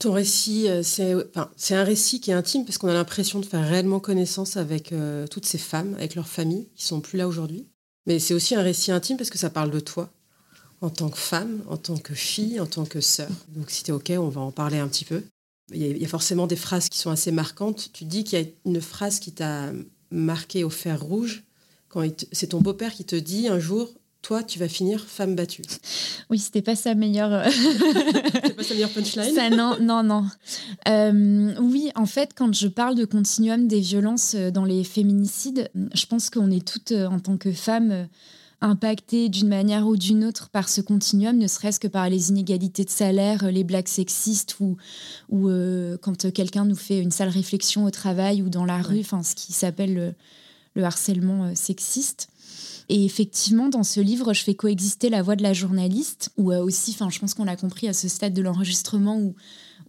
Ton 0.01 0.13
récit, 0.13 0.67
euh, 0.67 0.83
c'est 0.83 1.75
un 1.75 1.85
récit 1.85 2.23
qui 2.23 2.31
est 2.31 2.35
intime 2.35 2.65
parce 2.65 2.79
qu'on 2.79 2.89
a 2.89 2.95
l'impression 2.95 3.39
de 3.39 3.45
faire 3.45 3.69
réellement 3.69 4.01
connaissance 4.01 4.57
avec 4.57 4.93
euh, 4.93 5.27
toutes 5.27 5.45
ces 5.45 5.59
femmes, 5.59 5.93
avec 5.95 6.15
leurs 6.15 6.27
familles 6.27 6.71
qui 6.75 6.87
sont 6.87 7.03
plus 7.03 7.19
là 7.19 7.29
aujourd'hui. 7.29 7.69
Mais 8.07 8.19
c'est 8.19 8.33
aussi 8.33 8.55
un 8.55 8.63
récit 8.63 8.93
intime 8.93 9.19
parce 9.19 9.29
que 9.29 9.37
ça 9.37 9.51
parle 9.51 9.71
de 9.71 9.79
toi 9.79 10.11
en 10.81 10.91
tant 10.91 11.11
que 11.11 11.19
femme, 11.19 11.63
en 11.69 11.77
tant 11.77 11.97
que 11.97 12.15
fille, 12.15 12.61
en 12.61 12.67
tant 12.67 12.85
que 12.85 13.01
sœur. 13.01 13.31
Donc 13.49 13.71
si 13.71 13.83
tu 13.83 13.91
es 13.91 13.95
OK, 13.95 14.13
on 14.17 14.29
va 14.29 14.41
en 14.41 14.53
parler 14.53 14.79
un 14.79 14.89
petit 14.89 15.05
peu. 15.05 15.23
Il 15.73 15.81
y, 15.81 16.05
a, 16.05 16.09
forcément 16.09 16.49
des 16.49 16.57
phrases 16.57 16.89
qui 16.89 16.99
sont 16.99 17.11
assez 17.11 17.31
marquantes. 17.31 17.91
Tu 17.93 18.05
dis 18.05 18.25
qu'il 18.25 18.41
y 18.41 18.43
a 18.43 18.47
une 18.65 18.81
phrase 18.81 19.21
qui 19.21 19.31
t'a 19.31 19.71
marqué 20.11 20.65
au 20.65 20.71
fer 20.71 21.01
rouge 21.01 21.45
quand 21.89 22.05
c'est 22.33 22.49
ton 22.49 22.61
beau-père 22.61 22.93
qui 22.93 23.05
te 23.05 23.15
dit 23.15 23.47
un 23.47 23.61
jour 23.61 23.93
toi, 24.23 24.43
tu 24.43 24.59
vas 24.59 24.69
finir 24.69 25.01
femme 25.01 25.35
battue. 25.35 25.63
Oui, 26.29 26.39
c'était 26.39 26.61
pas 26.61 26.77
sa 26.77 26.95
meilleure. 26.95 27.33
Euh, 27.33 27.51
c'était 28.35 28.53
pas 28.53 28.63
sa 28.63 28.75
meilleure 28.75 28.91
punchline. 28.91 29.35
Ça, 29.35 29.49
non, 29.49 29.79
non, 29.81 30.03
non. 30.03 30.27
Euh, 30.89 31.55
oui, 31.59 31.91
en 31.95 32.07
fait, 32.07 32.33
quand 32.37 32.55
je 32.55 32.69
parle 32.69 32.97
de 32.97 33.07
continuum 33.07 33.67
des 33.67 33.81
violences 33.81 34.35
euh, 34.35 34.51
dans 34.51 34.65
les 34.65 34.85
féminicides, 34.85 35.71
je 35.95 36.07
pense 36.07 36.29
qu'on 36.29 36.51
est 36.51 36.67
toutes, 36.67 36.93
en 36.93 37.19
tant 37.19 37.39
que 37.39 37.51
femmes, 37.51 38.09
impactées 38.61 39.29
d'une 39.29 39.49
manière 39.49 39.87
ou 39.87 39.97
d'une 39.97 40.25
autre 40.25 40.49
par 40.51 40.69
ce 40.69 40.81
continuum, 40.81 41.37
ne 41.37 41.47
serait-ce 41.47 41.81
que 41.81 41.89
par 41.89 42.09
les 42.09 42.31
inégalités 42.31 42.85
de 42.85 42.91
salaire, 42.91 43.51
les 43.51 43.65
blagues 43.65 43.89
sexistes 43.89 44.57
ou, 44.61 44.77
ou 45.31 45.49
quand 46.03 46.31
quelqu'un 46.33 46.65
nous 46.65 46.77
fait 46.77 47.01
une 47.01 47.11
sale 47.11 47.31
réflexion 47.31 47.85
au 47.85 47.91
travail 47.91 48.43
ou 48.43 48.49
dans 48.51 48.65
la 48.65 48.83
rue, 48.83 49.01
enfin, 49.01 49.23
ce 49.23 49.35
qui 49.35 49.53
s'appelle 49.53 50.15
le, 50.75 50.85
harcèlement 50.85 51.55
sexiste. 51.55 52.29
Et 52.91 53.05
effectivement, 53.05 53.69
dans 53.69 53.85
ce 53.85 54.01
livre, 54.01 54.35
je 54.35 54.43
fais 54.43 54.55
coexister 54.55 55.11
la 55.11 55.23
voix 55.23 55.37
de 55.37 55.45
la 55.45 55.53
journaliste, 55.53 56.33
ou 56.37 56.51
euh, 56.51 56.61
aussi, 56.61 56.91
enfin, 56.91 57.09
je 57.09 57.21
pense 57.21 57.35
qu'on 57.35 57.45
l'a 57.45 57.55
compris 57.55 57.87
à 57.87 57.93
ce 57.93 58.09
stade 58.09 58.35
de 58.35 58.43
l'enregistrement, 58.43 59.17
où, 59.17 59.37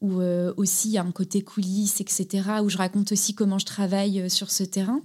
où 0.02 0.22
euh, 0.22 0.54
aussi 0.56 0.90
il 0.90 0.92
y 0.92 0.98
a 1.00 1.04
un 1.04 1.12
côté 1.12 1.42
coulisses, 1.42 2.00
etc., 2.00 2.44
où 2.64 2.70
je 2.70 2.78
raconte 2.78 3.12
aussi 3.12 3.34
comment 3.34 3.58
je 3.58 3.66
travaille 3.66 4.22
euh, 4.22 4.30
sur 4.30 4.52
ce 4.52 4.64
terrain 4.64 5.02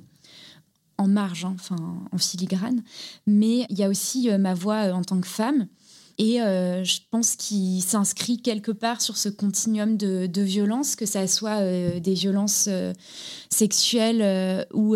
en 0.99 1.09
marge, 1.09 1.45
hein, 1.45 1.55
enfin 1.59 1.77
en 2.11 2.19
filigrane, 2.19 2.83
mais 3.27 3.67
il 3.71 3.79
y 3.79 3.85
a 3.85 3.89
aussi 3.89 4.31
ma 4.39 4.55
voix 4.55 4.93
en 4.93 5.03
tant 5.03 5.21
que 5.21 5.27
femme 5.27 5.67
et 6.19 6.41
euh, 6.41 6.83
je 6.83 7.01
pense 7.11 7.37
qu'il 7.37 7.83
s'inscrit 7.83 8.41
quelque 8.41 8.73
part 8.73 9.03
sur 9.03 9.19
ce 9.19 9.29
continuum 9.29 9.97
de, 9.97 10.27
de 10.27 10.43
violence, 10.43 10.97
que 10.97 11.05
ça 11.05 11.27
soit 11.27 11.61
euh, 11.61 12.01
des 12.01 12.15
violences 12.15 12.67
euh, 12.69 12.95
sexuelles 13.51 14.67
ou 14.73 14.95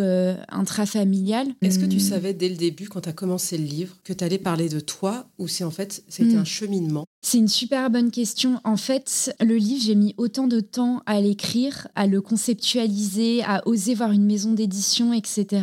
intrafamiliales. 0.48 1.48
Est-ce 1.62 1.78
que 1.78 1.86
tu 1.86 1.96
hmm. 1.96 2.00
savais 2.00 2.34
dès 2.34 2.48
le 2.48 2.56
début, 2.56 2.88
quand 2.88 3.02
tu 3.02 3.08
as 3.08 3.12
commencé 3.12 3.58
le 3.58 3.64
livre, 3.64 3.96
que 4.04 4.12
tu 4.12 4.24
allais 4.24 4.38
parler 4.38 4.68
de 4.68 4.80
toi 4.80 5.26
ou 5.38 5.48
c'est 5.48 5.64
en 5.64 5.70
fait 5.70 6.02
c'était 6.08 6.36
hmm. 6.36 6.40
un 6.40 6.44
cheminement? 6.44 7.04
C'est 7.22 7.38
une 7.38 7.48
super 7.48 7.90
bonne 7.90 8.10
question. 8.10 8.60
En 8.64 8.76
fait, 8.76 9.34
le 9.40 9.56
livre, 9.56 9.82
j'ai 9.84 9.94
mis 9.94 10.14
autant 10.16 10.46
de 10.46 10.60
temps 10.60 11.02
à 11.06 11.20
l'écrire, 11.20 11.88
à 11.94 12.06
le 12.06 12.20
conceptualiser, 12.20 13.42
à 13.44 13.66
oser 13.66 13.94
voir 13.94 14.12
une 14.12 14.24
maison 14.24 14.52
d'édition, 14.52 15.12
etc 15.12 15.62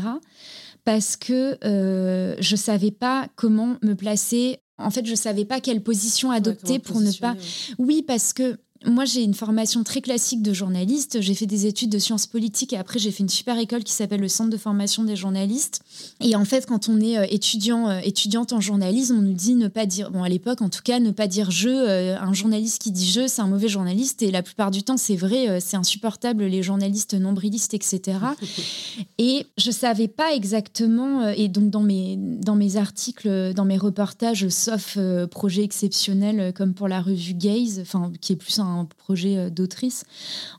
parce 0.86 1.18
que 1.18 1.58
je 1.62 2.52
ne 2.54 2.58
savais 2.58 2.92
pas 2.92 3.28
comment 3.36 3.76
me 3.84 3.94
placer 3.94 4.60
en 4.78 4.92
fait, 4.92 5.06
je 5.06 5.16
savais 5.16 5.46
pas 5.46 5.60
quelle 5.60 5.82
position 5.82 6.32
adopter 6.32 6.80
pour 6.80 7.02
ne 7.02 7.12
pas. 7.12 7.36
Oui, 7.80 8.04
parce 8.04 8.34
que 8.34 8.58
moi, 8.86 9.06
j'ai 9.06 9.24
une 9.24 9.34
formation 9.34 9.84
très 9.84 10.02
classique 10.02 10.42
de 10.42 10.54
journaliste. 10.54 11.22
J'ai 11.22 11.34
fait 11.34 11.46
des 11.46 11.66
études 11.66 11.90
de 11.90 12.00
sciences 12.00 12.28
politiques 12.28 12.74
et 12.74 12.78
après, 12.78 13.00
j'ai 13.00 13.12
fait 13.12 13.24
une 13.24 13.30
super 13.30 13.58
école 13.58 13.84
qui 13.84 13.94
s'appelle 13.94 14.22
le 14.22 14.28
Centre 14.28 14.50
de 14.50 14.58
formation 14.58 15.04
des 15.04 15.16
journalistes. 15.16 15.82
Et 16.22 16.36
en 16.36 16.46
fait, 16.46 16.66
quand 16.66 16.88
on 16.88 17.00
est 17.00 17.18
euh, 17.18 17.26
étudiant, 17.30 17.90
euh, 17.90 18.00
étudiante 18.04 18.54
en 18.54 18.62
journalisme, 18.62 19.18
on 19.18 19.22
nous 19.22 19.34
dit 19.34 19.56
ne 19.56 19.68
pas 19.68 19.86
dire, 19.86 20.12
bon, 20.12 20.24
à 20.24 20.30
l'époque 20.30 20.62
en 20.62 20.70
tout 20.70 20.82
cas, 20.84 21.00
ne 21.00 21.12
pas 21.12 21.28
dire 21.28 21.50
je. 21.50 21.70
Euh, 21.70 22.20
un 22.20 22.34
journaliste 22.34 22.82
qui 22.82 22.92
dit 22.92 23.10
je, 23.10 23.28
c'est 23.28 23.42
un 23.42 23.48
mauvais 23.48 23.68
journaliste. 23.68 24.22
Et 24.22 24.32
la 24.32 24.44
plupart 24.44 24.70
du 24.70 24.84
temps, 24.84 24.98
c'est 24.98 25.16
vrai, 25.16 25.60
c'est 25.60 25.78
insupportable, 25.78 26.46
les 26.46 26.62
journalistes 26.62 27.14
nombrilistes, 27.16 27.74
etc. 27.74 28.20
et 29.18 29.46
je 29.58 29.72
savais 29.72 30.08
pas 30.08 30.34
exactement, 30.34 31.28
et 31.30 31.48
donc 31.48 31.70
dans 31.70 31.82
mes, 31.82 32.18
dans 32.18 32.56
mes 32.56 32.78
articles, 32.78 33.54
dans 33.54 33.66
mes 33.66 33.78
reportages, 33.78 34.48
sauf 34.50 34.98
projet 35.32 35.64
exceptionnel 35.64 36.54
comme 36.54 36.74
pour 36.74 36.88
la 36.88 37.02
revue 37.02 37.34
Gaze, 37.34 37.80
enfin, 37.82 38.12
qui 38.20 38.34
est 38.34 38.36
plus 38.36 38.60
un 38.60 38.67
un 38.68 38.86
projet 38.86 39.38
euh, 39.38 39.50
d'autrice. 39.50 40.06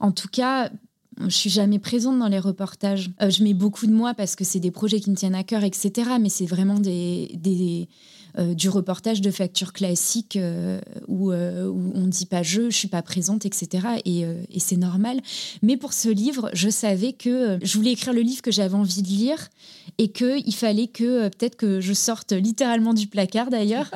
En 0.01 0.13
tout 0.13 0.29
cas, 0.29 0.71
je 1.21 1.35
suis 1.35 1.51
jamais 1.51 1.79
présente 1.79 2.19
dans 2.19 2.29
les 2.29 2.39
reportages. 2.39 3.11
Euh, 3.23 3.31
je 3.31 3.43
mets 3.43 3.55
beaucoup 3.55 3.87
de 3.87 3.93
moi 3.93 4.15
parce 4.15 4.37
que 4.37 4.45
c'est 4.45 4.61
des 4.61 4.71
projets 4.71 5.01
qui 5.01 5.11
me 5.11 5.17
tiennent 5.17 5.35
à 5.35 5.45
cœur, 5.45 5.65
etc. 5.65 6.11
Mais 6.21 6.29
c'est 6.29 6.47
vraiment 6.47 6.79
des, 6.79 7.31
des 7.35 7.89
euh, 8.39 8.55
du 8.55 8.69
reportage 8.69 9.21
de 9.21 9.31
facture 9.33 9.73
classique 9.73 10.37
euh, 10.37 10.81
où, 11.09 11.33
euh, 11.33 11.67
où, 11.67 11.91
on 11.95 12.03
ne 12.03 12.09
dit 12.09 12.27
pas 12.27 12.45
je, 12.45 12.71
je 12.71 12.77
suis 12.77 12.89
pas 12.89 13.03
présente, 13.03 13.45
etc. 13.45 13.87
Et, 14.05 14.21
et 14.21 14.61
c'est 14.61 14.77
normal. 14.77 15.21
Mais 15.63 15.77
pour 15.77 15.93
ce 15.93 16.09
livre, 16.09 16.51
je 16.53 16.69
savais 16.69 17.15
que 17.15 17.59
je 17.63 17.77
voulais 17.77 17.93
écrire 17.93 18.13
le 18.13 18.21
livre 18.21 18.43
que 18.43 18.53
j'avais 18.53 18.75
envie 18.75 19.03
de 19.03 19.09
lire 19.09 19.49
et 19.99 20.13
qu'il 20.13 20.55
fallait 20.55 20.87
que 20.87 21.29
peut-être 21.29 21.57
que 21.57 21.81
je 21.81 21.93
sorte 21.93 22.33
littéralement 22.33 22.95
du 22.95 23.09
placard 23.09 23.51
d'ailleurs 23.51 23.91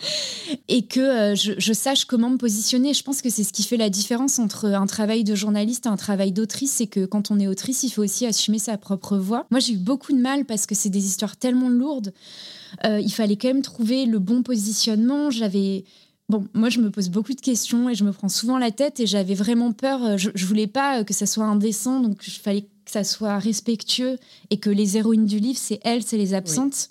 et 0.68 0.86
que 0.86 1.34
je, 1.34 1.52
je, 1.58 1.72
sache 1.72 2.06
comment 2.06 2.30
me 2.30 2.38
positionner. 2.38 2.94
Je 2.94 3.02
pense 3.02 3.20
que 3.20 3.28
c'est 3.28 3.44
ce 3.44 3.52
qui 3.52 3.64
fait 3.64 3.76
la 3.76 3.90
différence 3.90 4.38
entre 4.38 4.66
un 4.66 4.86
travail 4.86 5.24
de 5.24 5.34
journaliste 5.34 5.86
et 5.86 5.90
un 5.90 5.96
travail 5.96 6.32
d'autrice, 6.32 6.72
c'est 6.72 6.86
que 6.86 7.04
quand 7.04 7.30
on 7.30 7.38
est 7.38 7.48
autrice, 7.48 7.82
il 7.82 7.90
faut 7.90 8.02
aussi 8.02 8.24
assumer 8.24 8.58
sa 8.58 8.78
propre 8.78 9.18
voix. 9.18 9.46
Moi, 9.50 9.60
j'ai 9.60 9.74
eu 9.74 9.78
beaucoup 9.78 10.12
de 10.12 10.20
mal 10.20 10.44
parce 10.44 10.66
que 10.66 10.74
c'est 10.74 10.90
des 10.90 11.04
histoires 11.04 11.36
tellement 11.36 11.68
lourdes. 11.68 12.12
Euh, 12.84 13.00
il 13.00 13.12
fallait 13.12 13.36
quand 13.36 13.48
même 13.48 13.62
trouver 13.62 14.06
le 14.06 14.18
bon 14.18 14.42
positionnement. 14.42 15.30
J'avais 15.30 15.84
Bon, 16.30 16.46
moi, 16.54 16.70
je 16.70 16.80
me 16.80 16.90
pose 16.90 17.10
beaucoup 17.10 17.34
de 17.34 17.40
questions 17.40 17.90
et 17.90 17.94
je 17.94 18.02
me 18.02 18.10
prends 18.10 18.30
souvent 18.30 18.56
la 18.56 18.70
tête 18.70 18.98
et 18.98 19.06
j'avais 19.06 19.34
vraiment 19.34 19.72
peur. 19.72 20.02
Euh, 20.02 20.16
je, 20.16 20.30
je 20.34 20.46
voulais 20.46 20.66
pas 20.66 21.00
euh, 21.00 21.04
que 21.04 21.12
ça 21.12 21.26
soit 21.26 21.44
indécent, 21.44 22.00
donc 22.00 22.26
il 22.26 22.30
fallait 22.30 22.62
que 22.62 22.90
ça 22.90 23.04
soit 23.04 23.38
respectueux 23.38 24.16
et 24.48 24.56
que 24.56 24.70
les 24.70 24.96
héroïnes 24.96 25.26
du 25.26 25.38
livre, 25.38 25.58
c'est 25.58 25.80
elles, 25.82 26.02
c'est 26.02 26.16
les 26.16 26.32
absentes. 26.32 26.88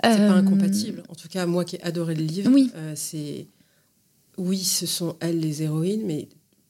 C'est 0.00 0.16
pas 0.16 0.34
incompatible. 0.34 1.02
En 1.08 1.16
tout 1.16 1.26
cas, 1.26 1.44
moi 1.46 1.64
qui 1.64 1.74
ai 1.74 1.82
adoré 1.82 2.14
le 2.14 2.22
livre, 2.22 2.52
oui. 2.54 2.70
c'est 2.94 3.48
oui, 4.36 4.62
ce 4.62 4.86
sont 4.86 5.16
elles 5.18 5.40
les 5.40 5.64
héroïnes, 5.64 6.02
mais 6.06 6.28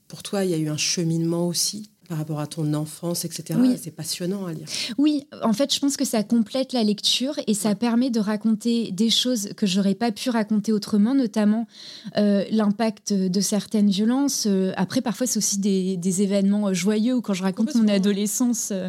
pour 0.09 0.23
toi, 0.23 0.45
il 0.45 0.51
y 0.51 0.55
a 0.55 0.57
eu 0.57 0.69
un 0.69 0.79
cheminement 0.79 1.47
aussi? 1.47 1.91
Par 2.09 2.17
rapport 2.17 2.41
à 2.41 2.47
ton 2.47 2.73
enfance, 2.73 3.27
etc. 3.27 3.59
C'est 3.81 3.91
passionnant 3.91 4.47
à 4.47 4.53
lire. 4.55 4.67
Oui, 4.97 5.27
en 5.43 5.53
fait, 5.53 5.73
je 5.75 5.79
pense 5.79 5.97
que 5.99 6.07
ça 6.07 6.23
complète 6.23 6.73
la 6.73 6.83
lecture 6.83 7.35
et 7.47 7.53
ça 7.53 7.75
permet 7.75 8.09
de 8.09 8.19
raconter 8.19 8.91
des 8.93 9.11
choses 9.11 9.51
que 9.57 9.67
j'aurais 9.67 9.95
pas 9.95 10.11
pu 10.11 10.31
raconter 10.31 10.73
autrement, 10.73 11.15
notamment 11.15 11.67
euh, 12.17 12.45
l'impact 12.51 13.13
de 13.13 13.41
certaines 13.41 13.91
violences. 13.91 14.47
Euh, 14.47 14.73
après, 14.77 15.03
parfois, 15.03 15.27
c'est 15.27 15.37
aussi 15.37 15.59
des, 15.59 15.99
événements 16.23 16.73
joyeux 16.73 17.15
ou 17.15 17.21
quand 17.21 17.35
je 17.35 17.43
raconte 17.43 17.75
mon 17.75 17.87
adolescence. 17.87 18.73
Euh, 18.73 18.89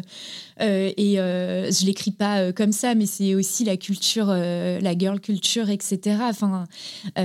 et 0.96 1.16
je 1.16 1.84
l'écris 1.84 2.10
pas 2.10 2.52
comme 2.52 2.72
ça, 2.72 2.94
mais 2.94 3.06
c'est 3.06 3.34
aussi 3.34 3.64
la 3.64 3.76
culture, 3.76 4.28
la 4.28 4.98
girl 4.98 5.20
culture, 5.20 5.68
etc. 5.68 6.16
Enfin, 6.22 6.66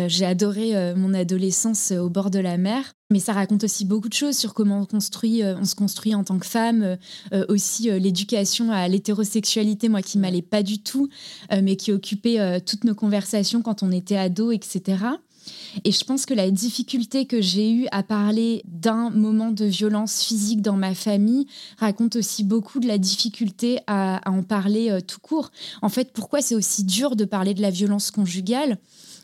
j'ai 0.07 0.25
adoré 0.25 0.93
mon 0.95 1.13
adolescence 1.13 1.91
au 1.91 2.09
bord 2.09 2.29
de 2.29 2.39
la 2.39 2.57
mer. 2.57 2.93
Mais 3.11 3.19
ça 3.19 3.33
raconte 3.33 3.63
aussi 3.63 3.85
beaucoup 3.85 4.09
de 4.09 4.15
choses 4.15 4.35
sur 4.35 4.55
comment 4.55 4.81
on, 4.81 4.85
construit, 4.85 5.43
euh, 5.43 5.55
on 5.59 5.65
se 5.65 5.75
construit 5.75 6.15
en 6.15 6.23
tant 6.23 6.39
que 6.39 6.45
femme, 6.47 6.81
euh, 6.81 6.95
euh, 7.33 7.45
aussi 7.49 7.83
l'éducation 7.99 8.71
à 8.71 8.87
l'hétérosexualité, 8.87 9.89
moi 9.89 10.01
qui 10.01 10.17
m'allait 10.17 10.41
pas 10.41 10.63
du 10.63 10.79
tout, 10.79 11.09
mais 11.51 11.75
qui 11.75 11.91
occupait 11.91 12.61
toutes 12.61 12.83
nos 12.83 12.95
conversations 12.95 13.61
quand 13.61 13.83
on 13.83 13.91
était 13.91 14.17
ado, 14.17 14.51
etc. 14.51 14.97
Et 15.83 15.91
je 15.91 16.03
pense 16.03 16.25
que 16.25 16.33
la 16.33 16.49
difficulté 16.49 17.25
que 17.25 17.41
j'ai 17.41 17.71
eue 17.71 17.87
à 17.91 18.01
parler 18.01 18.63
d'un 18.65 19.11
moment 19.11 19.51
de 19.51 19.65
violence 19.65 20.23
physique 20.23 20.61
dans 20.61 20.77
ma 20.77 20.95
famille 20.95 21.45
raconte 21.77 22.15
aussi 22.15 22.43
beaucoup 22.43 22.79
de 22.79 22.87
la 22.87 22.97
difficulté 22.97 23.79
à, 23.85 24.27
à 24.27 24.31
en 24.31 24.41
parler 24.41 24.97
tout 25.05 25.19
court. 25.19 25.51
En 25.81 25.89
fait, 25.89 26.11
pourquoi 26.11 26.41
c'est 26.41 26.55
aussi 26.55 26.83
dur 26.83 27.15
de 27.15 27.25
parler 27.25 27.53
de 27.53 27.61
la 27.61 27.69
violence 27.69 28.09
conjugale? 28.09 28.79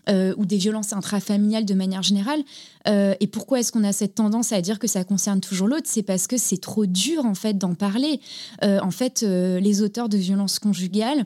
Euh, 0.10 0.34
ou 0.38 0.45
des 0.45 0.58
violences 0.58 0.93
intrafamiliales 0.93 1.66
de 1.66 1.74
manière 1.74 2.02
générale. 2.02 2.41
Euh, 2.88 3.14
et 3.20 3.28
pourquoi 3.28 3.60
est-ce 3.60 3.72
qu'on 3.72 3.84
a 3.84 3.93
cette 3.93 4.16
tendance 4.16 4.52
à 4.52 4.62
dire 4.62 4.80
que 4.80 4.88
ça 4.88 5.04
concerne 5.04 5.41
toujours 5.41 5.68
l'autre? 5.68 5.86
C'est 5.86 6.04
parce 6.04 6.28
que 6.28 6.38
c'est 6.38 6.60
trop 6.60 6.86
dur 6.86 7.26
en 7.26 7.36
fait 7.36 7.58
d'en 7.58 7.76
parler. 7.76 8.20
Euh, 8.64 8.80
en 8.82 8.91
fait, 8.91 9.22
les 9.22 9.82
auteurs 9.82 10.10
de 10.10 10.18
violences 10.18 10.60
conjugales 10.60 11.26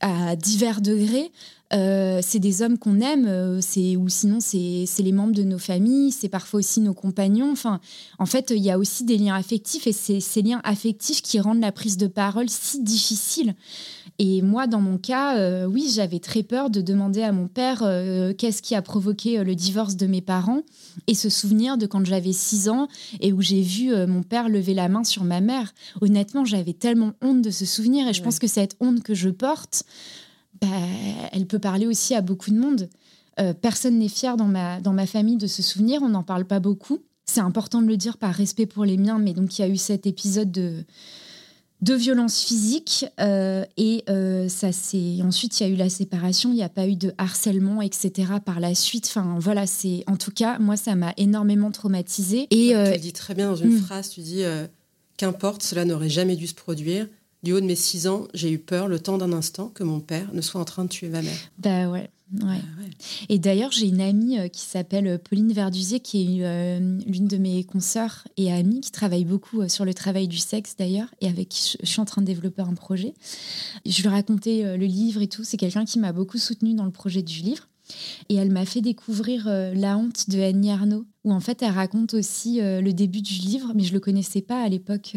à 0.00 0.36
divers 0.36 0.80
degrés 0.80 1.30
euh, 1.72 2.20
c'est 2.22 2.38
des 2.38 2.60
hommes 2.60 2.76
qu'on 2.76 3.00
aime, 3.00 3.26
euh, 3.26 3.60
ou 3.96 4.08
sinon 4.08 4.38
c'est 4.40 4.86
les 4.98 5.12
membres 5.12 5.34
de 5.34 5.42
nos 5.42 5.58
familles, 5.58 6.12
c'est 6.12 6.28
parfois 6.28 6.58
aussi 6.58 6.80
nos 6.80 6.92
compagnons. 6.92 7.50
Enfin, 7.50 7.80
en 8.18 8.26
fait, 8.26 8.52
il 8.54 8.62
y 8.62 8.70
a 8.70 8.78
aussi 8.78 9.04
des 9.04 9.16
liens 9.16 9.34
affectifs 9.34 9.86
et 9.86 9.92
c'est 9.92 10.20
ces 10.20 10.42
liens 10.42 10.60
affectifs 10.64 11.22
qui 11.22 11.40
rendent 11.40 11.60
la 11.60 11.72
prise 11.72 11.96
de 11.96 12.06
parole 12.06 12.48
si 12.48 12.82
difficile. 12.82 13.54
Et 14.24 14.40
moi, 14.40 14.68
dans 14.68 14.80
mon 14.80 14.98
cas, 14.98 15.36
euh, 15.36 15.66
oui, 15.66 15.90
j'avais 15.92 16.20
très 16.20 16.44
peur 16.44 16.70
de 16.70 16.80
demander 16.80 17.22
à 17.22 17.32
mon 17.32 17.48
père 17.48 17.80
qu'est-ce 18.38 18.62
qui 18.62 18.76
a 18.76 18.80
provoqué 18.80 19.42
le 19.42 19.56
divorce 19.56 19.96
de 19.96 20.06
mes 20.06 20.20
parents 20.20 20.62
et 21.08 21.14
se 21.14 21.28
souvenir 21.28 21.76
de 21.76 21.86
quand 21.86 22.06
j'avais 22.06 22.32
6 22.32 22.68
ans 22.68 22.86
et 23.20 23.32
où 23.32 23.42
j'ai 23.42 23.62
vu 23.62 23.92
mon 24.06 24.22
père 24.22 24.48
lever 24.48 24.74
la 24.74 24.88
main 24.88 25.02
sur 25.02 25.24
ma 25.24 25.40
mère. 25.40 25.74
Honnêtement, 26.00 26.44
j'avais 26.44 26.72
tellement 26.72 27.14
honte 27.20 27.42
de 27.42 27.50
ce 27.50 27.64
souvenir 27.64 28.06
et 28.06 28.12
je 28.12 28.22
pense 28.22 28.38
que 28.38 28.46
cette 28.46 28.76
honte 28.78 29.02
que 29.02 29.12
je 29.12 29.28
porte, 29.28 29.82
bah, 30.60 30.68
elle 31.32 31.46
peut 31.46 31.58
parler 31.58 31.88
aussi 31.88 32.14
à 32.14 32.20
beaucoup 32.20 32.52
de 32.52 32.60
monde. 32.60 32.88
personne 33.60 33.98
n'est 33.98 34.06
fier 34.06 34.36
dans 34.36 34.46
ma, 34.46 34.80
dans 34.80 34.92
ma 34.92 35.06
famille 35.06 35.36
de 35.36 35.48
ce 35.48 35.62
souvenir, 35.62 36.00
on 36.00 36.10
n'en 36.10 36.22
parle 36.22 36.44
pas 36.44 36.60
beaucoup. 36.60 37.00
C'est 37.24 37.40
important 37.40 37.82
de 37.82 37.88
le 37.88 37.96
dire 37.96 38.18
par 38.18 38.32
respect 38.32 38.66
pour 38.66 38.84
les 38.84 38.98
miens, 38.98 39.18
mais 39.18 39.32
donc 39.32 39.58
il 39.58 39.62
y 39.62 39.64
a 39.64 39.68
eu 39.68 39.76
cet 39.76 40.06
épisode 40.06 40.52
de, 40.52 40.84
de 41.82 41.94
violence 41.94 42.40
physique 42.40 43.04
euh, 43.20 43.64
et 43.76 44.04
euh, 44.08 44.48
ça 44.48 44.70
c'est 44.70 45.20
ensuite 45.22 45.58
il 45.58 45.66
y 45.66 45.66
a 45.66 45.68
eu 45.68 45.76
la 45.76 45.90
séparation 45.90 46.50
il 46.50 46.54
n'y 46.54 46.62
a 46.62 46.68
pas 46.68 46.86
eu 46.86 46.94
de 46.94 47.12
harcèlement 47.18 47.82
etc 47.82 48.34
par 48.44 48.60
la 48.60 48.74
suite 48.76 49.06
enfin 49.08 49.36
voilà 49.40 49.66
c'est 49.66 50.04
en 50.06 50.16
tout 50.16 50.30
cas 50.30 50.60
moi 50.60 50.76
ça 50.76 50.94
m'a 50.94 51.12
énormément 51.16 51.72
traumatisée 51.72 52.46
et 52.50 52.68
tu 52.68 52.74
euh, 52.76 52.92
le 52.92 52.98
dis 52.98 53.12
très 53.12 53.34
bien 53.34 53.48
dans 53.48 53.56
une 53.56 53.74
hmm. 53.74 53.80
phrase 53.80 54.10
tu 54.10 54.20
dis 54.20 54.42
qu'importe 55.16 55.62
cela 55.64 55.84
n'aurait 55.84 56.08
jamais 56.08 56.36
dû 56.36 56.46
se 56.46 56.54
produire 56.54 57.08
du 57.42 57.52
haut 57.52 57.60
de 57.60 57.66
mes 57.66 57.76
six 57.76 58.06
ans 58.06 58.26
j'ai 58.34 58.50
eu 58.50 58.58
peur 58.58 58.88
le 58.88 58.98
temps 58.98 59.18
d'un 59.18 59.32
instant 59.32 59.68
que 59.68 59.84
mon 59.84 60.00
père 60.00 60.32
ne 60.32 60.40
soit 60.40 60.60
en 60.60 60.64
train 60.64 60.84
de 60.84 60.88
tuer 60.88 61.08
ma 61.08 61.22
mère 61.22 61.38
bah 61.58 61.88
ouais 61.88 62.10
Ouais. 62.40 62.60
Ah 62.62 62.82
et 63.28 63.38
d'ailleurs, 63.38 63.72
j'ai 63.72 63.86
une 63.86 64.00
amie 64.00 64.38
euh, 64.38 64.48
qui 64.48 64.62
s'appelle 64.62 65.06
euh, 65.06 65.18
Pauline 65.18 65.52
Verdusier, 65.52 66.00
qui 66.00 66.40
est 66.40 66.44
euh, 66.44 66.98
l'une 67.06 67.28
de 67.28 67.36
mes 67.36 67.62
consoeurs 67.64 68.26
et 68.38 68.50
amies, 68.50 68.80
qui 68.80 68.90
travaille 68.90 69.26
beaucoup 69.26 69.68
sur 69.68 69.84
le 69.84 69.92
travail 69.92 70.28
du 70.28 70.38
sexe 70.38 70.74
d'ailleurs, 70.78 71.08
et 71.20 71.28
avec 71.28 71.50
qui 71.50 71.76
je 71.82 71.86
suis 71.86 72.00
en 72.00 72.06
train 72.06 72.22
de 72.22 72.26
développer 72.26 72.62
un 72.62 72.74
projet. 72.74 73.12
Je 73.84 74.00
lui 74.00 74.08
racontais 74.08 74.76
le 74.78 74.86
livre 74.86 75.20
et 75.20 75.28
tout. 75.28 75.44
C'est 75.44 75.58
quelqu'un 75.58 75.84
qui 75.84 75.98
m'a 75.98 76.12
beaucoup 76.12 76.38
soutenue 76.38 76.74
dans 76.74 76.84
le 76.84 76.90
projet 76.90 77.22
du 77.22 77.40
livre. 77.40 77.68
Et 78.30 78.36
elle 78.36 78.50
m'a 78.50 78.64
fait 78.64 78.80
découvrir 78.80 79.46
La 79.46 79.98
honte 79.98 80.30
de 80.30 80.40
Annie 80.40 80.70
Arnaud, 80.70 81.04
où 81.24 81.32
en 81.32 81.40
fait 81.40 81.62
elle 81.62 81.72
raconte 81.72 82.14
aussi 82.14 82.60
le 82.60 82.92
début 82.92 83.20
du 83.20 83.34
livre, 83.34 83.72
mais 83.74 83.82
je 83.82 83.92
le 83.92 84.00
connaissais 84.00 84.40
pas 84.40 84.62
à 84.62 84.68
l'époque. 84.68 85.16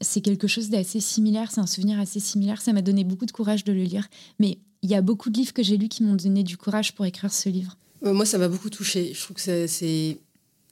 C'est 0.00 0.20
quelque 0.20 0.46
chose 0.46 0.70
d'assez 0.70 1.00
similaire, 1.00 1.50
c'est 1.50 1.60
un 1.60 1.66
souvenir 1.66 1.98
assez 1.98 2.20
similaire. 2.20 2.60
Ça 2.60 2.72
m'a 2.72 2.82
donné 2.82 3.04
beaucoup 3.04 3.26
de 3.26 3.32
courage 3.32 3.64
de 3.64 3.72
le 3.72 3.82
lire. 3.82 4.08
Mais 4.38 4.58
il 4.82 4.90
y 4.90 4.94
a 4.94 5.02
beaucoup 5.02 5.30
de 5.30 5.38
livres 5.38 5.52
que 5.52 5.62
j'ai 5.62 5.76
lus 5.76 5.88
qui 5.88 6.02
m'ont 6.02 6.14
donné 6.14 6.42
du 6.42 6.56
courage 6.56 6.94
pour 6.94 7.06
écrire 7.06 7.32
ce 7.32 7.48
livre. 7.48 7.76
Euh, 8.04 8.12
moi, 8.12 8.26
ça 8.26 8.38
m'a 8.38 8.48
beaucoup 8.48 8.70
touchée. 8.70 9.12
Je 9.14 9.20
trouve 9.20 9.36
que 9.36 9.66
c'est 9.66 10.18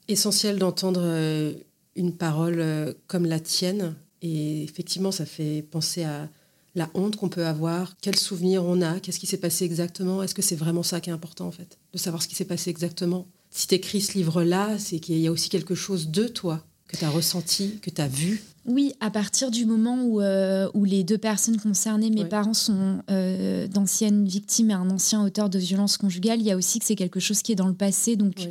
essentiel 0.09 0.59
d'entendre 0.59 1.01
euh, 1.03 1.55
une 1.97 2.13
parole 2.15 2.61
euh, 2.61 2.93
comme 3.07 3.27
la 3.27 3.41
tienne. 3.41 3.95
Et 4.23 4.63
effectivement, 4.63 5.11
ça 5.11 5.27
fait 5.27 5.63
penser 5.63 6.05
à 6.05 6.29
la 6.75 6.91
honte 6.95 7.17
qu'on 7.17 7.29
peut 7.29 7.47
avoir, 7.47 7.97
quels 7.99 8.19
souvenirs 8.19 8.65
on 8.65 8.83
a, 8.83 8.99
qu'est-ce 8.99 9.21
qui 9.21 9.27
s'est 9.27 9.39
passé 9.39 9.65
exactement? 9.65 10.23
Est-ce 10.23 10.35
que 10.35 10.43
c'est 10.43 10.57
vraiment 10.57 10.83
ça 10.83 11.01
qui 11.01 11.11
est 11.11 11.13
important, 11.13 11.47
en 11.47 11.53
fait, 11.53 11.79
de 11.93 11.99
savoir 11.99 12.23
ce 12.23 12.29
qui 12.29 12.35
s'est 12.35 12.45
passé 12.45 12.71
exactement 12.71 13.29
Si 13.51 13.69
tu 13.69 13.77
écris 13.77 14.01
ce 14.01 14.15
livre-là, 14.15 14.79
c'est 14.79 14.99
qu'il 14.99 15.19
y 15.19 15.29
a 15.29 15.33
aussi 15.33 15.51
quelque 15.51 15.75
chose 15.75 16.09
de 16.09 16.27
toi 16.27 16.65
que 16.89 16.97
tu 16.97 17.05
as 17.05 17.11
ressenti, 17.11 17.79
que 17.81 17.91
tu 17.91 18.01
as 18.01 18.09
vu? 18.09 18.43
Oui, 18.67 18.95
à 19.01 19.11
partir 19.11 19.51
du 19.51 19.67
moment 19.67 20.03
où, 20.03 20.23
euh, 20.23 20.71
où 20.73 20.85
les 20.85 21.05
deux 21.05 21.19
personnes 21.19 21.59
concernées, 21.59 22.09
mes 22.09 22.25
parents, 22.25 22.55
sont 22.55 23.03
euh, 23.11 23.67
d'anciennes 23.69 24.27
victimes 24.27 24.71
et 24.71 24.75
un 24.75 24.89
ancien 24.91 25.23
auteur 25.23 25.51
de 25.51 25.59
violence 25.59 25.99
conjugale, 25.99 26.41
il 26.41 26.47
y 26.47 26.51
a 26.51 26.57
aussi 26.57 26.79
que 26.79 26.87
c'est 26.87 26.95
quelque 26.95 27.21
chose 27.21 27.43
qui 27.43 27.53
est 27.53 27.57
dans 27.57 27.69
le 27.69 27.75
passé. 27.75 28.17
Donc, 28.17 28.49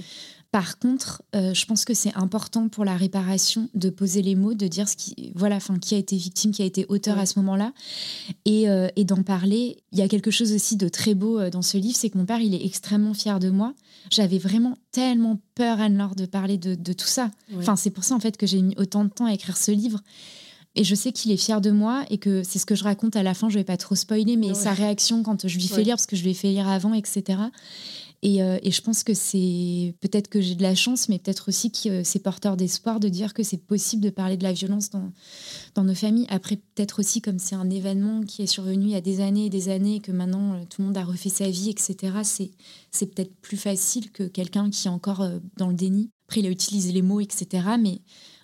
par 0.51 0.77
contre, 0.77 1.23
euh, 1.35 1.55
je 1.55 1.65
pense 1.65 1.83
que 1.83 1.95
c'est 1.95 2.15
important 2.15 2.69
pour 2.69 2.85
la 2.85 2.95
réparation 2.95 3.69
de 3.73 3.89
poser 3.89 4.21
les 4.21 4.35
mots, 4.35 4.53
de 4.53 4.67
dire 4.67 4.87
ce 4.87 4.95
qui, 4.95 5.31
voilà, 5.33 5.55
enfin, 5.55 5.79
qui 5.79 5.95
a 5.95 5.97
été 5.97 6.15
victime, 6.15 6.51
qui 6.51 6.61
a 6.61 6.65
été 6.65 6.85
auteur 6.89 7.17
à 7.17 7.25
ce 7.25 7.39
moment-là, 7.39 7.73
et, 8.45 8.65
et 8.95 9.05
d'en 9.05 9.23
parler. 9.23 9.77
Il 9.93 9.97
y 9.97 10.03
a 10.03 10.07
quelque 10.07 10.29
chose 10.29 10.53
aussi 10.53 10.75
de 10.77 10.89
très 10.89 11.15
beau 11.15 11.49
dans 11.49 11.63
ce 11.63 11.77
livre, 11.77 11.95
c'est 11.95 12.11
que 12.11 12.19
mon 12.19 12.25
père, 12.25 12.39
il 12.39 12.53
est 12.53 12.63
extrêmement 12.63 13.15
fier 13.15 13.39
de 13.39 13.49
moi. 13.49 13.73
J'avais 14.11 14.37
vraiment 14.37 14.77
tellement 14.91 15.39
peur, 15.55 15.79
Anne-Laure, 15.79 16.15
de 16.15 16.25
parler 16.25 16.57
de, 16.57 16.93
tout 16.93 17.07
ça. 17.07 17.31
Enfin, 17.57 17.75
c'est 17.75 17.89
pour 17.89 18.03
ça, 18.03 18.15
en 18.15 18.19
fait, 18.19 18.37
que 18.37 18.45
j'ai 18.45 18.61
mis 18.61 18.75
autant 18.77 19.03
de 19.03 19.09
temps 19.09 19.25
à 19.25 19.33
écrire 19.33 19.57
ce 19.57 19.71
livre. 19.71 20.01
Et 20.75 20.83
je 20.83 20.95
sais 20.95 21.11
qu'il 21.11 21.31
est 21.31 21.37
fier 21.37 21.61
de 21.61 21.69
moi 21.69 22.03
et 22.09 22.17
que 22.17 22.41
c'est 22.43 22.57
ce 22.57 22.65
que 22.65 22.73
je 22.73 22.83
raconte 22.83 23.15
à 23.15 23.23
la 23.23 23.33
fin. 23.33 23.47
Je 23.47 23.59
vais 23.59 23.63
pas 23.63 23.77
trop 23.77 23.95
spoiler, 23.95 24.37
mais 24.37 24.53
sa 24.53 24.73
réaction 24.73 25.21
quand 25.21 25.47
je 25.47 25.57
lui 25.57 25.67
fais 25.67 25.83
lire, 25.83 25.95
parce 25.95 26.07
que 26.07 26.15
je 26.15 26.23
lui 26.23 26.31
ai 26.31 26.33
fait 26.33 26.49
lire 26.49 26.67
avant, 26.67 26.93
etc. 26.93 27.39
Euh, 28.23 28.59
et, 28.63 28.71
je 28.71 28.81
pense 28.81 29.03
que 29.03 29.13
c'est 29.13 29.95
peut-être 29.99 30.29
que 30.29 30.39
j'ai 30.39 30.55
de 30.55 30.61
la 30.61 30.75
chance, 30.75 31.09
mais 31.09 31.19
peut-être 31.19 31.49
aussi 31.49 31.71
que 31.71 31.89
euh, 31.89 32.01
c'est 32.03 32.19
porteur 32.19 32.55
d'espoir 32.55 32.99
de 32.99 33.09
dire 33.09 33.33
que 33.33 33.43
c'est 33.43 33.57
possible 33.57 34.01
de 34.01 34.09
parler 34.09 34.37
de 34.37 34.43
la 34.43 34.53
violence 34.53 34.89
dans, 34.89 35.11
nos 35.83 35.95
familles. 35.95 36.27
Après, 36.29 36.55
peut-être 36.55 36.99
aussi 36.99 37.21
comme 37.21 37.39
c'est 37.39 37.55
un 37.55 37.69
événement 37.69 38.21
qui 38.21 38.41
est 38.41 38.47
survenu 38.47 38.85
il 38.85 38.91
y 38.91 38.95
a 38.95 39.01
des 39.01 39.19
années 39.19 39.47
et 39.47 39.49
des 39.49 39.69
années, 39.69 39.99
que 39.99 40.11
maintenant 40.11 40.53
euh, 40.53 40.63
tout 40.69 40.81
le 40.81 40.87
monde 40.87 40.97
a 40.97 41.03
refait 41.03 41.29
sa 41.29 41.49
vie, 41.49 41.69
etc., 41.69 42.19
c'est, 42.23 42.51
c'est 42.91 43.07
peut-être 43.07 43.35
plus 43.41 43.57
facile 43.57 44.11
que 44.11 44.23
quelqu'un 44.23 44.69
qui 44.69 44.87
est 44.87 44.91
encore 44.91 45.27
dans 45.57 45.67
le 45.67 45.75
déni. 45.75 46.09
Après, 46.27 46.39
il 46.39 46.47
a 46.47 46.49
utilisé 46.49 46.91
les 46.91 47.01
mots, 47.01 47.19
etc., 47.19 47.47
mais 47.79 47.99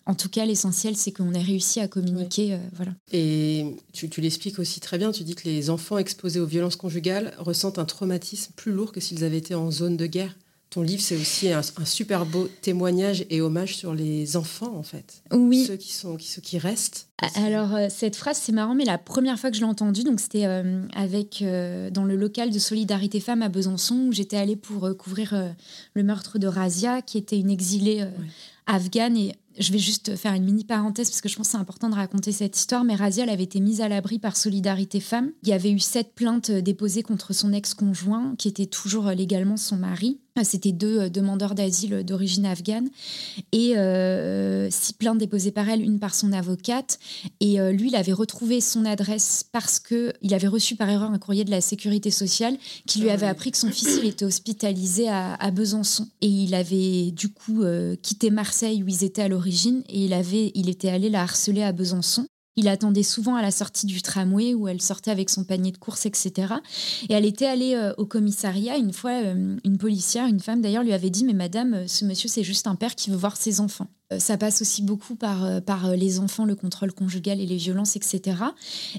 en 0.10 0.16
tout 0.16 0.28
cas, 0.28 0.44
l'essentiel, 0.44 0.96
c'est 0.96 1.12
qu'on 1.12 1.34
ait 1.34 1.42
réussi 1.42 1.80
à 1.80 1.88
communiquer. 1.88 2.56
Euh, 2.56 2.58
voilà. 2.74 2.94
Et 3.12 3.76
tu, 3.94 4.10
l'expliques 4.22 4.58
aussi 4.58 4.80
très 4.80 4.98
bien. 4.98 5.12
Tu 5.12 5.24
dis 5.24 5.36
que 5.36 5.48
les 5.48 5.70
enfants 5.70 6.00
exposés 6.00 6.40
aux 6.40 6.48
violences 6.48 6.78
conjugales 6.78 7.36
ressentent 7.38 7.78
un 7.78 7.86
traumatisme 7.86 8.52
plus 8.56 8.72
lourd 8.72 8.92
que 8.92 9.00
s'ils 9.00 9.24
avaient 9.24 9.38
été 9.38 9.54
en 9.54 9.70
zone 9.70 9.98
de 9.98 10.08
guerre. 10.08 10.36
Ton 10.72 10.82
livre, 10.82 11.02
c'est 11.04 11.16
aussi 11.16 11.52
un, 11.52 11.62
super 11.62 12.26
beau 12.26 12.50
témoignage 12.64 13.24
et 13.30 13.40
hommage 13.40 13.76
sur 13.78 13.94
les 13.94 14.36
enfants, 14.36 14.76
en 14.76 14.82
fait. 14.82 15.22
Oui. 15.32 15.66
Ceux 15.66 15.76
qui, 15.76 15.94
sont, 15.94 16.16
qui, 16.16 16.28
ceux 16.28 16.42
qui 16.42 16.58
restent. 16.58 17.10
Alors, 17.36 17.76
euh, 17.76 17.88
cette 17.90 18.16
phrase, 18.16 18.40
c'est 18.42 18.52
marrant, 18.52 18.74
mais 18.74 18.86
la 18.86 18.98
première 18.98 19.38
fois 19.38 19.52
que 19.52 19.58
je 19.58 19.62
l'ai 19.62 19.68
entendue, 19.68 20.04
donc 20.04 20.20
c'était 20.20 20.48
euh, 20.48 20.82
avec 20.96 21.44
dans 21.92 22.04
le 22.04 22.16
local 22.16 22.50
de 22.50 22.58
Solidarité 22.58 23.20
Femmes 23.20 23.44
à 23.44 23.50
Besançon, 23.50 24.08
où 24.08 24.12
j'étais 24.12 24.38
allée 24.38 24.56
pour 24.56 24.90
couvrir 24.98 25.54
le 25.94 26.04
meurtre 26.04 26.40
de 26.40 26.48
Razia, 26.48 27.04
qui 27.04 27.20
était 27.20 27.38
une 27.38 27.52
exilée 27.52 28.08
afghane. 28.66 29.18
Et 29.18 29.36
je 29.58 29.72
vais 29.72 29.80
juste 29.80 30.16
faire 30.16 30.34
une 30.34 30.44
mini 30.44 30.64
parenthèse 30.64 31.10
parce 31.10 31.22
que 31.22 31.30
je 31.30 31.36
pense 31.36 31.48
que 31.48 31.52
c'est 31.52 31.58
important 31.58 31.90
de 31.90 31.96
raconter 31.96 32.32
cette 32.32 32.58
histoire. 32.58 32.84
Mais 32.84 32.96
Razia, 32.96 33.24
elle 33.24 33.30
avait 33.30 33.44
été 33.44 33.60
mise 33.60 33.82
à 33.82 33.90
l'abri 33.90 34.20
par 34.20 34.38
Solidarité 34.38 35.00
Femmes. 35.00 35.32
Il 35.44 35.50
y 35.50 35.54
avait 35.54 35.72
eu 35.72 35.80
sept 35.80 36.14
plaintes 36.14 36.52
déposées 36.52 37.04
contre 37.04 37.34
son 37.34 37.54
ex-conjoint, 37.54 38.36
qui 38.38 38.48
était 38.48 38.68
toujours 38.68 39.08
légalement 39.10 39.58
son 39.58 39.78
mari. 39.78 40.20
C'était 40.44 40.72
deux 40.72 41.00
euh, 41.00 41.10
demandeurs 41.10 41.56
d'asile 41.56 42.04
d'origine 42.04 42.46
afghane 42.46 42.90
et 43.52 43.78
euh, 43.78 44.70
six 44.70 44.94
plaintes 44.94 45.18
déposées 45.18 45.52
par 45.52 45.70
elle, 45.70 45.82
une 45.82 46.00
par 46.00 46.16
son 46.16 46.32
avocate. 46.34 47.00
Et 47.40 47.60
euh, 47.60 47.72
lui, 47.72 47.90
il 47.90 47.96
avait 47.96 48.14
retrouvé 48.14 48.62
son 48.62 48.86
adresse 48.86 49.46
parce 49.52 49.80
que 49.80 50.14
il 50.22 50.34
avait 50.34 50.48
reçu 50.48 50.76
par 50.76 50.90
erreur 50.90 51.12
un 51.12 51.20
courrier 51.20 51.44
de 51.44 51.52
la 51.52 51.62
sécurité 51.62 52.12
sociale 52.12 52.58
qui 52.86 53.00
lui 53.00 53.10
avait 53.10 53.28
appris 53.28 53.52
que 53.52 53.58
son 53.58 53.70
fils 53.70 54.00
il 54.02 54.08
était 54.08 54.26
hospitalisé 54.26 55.10
à, 55.10 55.38
Besançon 55.52 56.08
et 56.22 56.28
il 56.28 56.54
avait 56.54 57.12
du 57.12 57.30
coup 57.30 57.64
quitté 58.04 58.30
Marseille 58.30 58.84
où 58.84 58.88
ils 58.88 59.04
étaient 59.04 59.24
à 59.24 59.28
l'origine 59.28 59.39
et 59.48 60.06
il 60.06 60.14
avait, 60.14 60.52
il 60.56 60.70
était 60.70 60.90
allé 60.90 61.10
la 61.10 61.22
harceler 61.22 61.64
à 61.64 61.72
Besançon. 61.72 62.28
Il 62.56 62.68
attendait 62.68 63.04
souvent 63.04 63.36
à 63.36 63.42
la 63.42 63.52
sortie 63.52 63.86
du 63.86 64.02
tramway 64.02 64.54
où 64.54 64.68
elle 64.68 64.82
sortait 64.82 65.12
avec 65.12 65.30
son 65.30 65.46
panier 65.46 65.72
de 65.72 65.78
courses, 65.78 66.06
etc. 66.06 66.56
Et 67.08 67.14
elle 67.14 67.24
était 67.24 67.46
allée 67.46 67.74
euh, 67.76 67.94
au 67.98 68.06
commissariat. 68.06 68.76
Une 68.76 68.92
fois, 68.92 69.12
euh, 69.12 69.56
une 69.64 69.78
policière, 69.78 70.28
une 70.28 70.42
femme 70.42 70.62
d'ailleurs, 70.62 70.84
lui 70.84 70.92
avait 70.92 71.10
dit 71.10 71.24
Mais 71.24 71.34
madame, 71.34 71.74
euh, 71.74 71.88
ce 71.88 72.04
monsieur, 72.04 72.28
c'est 72.28 72.44
juste 72.44 72.68
un 72.68 72.76
père 72.76 72.96
qui 72.96 73.12
veut 73.12 73.16
voir 73.16 73.38
ses 73.38 73.62
enfants. 73.62 73.88
ça 74.18 74.38
passe 74.38 74.62
aussi 74.62 74.82
beaucoup 74.82 75.16
par, 75.16 75.62
par 75.62 75.96
les 75.96 76.20
enfants, 76.20 76.44
le 76.44 76.56
contrôle 76.56 76.92
conjugal 76.92 77.40
et 77.40 77.46
les 77.46 77.56
violences, 77.56 77.96
etc. 77.96 78.36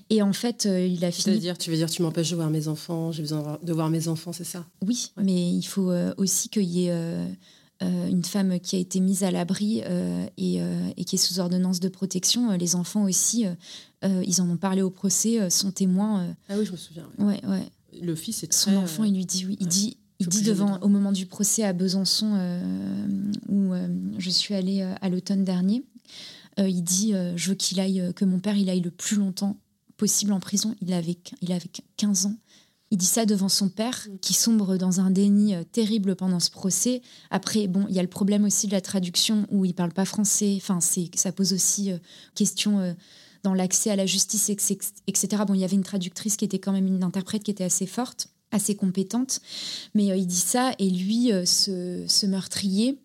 Et 0.09 0.22
en 0.22 0.32
fait, 0.32 0.64
il 0.64 1.05
a 1.05 1.11
fini. 1.11 1.38
dire, 1.38 1.59
tu 1.59 1.70
veux 1.70 1.76
dire, 1.76 1.91
tu 1.91 2.01
m'empêches 2.01 2.30
de 2.30 2.36
voir 2.36 2.49
mes 2.49 2.66
enfants, 2.66 3.12
j'ai 3.12 3.22
besoin 3.22 3.59
de 3.62 3.72
voir 3.74 3.91
mes 3.91 4.09
enfants, 4.09 4.32
c'est 4.32 4.45
ça? 4.45 4.64
Oui, 4.86 5.12
mais 5.18 5.51
il 5.51 5.64
faut 5.64 5.93
aussi 6.16 6.49
qu'il 6.49 6.62
y 6.62 6.86
ait 6.86 7.26
une 7.80 8.24
femme 8.24 8.60
qui 8.60 8.76
a 8.76 8.78
été 8.78 9.00
mise 9.00 9.24
à 9.24 9.30
l'abri 9.30 9.82
euh, 9.84 10.26
euh, 10.38 10.90
et, 10.96 11.04
qui 11.04 11.16
est 11.16 11.18
sous 11.18 11.40
ordonnance 11.40 11.80
de 11.80 11.88
protection. 11.88 12.52
les 12.52 12.76
enfants 12.76 13.04
aussi, 13.04 13.46
ils 14.02 14.40
en 14.42 14.50
ont 14.50 14.56
parlé 14.56 14.82
au 14.82 14.90
procès, 14.90 15.48
sont 15.50 15.72
témoins. 15.72 16.34
ah 16.48 16.54
oui, 16.58 16.66
je 16.66 16.72
me 16.72 16.76
souviens. 16.76 17.08
Ouais, 17.18 17.40
ouais. 17.46 17.66
Le 18.00 18.14
fils 18.14 18.42
est 18.42 18.48
très, 18.48 18.72
Son 18.72 18.76
enfant, 18.76 19.04
il 19.04 19.14
lui 19.14 19.26
dit 19.26 19.46
oui. 19.46 19.56
Il 19.60 19.66
dit, 19.66 19.96
il 20.18 20.28
dit 20.28 20.42
devant, 20.42 20.78
au 20.80 20.88
moment 20.88 21.12
du 21.12 21.26
procès 21.26 21.64
à 21.64 21.72
Besançon, 21.72 22.38
où 23.48 23.72
je 24.18 24.30
suis 24.30 24.54
allée 24.54 24.82
à 25.00 25.08
l'automne 25.08 25.44
dernier, 25.44 25.82
il 26.58 26.82
dit 26.82 27.14
Je 27.36 27.48
veux 27.48 27.54
qu'il 27.54 27.80
aille, 27.80 28.12
que 28.14 28.24
mon 28.24 28.38
père 28.40 28.56
il 28.56 28.68
aille 28.68 28.80
le 28.80 28.90
plus 28.90 29.16
longtemps 29.16 29.56
possible 29.96 30.32
en 30.32 30.40
prison. 30.40 30.74
Il 30.80 30.92
avait, 30.92 31.18
il 31.42 31.52
avait 31.52 31.68
15 31.96 32.26
ans. 32.26 32.36
Il 32.91 32.99
dit 32.99 33.07
ça 33.07 33.24
devant 33.24 33.49
son 33.49 33.68
père, 33.68 34.07
mm. 34.09 34.18
qui 34.20 34.34
sombre 34.34 34.76
dans 34.76 35.01
un 35.01 35.11
déni 35.11 35.55
euh, 35.55 35.64
terrible 35.64 36.16
pendant 36.16 36.41
ce 36.41 36.51
procès. 36.51 37.03
Après, 37.30 37.66
bon, 37.66 37.86
il 37.88 37.95
y 37.95 37.99
a 37.99 38.03
le 38.03 38.09
problème 38.09 38.45
aussi 38.45 38.66
de 38.66 38.72
la 38.72 38.80
traduction 38.80 39.47
où 39.51 39.64
il 39.64 39.74
parle 39.74 39.93
pas 39.93 40.05
français. 40.05 40.55
Enfin, 40.57 40.80
c'est, 40.80 41.11
ça 41.14 41.32
pose 41.32 41.53
aussi 41.53 41.93
euh, 41.93 41.99
question 42.34 42.80
euh, 42.80 42.93
dans 43.43 43.55
l'accès 43.55 43.91
à 43.91 43.97
la 43.97 44.07
justice, 44.07 44.51
etc. 44.51 45.43
Bon, 45.47 45.55
il 45.55 45.61
y 45.61 45.64
avait 45.64 45.76
une 45.76 45.84
traductrice 45.84 46.36
qui 46.36 46.45
était 46.45 46.59
quand 46.59 46.72
même 46.72 46.86
une 46.86 47.03
interprète 47.05 47.43
qui 47.43 47.51
était 47.51 47.64
assez 47.64 47.86
forte, 47.86 48.28
assez 48.51 48.74
compétente. 48.74 49.41
Mais 49.95 50.07
il 50.18 50.26
dit 50.26 50.36
ça 50.36 50.72
et 50.78 50.91
lui, 50.91 51.30
ce 51.47 52.26
meurtrier, 52.26 52.99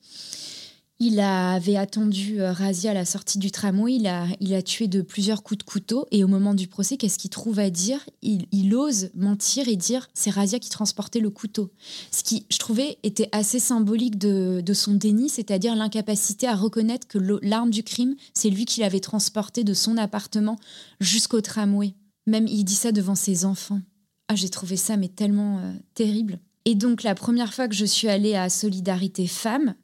il 0.99 1.19
avait 1.19 1.75
attendu 1.75 2.39
euh, 2.39 2.53
Razia 2.53 2.91
à 2.91 2.93
la 2.93 3.03
sortie 3.03 3.37
du 3.37 3.51
tramway, 3.51 3.95
il 3.95 4.07
a, 4.07 4.27
il 4.39 4.53
a 4.53 4.61
tué 4.61 4.87
de 4.87 5.01
plusieurs 5.01 5.43
coups 5.43 5.57
de 5.57 5.63
couteau 5.63 6.05
et 6.11 6.23
au 6.23 6.27
moment 6.27 6.53
du 6.53 6.67
procès, 6.67 6.95
qu'est-ce 6.95 7.17
qu'il 7.17 7.29
trouve 7.29 7.59
à 7.59 7.69
dire? 7.69 7.99
Il, 8.21 8.73
ose 8.73 9.09
mentir 9.13 9.67
et 9.67 9.75
dire 9.75 10.07
c'est 10.13 10.29
Razia 10.29 10.59
qui 10.59 10.69
transportait 10.69 11.19
le 11.19 11.29
couteau. 11.29 11.71
Ce 12.11 12.23
qui, 12.23 12.45
je 12.49 12.57
trouvais, 12.57 12.97
était 13.03 13.27
assez 13.33 13.59
symbolique 13.59 14.17
de, 14.17 14.73
son 14.73 14.93
déni, 14.93 15.29
c'est-à-dire 15.29 15.75
l'incapacité 15.75 16.47
à 16.47 16.55
reconnaître 16.55 17.07
que 17.07 17.17
l'arme 17.41 17.71
du 17.71 17.83
crime, 17.83 18.15
c'est 18.33 18.49
lui 18.49 18.65
qui 18.65 18.79
l'avait 18.79 18.99
transporté 18.99 19.63
de 19.63 19.73
son 19.73 19.97
appartement 19.97 20.57
jusqu'au 21.01 21.41
tramway. 21.41 21.93
Même 22.25 22.47
il 22.47 22.63
dit 22.63 22.75
ça 22.75 22.91
devant 22.91 23.15
ses 23.15 23.45
enfants. 23.45 23.81
Ah, 24.27 24.35
j'ai 24.35 24.49
trouvé 24.49 24.77
ça 24.77 24.97
mais 24.97 25.09
tellement 25.09 25.59
euh, 25.59 25.73
terrible. 25.93 26.39
Et 26.65 26.73
donc 26.73 27.03
la 27.03 27.13
première 27.13 27.53
fois 27.53 27.67
que 27.67 27.75
je 27.75 27.85
suis 27.85 28.07
allée 28.07 28.35
à 28.35 28.49
Solidarité 28.49 29.27
Femmes, 29.27 29.75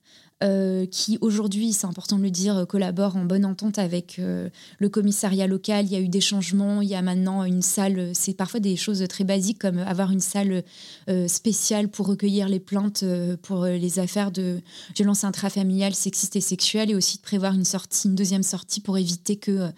euh, 0.44 0.88
qui 0.88 1.20
aujourd'hui, 1.22 1.72
c'est 1.72 1.86
important 1.86 2.18
de 2.18 2.24
le 2.24 2.32
dire, 2.32 2.66
collabore 2.68 3.16
en 3.16 3.26
bonne 3.26 3.46
entente 3.46 3.78
avec 3.78 4.18
euh, 4.18 4.50
le 4.80 4.90
commissariat 4.90 5.46
local. 5.46 5.86
Il 5.86 5.92
y 5.92 5.96
a 5.96 6.00
eu 6.00 6.08
des 6.08 6.22
changements, 6.22 6.82
il 6.82 6.90
y 6.90 6.96
a 6.96 7.02
maintenant 7.04 7.44
une 7.44 7.62
salle, 7.62 8.10
c'est 8.14 8.34
parfois 8.34 8.60
des 8.60 8.76
choses 8.76 9.06
très 9.08 9.24
basiques 9.24 9.60
comme 9.60 9.78
avoir 9.78 10.12
une 10.12 10.20
salle 10.20 10.64
euh, 11.10 11.28
spéciale 11.28 11.90
pour 11.90 12.08
recueillir 12.08 12.50
les 12.50 12.60
plaintes 12.60 13.06
pour 13.44 13.66
les 13.66 14.00
affaires 14.00 14.32
de 14.32 14.62
violence 14.96 15.24
intrafamiliale, 15.24 15.94
sexiste 15.94 16.36
et 16.36 16.42
sexuelle, 16.42 16.90
et 16.90 16.96
aussi 16.96 17.18
de 17.18 17.22
prévoir 17.22 17.54
une 17.54 17.64
une 18.06 18.16
deuxième 18.16 18.44
sortie 18.44 18.82
pour 18.82 18.98
éviter 18.98 19.36
que 19.36 19.70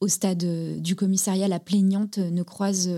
au 0.00 0.08
stade 0.08 0.44
du 0.80 0.96
commissariat, 0.96 1.46
la 1.48 1.60
plaignante 1.60 2.18
ne 2.18 2.42
croise 2.42 2.90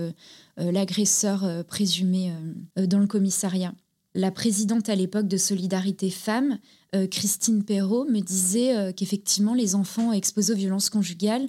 l'agresseur 0.57 1.63
présumé 1.67 2.33
dans 2.75 2.99
le 2.99 3.07
commissariat 3.07 3.73
la 4.15 4.31
présidente 4.31 4.89
à 4.89 4.95
l'époque 4.95 5.27
de 5.27 5.37
Solidarité 5.37 6.09
Femmes, 6.09 6.57
euh, 6.95 7.07
Christine 7.07 7.63
Perrault, 7.63 8.05
me 8.05 8.19
disait 8.19 8.75
euh, 8.75 8.91
qu'effectivement, 8.91 9.53
les 9.53 9.75
enfants 9.75 10.11
exposés 10.11 10.53
aux 10.53 10.57
violences 10.57 10.89
conjugales 10.89 11.47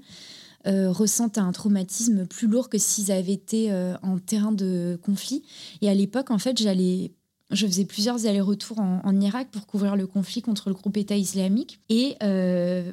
euh, 0.66 0.90
ressentent 0.90 1.38
un 1.38 1.53
traumatisme 1.53 2.26
plus 2.26 2.49
lourd 2.49 2.68
que 2.68 2.78
s'ils 2.78 3.12
avaient 3.12 3.32
été 3.32 3.72
en 4.03 4.18
terrain 4.18 4.53
de 4.53 4.99
conflit. 5.03 5.44
Et 5.80 5.88
à 5.88 5.94
l'époque, 5.94 6.30
en 6.30 6.38
fait, 6.38 6.59
j'allais 6.61 7.12
je 7.51 7.66
faisais 7.66 7.84
plusieurs 7.84 8.26
allers-retours 8.26 8.80
en, 8.80 9.20
Irak 9.20 9.49
pour 9.51 9.66
couvrir 9.66 9.97
le 9.97 10.07
conflit 10.07 10.42
contre 10.42 10.68
le 10.68 10.74
groupe 10.74 10.97
État 10.97 11.16
islamique. 11.16 11.80
Et 11.88 12.16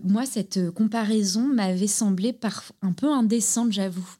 moi, 0.03 0.25
cette 0.25 0.71
comparaison 0.71 1.47
m'avait 1.47 1.87
semblé 1.87 2.37
un 2.81 2.93
peu 2.93 3.11
indécente, 3.11 3.71
j'avoue. 3.71 4.17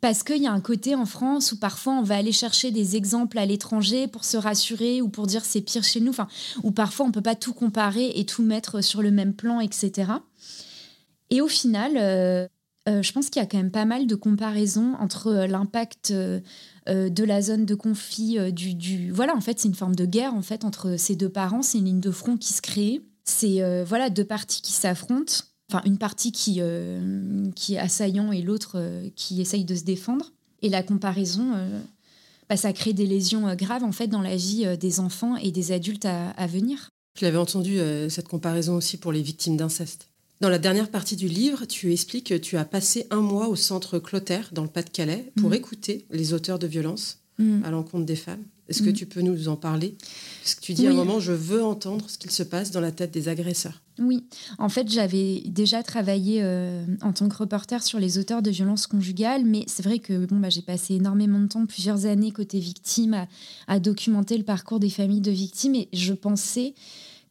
Parce 0.00 0.22
qu'il 0.22 0.42
y 0.42 0.46
a 0.46 0.52
un 0.52 0.60
côté 0.60 0.94
en 0.94 1.04
France 1.04 1.52
où 1.52 1.58
parfois 1.58 1.94
on 1.94 2.02
va 2.02 2.16
aller 2.16 2.32
chercher 2.32 2.70
des 2.70 2.96
exemples 2.96 3.38
à 3.38 3.44
l'étranger 3.44 4.08
pour 4.08 4.24
se 4.24 4.36
rassurer 4.36 5.02
ou 5.02 5.08
pour 5.08 5.26
dire 5.26 5.44
c'est 5.44 5.60
pire 5.60 5.84
chez 5.84 6.00
nous, 6.00 6.10
enfin, 6.10 6.28
où 6.62 6.70
parfois 6.70 7.06
on 7.06 7.12
peut 7.12 7.20
pas 7.20 7.34
tout 7.34 7.52
comparer 7.52 8.12
et 8.14 8.24
tout 8.24 8.42
mettre 8.42 8.80
sur 8.80 9.02
le 9.02 9.10
même 9.10 9.34
plan, 9.34 9.60
etc. 9.60 10.12
Et 11.30 11.40
au 11.40 11.48
final, 11.48 11.92
euh, 11.96 12.48
euh, 12.88 13.02
je 13.02 13.12
pense 13.12 13.30
qu'il 13.30 13.40
y 13.40 13.42
a 13.42 13.46
quand 13.46 13.56
même 13.56 13.70
pas 13.70 13.84
mal 13.84 14.06
de 14.06 14.14
comparaisons 14.14 14.94
entre 15.00 15.28
euh, 15.28 15.46
l'impact 15.46 16.12
de 16.12 17.24
la 17.24 17.40
zone 17.40 17.64
de 17.64 17.74
conflit, 17.74 18.52
du, 18.52 19.10
Voilà, 19.10 19.34
en 19.34 19.40
fait, 19.40 19.58
c'est 19.58 19.68
une 19.68 19.74
forme 19.74 19.94
de 19.94 20.04
guerre 20.04 20.34
en 20.34 20.42
fait 20.42 20.64
entre 20.64 20.96
ces 20.98 21.16
deux 21.16 21.30
parents, 21.30 21.62
c'est 21.62 21.78
une 21.78 21.86
ligne 21.86 22.00
de 22.00 22.10
front 22.10 22.36
qui 22.36 22.52
se 22.52 22.60
crée. 22.60 23.00
C'est 23.24 23.84
voilà 23.84 24.10
deux 24.10 24.26
parties 24.26 24.60
qui 24.60 24.72
s'affrontent 24.72 25.44
enfin 25.70 25.82
une 25.86 25.98
partie 25.98 26.32
qui, 26.32 26.56
euh, 26.60 27.50
qui 27.54 27.74
est 27.74 27.78
assaillant 27.78 28.32
et 28.32 28.42
l'autre 28.42 28.72
euh, 28.76 29.08
qui 29.16 29.40
essaye 29.40 29.64
de 29.64 29.74
se 29.74 29.84
défendre. 29.84 30.32
Et 30.62 30.68
la 30.68 30.82
comparaison, 30.82 31.52
euh, 31.54 31.80
bah, 32.48 32.56
ça 32.56 32.72
crée 32.72 32.92
des 32.92 33.06
lésions 33.06 33.54
graves 33.54 33.84
en 33.84 33.92
fait 33.92 34.06
dans 34.06 34.22
la 34.22 34.36
vie 34.36 34.66
des 34.78 35.00
enfants 35.00 35.36
et 35.36 35.50
des 35.50 35.72
adultes 35.72 36.06
à, 36.06 36.46
venir. 36.46 36.88
Je 37.18 37.24
l'avais 37.24 37.38
entendu 37.38 37.78
cette 38.08 38.28
comparaison 38.28 38.74
aussi 38.76 38.96
pour 38.96 39.12
les 39.12 39.22
victimes 39.22 39.56
d'inceste. 39.56 40.08
Dans 40.40 40.48
la 40.48 40.58
dernière 40.58 40.90
partie 40.90 41.16
du 41.16 41.28
livre, 41.28 41.64
tu 41.66 41.92
expliques 41.92 42.28
que 42.28 42.34
tu 42.34 42.56
as 42.56 42.64
passé 42.64 43.06
un 43.10 43.20
mois 43.20 43.48
au 43.48 43.56
centre 43.56 43.98
Clotaire, 43.98 44.50
dans 44.52 44.62
le 44.62 44.68
Pas-de-Calais, 44.68 45.32
pour 45.36 45.50
mmh. 45.50 45.54
écouter 45.54 46.06
les 46.10 46.32
auteurs 46.32 46.58
de 46.58 46.66
violences 46.66 47.20
mmh. 47.38 47.62
à 47.64 47.70
l'encontre 47.70 48.04
des 48.04 48.16
femmes. 48.16 48.44
Est-ce 48.68 48.82
que 48.82 48.90
mm. 48.90 48.94
tu 48.94 49.06
peux 49.06 49.20
nous 49.20 49.48
en 49.48 49.56
parler? 49.56 49.96
Parce 50.42 50.54
que 50.54 50.60
tu 50.60 50.72
dis 50.72 50.86
à 50.86 50.90
un 50.90 50.94
moment, 50.94 51.20
je 51.20 51.32
veux 51.32 51.62
entendre 51.62 52.08
ce 52.08 52.16
qu'il 52.16 52.30
se 52.30 52.42
passe 52.42 52.70
dans 52.70 52.80
la 52.80 52.92
tête 52.92 53.10
des 53.10 53.28
agresseurs. 53.28 53.82
Oui, 53.98 54.24
en 54.58 54.68
fait, 54.68 54.90
j'avais 54.90 55.42
déjà 55.46 55.82
travaillé 55.82 56.40
euh, 56.42 56.84
en 57.02 57.12
tant 57.12 57.28
que 57.28 57.36
reporter 57.36 57.82
sur 57.82 58.00
les 58.00 58.18
auteurs 58.18 58.42
de 58.42 58.50
violences 58.50 58.86
conjugales, 58.86 59.44
mais 59.44 59.64
c'est 59.68 59.84
vrai 59.84 59.98
que 59.98 60.24
bon, 60.26 60.36
bah, 60.40 60.48
j'ai 60.48 60.62
passé 60.62 60.94
énormément 60.94 61.40
de 61.40 61.46
temps, 61.46 61.66
plusieurs 61.66 62.06
années 62.06 62.32
côté 62.32 62.58
victime, 62.58 63.26
à, 63.68 63.78
documenter 63.78 64.38
le 64.38 64.44
parcours 64.44 64.80
des 64.80 64.90
familles 64.90 65.20
de 65.20 65.30
victimes, 65.30 65.74
et 65.74 65.88
je 65.92 66.14
pensais 66.14 66.74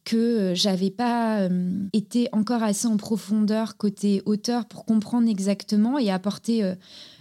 que 0.04 0.16
euh, 0.16 0.54
j'avais 0.54 0.90
pas 0.90 1.40
euh, 1.40 1.70
été 1.92 2.28
encore 2.32 2.62
assez 2.62 2.86
en 2.86 2.96
profondeur 2.96 3.76
côté 3.76 4.22
auteur 4.26 4.66
pour 4.66 4.84
comprendre 4.84 5.28
exactement 5.28 5.98
et 5.98 6.10
apporter 6.10 6.74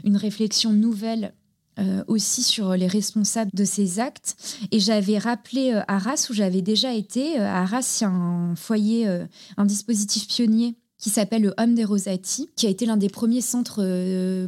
une 0.03 0.17
réflexion 0.17 0.73
nouvelle 0.73 1.33
euh, 1.79 2.03
aussi 2.05 2.43
sur 2.43 2.75
les 2.75 2.85
responsables 2.85 3.49
de 3.51 3.65
ces 3.65 3.99
actes. 3.99 4.35
Et 4.71 4.79
j'avais 4.79 5.17
rappelé 5.17 5.71
euh, 5.73 5.81
Arras, 5.87 6.27
où 6.29 6.33
j'avais 6.33 6.61
déjà 6.61 6.93
été. 6.93 7.39
Euh, 7.39 7.47
Arras, 7.47 7.97
il 7.99 8.03
y 8.03 8.05
a 8.05 8.11
un 8.11 8.55
foyer, 8.55 9.07
un 9.57 9.65
dispositif 9.65 10.27
pionnier 10.27 10.75
qui 11.03 11.09
s'appelle 11.09 11.41
le 11.41 11.53
Homme 11.57 11.75
des 11.75 11.83
Rosati, 11.83 12.49
qui 12.55 12.65
a 12.65 12.69
été 12.69 12.85
l'un 12.85 12.95
des 12.95 13.09
premiers 13.09 13.41
centres 13.41 13.83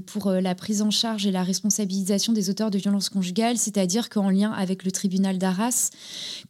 pour 0.06 0.32
la 0.32 0.56
prise 0.56 0.82
en 0.82 0.90
charge 0.90 1.28
et 1.28 1.32
la 1.32 1.44
responsabilisation 1.44 2.32
des 2.32 2.50
auteurs 2.50 2.72
de 2.72 2.78
violences 2.78 3.10
conjugales, 3.10 3.58
c'est-à-dire 3.58 4.08
qu'en 4.08 4.30
lien 4.30 4.52
avec 4.52 4.86
le 4.86 4.92
tribunal 4.92 5.38
d'Arras, 5.38 5.90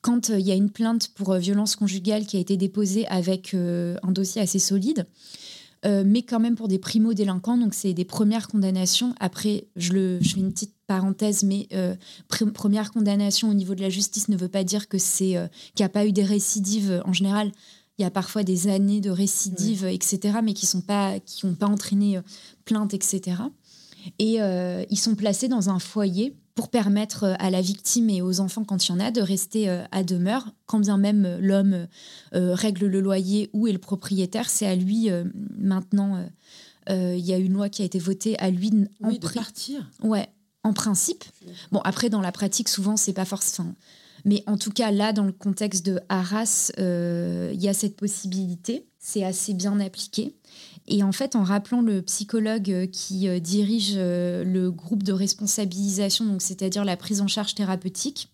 quand 0.01 0.29
il 0.29 0.45
y 0.45 0.51
a 0.51 0.55
une 0.55 0.69
plainte 0.69 1.07
pour 1.15 1.33
violence 1.33 1.75
conjugale 1.75 2.27
qui 2.27 2.37
a 2.37 2.39
été 2.39 2.55
déposée 2.55 3.07
avec 3.07 3.55
un 3.55 4.11
dossier 4.11 4.43
assez 4.43 4.59
solide, 4.59 5.07
euh, 5.85 6.03
mais 6.05 6.23
quand 6.23 6.39
même 6.39 6.55
pour 6.55 6.67
des 6.67 6.79
primo-délinquants. 6.79 7.57
Donc, 7.57 7.73
c'est 7.73 7.93
des 7.93 8.05
premières 8.05 8.47
condamnations. 8.47 9.13
Après, 9.19 9.65
je, 9.75 10.19
fais 10.21 10.39
une 10.39 10.51
petite 10.51 10.73
parenthèse, 10.87 11.43
mais 11.43 11.67
euh, 11.73 11.95
première 12.27 12.91
condamnation 12.91 13.49
au 13.49 13.53
niveau 13.53 13.75
de 13.75 13.81
la 13.81 13.89
justice 13.89 14.27
ne 14.29 14.37
veut 14.37 14.47
pas 14.47 14.63
dire 14.63 14.87
que 14.87 14.97
c'est 14.97 15.37
euh, 15.37 15.47
qu'il 15.75 15.83
n'y 15.83 15.85
a 15.85 15.89
pas 15.89 16.05
eu 16.05 16.11
des 16.11 16.23
récidives. 16.23 17.03
En 17.05 17.13
général, 17.13 17.51
il 17.97 18.01
y 18.01 18.05
a 18.05 18.11
parfois 18.11 18.43
des 18.43 18.67
années 18.67 19.01
de 19.01 19.09
récidives, 19.09 19.85
etc., 19.85 20.39
mais 20.43 20.53
qui 20.53 20.67
n'ont 20.75 20.81
pas, 20.81 21.19
qui 21.19 21.45
pas 21.47 21.67
entraîné 21.67 22.19
plainte, 22.65 22.93
etc. 22.93 23.37
Et 24.19 24.39
ils 24.89 24.99
sont 24.99 25.15
placés 25.15 25.47
dans 25.47 25.69
un 25.69 25.79
foyer 25.79 26.35
pour 26.55 26.69
permettre 26.69 27.25
euh, 27.25 27.33
à 27.37 27.49
la 27.49 27.61
victime 27.61 28.09
et 28.09 28.21
aux 28.21 28.39
enfants, 28.39 28.63
quand 28.63 28.87
il 28.87 28.91
y 28.91 28.95
en 28.95 28.99
a, 28.99 29.11
de 29.11 29.21
rester 29.21 29.69
euh, 29.69 29.83
à 29.91 30.03
demeure, 30.03 30.47
quand 30.65 30.79
bien 30.79 30.97
même 30.97 31.25
euh, 31.25 31.37
l'homme 31.39 31.87
règle 32.31 32.87
le 32.87 33.01
loyer 33.01 33.49
ou 33.53 33.67
est 33.67 33.73
le 33.73 33.77
propriétaire, 33.77 34.49
c'est 34.49 34.65
à 34.65 34.75
lui 34.75 35.09
maintenant. 35.57 36.27
Il 36.89 37.17
y 37.17 37.33
a 37.33 37.37
une 37.37 37.53
loi 37.53 37.69
qui 37.69 37.81
a 37.81 37.85
été 37.85 37.97
votée 37.97 38.37
à 38.39 38.49
lui 38.49 38.71
oui, 39.01 39.19
de 39.19 39.27
partir. 39.27 39.89
Ouais, 40.03 40.27
en 40.63 40.73
principe. 40.73 41.23
Bon, 41.71 41.79
après, 41.83 42.09
dans 42.09 42.21
la 42.21 42.31
pratique, 42.31 42.67
souvent, 42.67 42.97
c'est 42.97 43.13
pas 43.13 43.25
forcément. 43.25 43.73
Mais 44.25 44.43
en 44.47 44.57
tout 44.57 44.71
cas, 44.71 44.91
là, 44.91 45.13
dans 45.13 45.25
le 45.25 45.31
contexte 45.31 45.85
de 45.85 45.99
Arras, 46.09 46.71
il 46.77 47.61
y 47.61 47.67
a 47.67 47.73
cette 47.73 47.95
possibilité. 47.95 48.87
C'est 48.99 49.23
assez 49.23 49.53
bien 49.53 49.79
appliqué. 49.79 50.33
Et 50.87 51.03
en 51.03 51.11
fait, 51.11 51.35
en 51.35 51.43
rappelant 51.43 51.81
le 51.81 52.01
psychologue 52.03 52.71
euh, 52.71 52.85
qui 52.85 53.27
euh, 53.27 53.39
dirige 53.39 53.93
euh, 53.95 54.43
le 54.43 54.69
groupe 54.71 55.03
de 55.03 55.13
responsabilisation, 55.13 56.25
donc 56.25 56.41
c'est-à-dire 56.41 56.85
la 56.85 56.95
prise 56.95 57.21
en 57.21 57.27
charge 57.27 57.55
thérapeutique, 57.55 58.29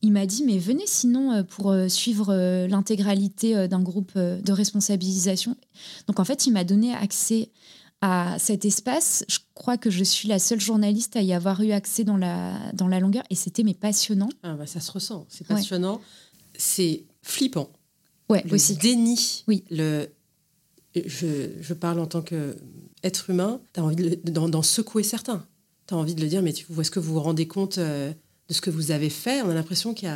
il 0.00 0.12
m'a 0.12 0.26
dit 0.26 0.44
mais 0.44 0.58
venez 0.58 0.86
sinon 0.86 1.42
pour 1.42 1.74
suivre 1.88 2.66
l'intégralité 2.68 3.66
d'un 3.66 3.82
groupe 3.82 4.16
de 4.16 4.52
responsabilisation. 4.52 5.56
Donc 6.06 6.20
en 6.20 6.24
fait, 6.24 6.46
il 6.46 6.52
m'a 6.52 6.62
donné 6.62 6.94
accès 6.94 7.50
à 8.00 8.36
cet 8.38 8.64
espace. 8.64 9.24
Je 9.28 9.38
crois 9.54 9.76
que 9.76 9.90
je 9.90 10.04
suis 10.04 10.28
la 10.28 10.38
seule 10.38 10.60
journaliste 10.60 11.16
à 11.16 11.22
y 11.22 11.32
avoir 11.32 11.60
eu 11.62 11.72
accès 11.72 12.04
dans 12.04 12.16
la, 12.16 12.56
dans 12.72 12.88
la 12.88 13.00
longueur 13.00 13.24
et 13.30 13.34
c'était 13.34 13.64
mais 13.64 13.74
passionnant. 13.74 14.28
Ah 14.42 14.54
bah 14.54 14.66
ça 14.66 14.80
se 14.80 14.92
ressent, 14.92 15.26
c'est 15.28 15.46
passionnant. 15.46 16.00
C'est 16.56 17.04
flippant. 17.22 17.70
Ouais, 18.28 18.42
le 18.44 18.54
aussi. 18.54 18.76
déni, 18.76 19.44
oui. 19.48 19.64
le 19.70 20.08
je, 21.06 21.74
parle 21.74 22.00
en 22.00 22.06
tant 22.06 22.22
qu'être 22.22 23.30
humain, 23.30 23.60
tu 23.74 23.80
as 23.80 23.84
envie 23.84 24.16
d'en 24.24 24.62
secouer 24.62 25.02
certains. 25.02 25.46
Tu 25.86 25.94
as 25.94 25.96
envie 25.96 26.14
de 26.14 26.20
le 26.20 26.28
dire, 26.28 26.42
mais 26.42 26.50
est-ce 26.50 26.90
que 26.90 27.00
vous 27.00 27.14
vous 27.14 27.20
rendez 27.20 27.46
compte 27.46 27.78
euh, 27.78 28.12
de 28.48 28.54
ce 28.54 28.60
que 28.60 28.70
vous 28.70 28.90
avez 28.90 29.10
fait? 29.10 29.42
On 29.42 29.50
a 29.50 29.54
l'impression 29.54 29.94
qu'il 29.94 30.08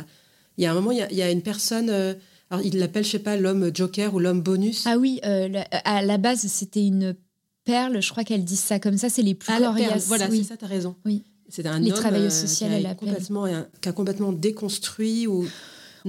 y 0.57 0.65
a, 0.65 0.71
un 0.71 0.73
moment, 0.73 0.91
il 0.91 0.97
y 0.97 1.21
a, 1.21 1.31
une 1.31 1.41
personne... 1.41 1.89
Euh, 1.89 2.13
alors, 2.49 2.63
il 2.65 2.77
l'appelle, 2.77 3.03
je 3.03 3.11
sais 3.11 3.19
pas, 3.19 3.35
l'homme 3.37 3.71
joker 3.73 4.13
ou 4.13 4.19
l'homme 4.19 4.41
bonus. 4.41 4.85
Ah 4.85 4.97
oui, 4.97 5.19
euh, 5.25 5.63
à 5.71 6.03
la 6.03 6.17
base, 6.17 6.45
c'était 6.47 6.85
une 6.85 7.15
perle. 7.63 8.01
Je 8.01 8.09
crois 8.09 8.23
qu'elle 8.23 8.43
dit 8.43 8.55
ça 8.55 8.79
comme 8.79 8.97
ça. 8.97 9.09
C'est 9.09 9.21
les 9.21 9.35
plus 9.35 9.51
ah, 9.51 9.59
Voilà, 10.07 10.29
c'est 10.29 10.43
ça, 10.43 10.57
tu 10.57 10.65
as 10.65 10.67
raison. 10.67 10.95
Oui. 11.05 11.23
C'est 11.49 11.65
un 11.67 11.79
les 11.79 11.91
homme 11.91 11.99
qui, 11.99 12.65
a 12.65 12.95
complètement, 12.95 13.45
qui 13.79 13.89
a 13.89 13.91
complètement 13.91 14.31
déconstruit 14.31 15.27
ou 15.27 15.45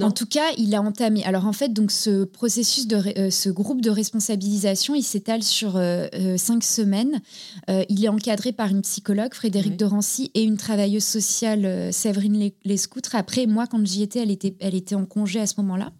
en 0.03 0.11
tout 0.11 0.27
cas, 0.27 0.47
il 0.59 0.75
a 0.75 0.83
entamé. 0.83 1.25
Alors 1.25 1.47
en 1.47 1.53
fait, 1.53 1.73
donc 1.73 1.91
ce 1.91 2.25
processus 2.25 2.87
de 2.87 2.97
euh, 2.97 3.31
ce 3.31 3.49
groupe 3.49 3.81
de 3.81 3.91
responsabilisation, 3.91 4.95
il 4.95 5.03
s'étale 5.03 5.43
sur 5.43 5.77
euh, 5.77 6.07
euh, 6.15 6.37
cinq 6.37 6.65
semaines. 6.65 7.21
il 7.69 8.05
est 8.05 8.09
encadré 8.09 8.53
par 8.53 8.69
une 8.69 8.83
psychologue, 8.83 9.35
Frédéric 9.35 9.77
Dorancy, 9.77 10.31
et 10.35 10.43
une 10.43 10.57
travailleuse 10.57 11.05
sociale, 11.05 11.93
Séverine 11.93 12.51
Lescoutre. 12.65 13.15
Après, 13.15 13.47
moi, 13.47 13.67
quand 13.67 13.85
j'y 13.87 14.03
étais, 14.03 14.21
elle 14.21 14.31
était, 14.31 14.57
elle 14.61 14.75
était 14.75 14.95
en 14.95 15.05
congé 15.05 15.41
à 15.41 15.47
ce 15.47 15.55
moment-là. 15.59 15.93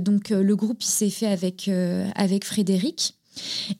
donc 0.00 0.30
le 0.30 0.56
groupe, 0.56 0.82
il 0.82 0.86
s'est 0.88 1.10
fait 1.10 1.26
avec 1.26 1.70
avec 2.14 2.44
Frédéric. 2.44 3.14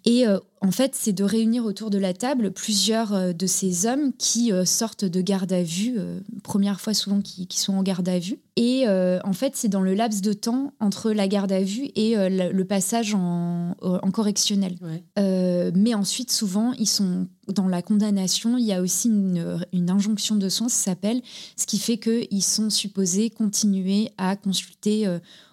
Et 0.04 0.26
euh, 0.26 0.38
en 0.60 0.70
fait, 0.70 0.94
c'est 0.94 1.12
de 1.12 1.24
réunir 1.24 1.64
autour 1.64 1.90
de 1.90 1.98
la 1.98 2.12
table 2.12 2.50
plusieurs 2.50 3.14
euh, 3.14 3.32
de 3.32 3.46
ces 3.46 3.86
hommes 3.86 4.12
qui 4.18 4.52
euh, 4.52 4.64
sortent 4.64 5.04
de 5.04 5.20
garde 5.20 5.52
à 5.52 5.62
vue, 5.62 5.98
première 6.42 6.80
fois 6.80 6.94
souvent 6.94 7.20
qui, 7.20 7.46
sont 7.50 7.74
en 7.74 7.82
garde 7.82 8.08
à 8.08 8.18
vue. 8.18 8.38
Et 8.56 8.86
en 8.88 9.32
fait, 9.34 9.54
c'est 9.54 9.68
dans 9.68 9.82
le 9.82 9.94
laps 9.94 10.22
de 10.22 10.32
temps 10.32 10.72
entre 10.80 11.12
la 11.12 11.28
garde 11.28 11.52
à 11.52 11.60
vue 11.60 11.90
et 11.94 12.14
le, 12.16 12.64
passage 12.64 13.14
en, 13.14 13.74
correctionnel. 14.12 14.76
mais 15.16 15.94
ensuite, 15.94 16.30
souvent, 16.30 16.72
ils 16.78 16.88
sont 16.88 17.26
dans 17.48 17.68
la 17.68 17.82
condamnation. 17.82 18.56
Il 18.56 18.64
y 18.64 18.72
a 18.72 18.80
aussi 18.80 19.08
une, 19.08 19.60
une 19.74 19.90
injonction 19.90 20.36
de 20.36 20.48
soins, 20.48 20.68
ça 20.68 20.90
s'appelle, 20.90 21.20
ce 21.56 21.66
qui 21.66 21.78
fait 21.78 21.98
qu'ils 21.98 22.42
sont 22.42 22.70
supposés 22.70 23.28
continuer 23.28 24.10
à 24.16 24.36
consulter 24.36 25.06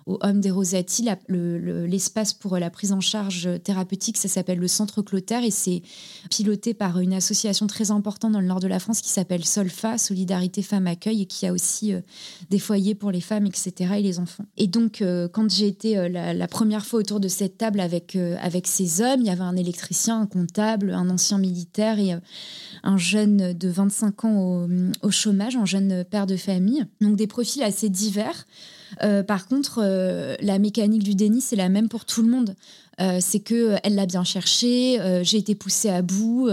au 0.05 0.17
Homme 0.21 0.41
des 0.41 0.51
Rosati, 0.51 1.07
l'espace 1.29 2.33
pour 2.33 2.57
la 2.57 2.69
prise 2.69 2.91
en 2.91 3.01
charge 3.01 3.49
thérapeutique, 3.63 4.17
ça 4.17 4.27
s'appelle 4.27 4.59
le 4.59 4.67
Centre 4.67 5.01
Clotaire 5.01 5.43
et 5.43 5.51
c'est 5.51 5.81
piloté 6.29 6.73
par 6.73 6.99
une 6.99 7.13
association 7.13 7.67
très 7.67 7.91
importante 7.91 8.33
dans 8.33 8.41
le 8.41 8.47
nord 8.47 8.59
de 8.59 8.67
la 8.67 8.79
France 8.79 9.01
qui 9.01 9.09
s'appelle 9.09 9.45
Solfa, 9.45 9.97
Solidarité 9.97 10.61
Femmes 10.61 10.87
Accueil, 10.87 11.21
et 11.21 11.25
qui 11.25 11.45
a 11.47 11.53
aussi 11.53 11.93
euh, 11.93 12.01
des 12.49 12.59
foyers 12.59 12.95
pour 12.95 13.11
les 13.11 13.21
femmes, 13.21 13.45
etc., 13.45 13.93
et 13.97 14.01
les 14.01 14.19
enfants. 14.19 14.45
Et 14.57 14.67
donc, 14.67 15.01
euh, 15.01 15.27
quand 15.27 15.49
j'ai 15.49 15.67
été 15.67 15.97
euh, 15.97 16.09
la, 16.09 16.47
première 16.47 16.85
fois 16.85 16.99
autour 16.99 17.19
de 17.19 17.27
cette 17.27 17.57
table 17.57 17.79
avec, 17.79 18.15
avec 18.15 18.67
ces 18.67 19.01
hommes, 19.01 19.21
il 19.21 19.27
y 19.27 19.29
avait 19.29 19.41
un 19.41 19.55
électricien, 19.55 20.21
un 20.21 20.25
comptable, 20.25 20.91
un 20.91 21.09
ancien 21.09 21.37
militaire 21.37 21.99
et 21.99 22.15
un 22.83 22.97
jeune 22.97 23.53
de 23.53 23.69
25 23.69 24.25
ans 24.25 24.37
au, 24.37 24.67
au 25.01 25.11
chômage, 25.11 25.55
un 25.55 25.65
jeune 25.65 26.03
père 26.03 26.27
de 26.27 26.35
famille. 26.35 26.85
Donc, 27.01 27.15
des 27.15 27.27
profils 27.27 27.63
assez 27.63 27.89
divers. 27.89 28.45
Euh, 29.01 29.23
par 29.23 29.47
contre, 29.47 29.79
euh, 29.81 30.35
la 30.41 30.59
mécanique 30.59 31.03
du 31.03 31.15
déni, 31.15 31.41
c'est 31.41 31.55
la 31.55 31.69
même 31.69 31.89
pour 31.89 32.05
tout 32.05 32.21
le 32.21 32.29
monde. 32.29 32.55
Euh, 33.01 33.17
c'est 33.21 33.39
que 33.39 33.75
elle 33.83 33.95
l'a 33.95 34.05
bien 34.05 34.23
cherché, 34.23 34.99
j'ai 35.23 35.37
été 35.37 35.55
poussée 35.55 35.89
à 35.89 36.03
bout, 36.03 36.47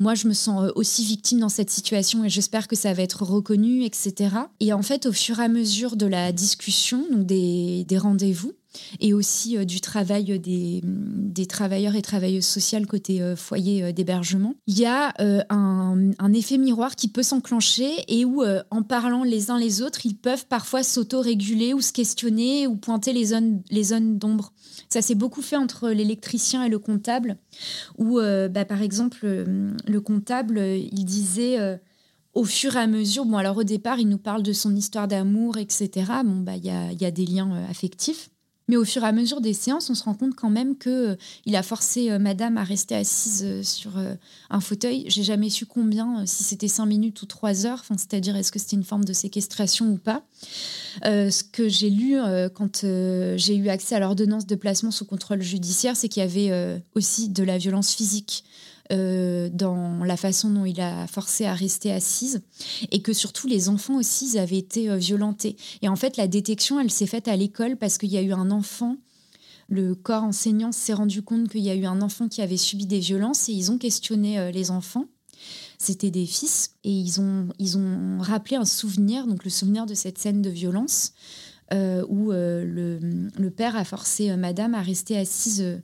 moi 0.00 0.14
je 0.14 0.26
me 0.26 0.32
sens 0.32 0.70
aussi 0.74 1.04
victime 1.04 1.40
dans 1.40 1.50
cette 1.50 1.68
situation 1.68 2.24
et 2.24 2.30
j'espère 2.30 2.66
que 2.66 2.76
ça 2.76 2.94
va 2.94 3.02
être 3.02 3.24
reconnu, 3.24 3.84
etc. 3.84 4.30
Et 4.60 4.72
en 4.72 4.80
fait, 4.80 5.04
au 5.04 5.12
fur 5.12 5.38
et 5.38 5.44
à 5.44 5.48
mesure 5.48 5.96
de 5.96 6.06
la 6.06 6.32
discussion, 6.32 7.04
donc 7.10 7.26
des 7.26 7.98
rendez-vous, 7.98 8.54
et 9.00 9.14
aussi 9.14 9.56
euh, 9.56 9.64
du 9.64 9.80
travail 9.80 10.38
des, 10.38 10.80
des, 10.84 11.46
travailleurs 11.46 11.94
et 11.94 12.02
travailleuses 12.02 12.46
sociales 12.46 12.86
côté 12.86 13.20
euh, 13.22 13.36
foyer 13.36 13.82
euh, 13.82 13.92
d'hébergement. 13.92 14.54
Il 14.66 14.78
y 14.78 14.86
a 14.86 15.14
un, 15.18 16.32
effet 16.32 16.56
miroir 16.56 16.96
qui 16.96 17.08
peut 17.08 17.22
s'enclencher 17.22 17.90
et 18.08 18.24
où, 18.24 18.42
en 18.70 18.82
parlant 18.82 19.22
les 19.22 19.50
uns 19.50 19.58
les 19.58 19.82
autres, 19.82 20.06
ils 20.06 20.16
peuvent 20.16 20.46
parfois 20.46 20.82
s'auto-réguler 20.82 21.74
ou 21.74 21.82
se 21.82 21.92
questionner 21.92 22.66
ou 22.66 22.76
pointer 22.76 23.12
les 23.12 23.26
zones, 23.26 23.62
les 23.70 23.84
zones 23.84 24.18
d'ombre. 24.18 24.52
Ça 24.88 25.02
s'est 25.02 25.14
beaucoup 25.14 25.42
fait 25.42 25.56
entre 25.56 25.90
l'électricien 25.90 26.64
et 26.64 26.70
le 26.70 26.78
comptable, 26.78 27.36
où, 27.98 28.18
bah, 28.18 28.64
par 28.64 28.80
exemple, 28.80 29.26
le 29.26 30.00
comptable, 30.00 30.58
il 30.58 31.04
disait 31.04 31.78
au 32.34 32.44
fur 32.44 32.76
et 32.76 32.80
à 32.80 32.86
mesure, 32.86 33.26
bon 33.26 33.36
alors 33.36 33.58
au 33.58 33.64
départ, 33.64 33.98
il 33.98 34.08
nous 34.08 34.18
parle 34.18 34.42
de 34.42 34.52
son 34.52 34.74
histoire 34.74 35.08
d'amour, 35.08 35.58
etc. 35.58 35.90
Bon, 36.24 36.40
bah 36.40 36.56
il 36.56 36.64
y 36.64 37.04
a, 37.04 37.10
des 37.10 37.26
liens 37.26 37.52
affectifs. 37.68 38.30
Mais 38.72 38.78
au 38.78 38.86
fur 38.86 39.04
et 39.04 39.06
à 39.06 39.12
mesure 39.12 39.42
des 39.42 39.52
séances, 39.52 39.90
on 39.90 39.94
se 39.94 40.02
rend 40.02 40.14
compte 40.14 40.34
quand 40.34 40.48
même 40.48 40.78
que 40.78 41.10
euh, 41.10 41.16
il 41.44 41.56
a 41.56 41.62
forcé 41.62 42.10
euh, 42.10 42.18
Madame 42.18 42.56
à 42.56 42.64
rester 42.64 42.94
assise 42.94 43.42
euh, 43.44 43.62
sur 43.62 43.90
un 44.48 44.60
fauteuil. 44.60 45.04
J'ai 45.08 45.22
jamais 45.22 45.50
su 45.50 45.66
combien, 45.66 46.24
si 46.24 46.42
c'était 46.42 46.68
cinq 46.68 46.86
minutes 46.86 47.20
ou 47.20 47.26
trois 47.26 47.66
heures. 47.66 47.84
C'est-à-dire 47.86 48.34
est-ce 48.34 48.50
que 48.50 48.58
c'était 48.58 48.76
une 48.76 48.82
forme 48.82 49.04
de 49.04 49.12
séquestration 49.12 49.90
ou 49.90 49.98
pas? 49.98 50.22
ce 51.02 51.42
que 51.44 51.68
j'ai 51.68 51.90
lu 51.90 52.16
quand 52.54 52.84
j'ai 53.36 53.56
eu 53.56 53.68
accès 53.68 53.94
à 53.94 54.00
l'ordonnance 54.00 54.46
de 54.46 54.54
placement 54.54 54.90
sous 54.90 55.04
contrôle 55.04 55.42
judiciaire, 55.42 55.96
c'est 55.96 56.08
qu'il 56.08 56.22
y 56.22 56.24
avait 56.24 56.82
aussi 56.94 57.28
de 57.28 57.42
la 57.42 57.58
violence 57.58 57.92
physique 57.92 58.44
euh, 58.90 59.48
dans 59.52 60.04
la 60.04 60.16
façon 60.16 60.50
dont 60.50 60.64
il 60.64 60.80
a 60.80 61.06
forcé 61.06 61.44
à 61.44 61.54
rester 61.54 61.92
assise 61.92 62.42
et 62.90 63.00
que 63.00 63.12
surtout 63.12 63.46
les 63.46 63.68
enfants 63.68 63.94
aussi 63.94 64.38
avaient 64.38 64.58
été 64.58 64.90
euh, 64.90 64.96
violentés. 64.96 65.56
Et 65.82 65.88
en 65.88 65.94
fait, 65.94 66.16
la 66.16 66.26
détection, 66.26 66.80
elle 66.80 66.90
s'est 66.90 67.06
faite 67.06 67.28
à 67.28 67.36
l'école 67.36 67.76
parce 67.76 67.96
qu'il 67.96 68.10
y 68.10 68.16
a 68.16 68.22
eu 68.22 68.32
un 68.32 68.50
enfant 68.50 68.96
le 69.68 69.94
corps 69.94 70.24
enseignant 70.24 70.72
s'est 70.72 70.92
rendu 70.92 71.22
compte 71.22 71.48
qu'il 71.48 71.62
y 71.62 71.70
a 71.70 71.74
eu 71.74 71.86
un 71.86 72.02
enfant 72.02 72.28
qui 72.28 72.42
avait 72.42 72.58
subi 72.58 72.84
des 72.84 72.98
violences 72.98 73.48
et 73.48 73.52
ils 73.52 73.70
ont 73.70 73.78
questionné 73.78 74.38
euh, 74.38 74.50
les 74.50 74.70
enfants. 74.70 75.06
C'était 75.78 76.10
des 76.10 76.26
fils 76.26 76.72
et 76.84 76.90
ils 76.90 77.20
ont, 77.20 77.48
ils 77.58 77.78
ont 77.78 78.18
rappelé 78.18 78.56
un 78.56 78.66
souvenir, 78.66 79.26
donc 79.26 79.44
le 79.44 79.50
souvenir 79.50 79.86
de 79.86 79.94
cette 79.94 80.18
scène 80.18 80.42
de 80.42 80.50
violence 80.50 81.12
où 81.70 82.32
le, 82.32 82.98
le, 83.34 83.50
père 83.50 83.76
a 83.76 83.84
forcé 83.84 84.36
madame 84.36 84.74
à 84.74 84.82
rester 84.82 85.16
assise 85.16 85.80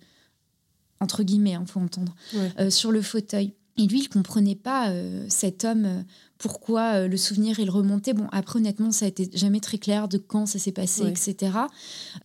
entre 1.00 1.22
guillemets, 1.22 1.50
il 1.50 1.54
hein, 1.54 1.64
faut 1.66 1.80
entendre, 1.80 2.14
euh, 2.58 2.70
sur 2.70 2.90
le 2.90 3.02
fauteuil. 3.02 3.54
Et 3.76 3.86
lui, 3.86 4.00
il 4.00 4.08
comprenait 4.08 4.56
pas, 4.56 4.90
euh, 4.90 5.24
cet 5.28 5.64
homme, 5.64 5.84
euh, 5.84 6.02
pourquoi 6.38 7.06
le 7.06 7.16
souvenir, 7.16 7.58
il 7.60 7.70
remontait. 7.70 8.12
Bon, 8.12 8.26
après, 8.32 8.58
honnêtement, 8.58 8.90
ça 8.90 9.04
a 9.04 9.08
été 9.08 9.30
jamais 9.34 9.60
très 9.60 9.78
clair 9.78 10.08
de 10.08 10.18
quand 10.18 10.46
ça 10.46 10.58
s'est 10.58 10.72
passé, 10.72 11.02
etc. 11.04 11.52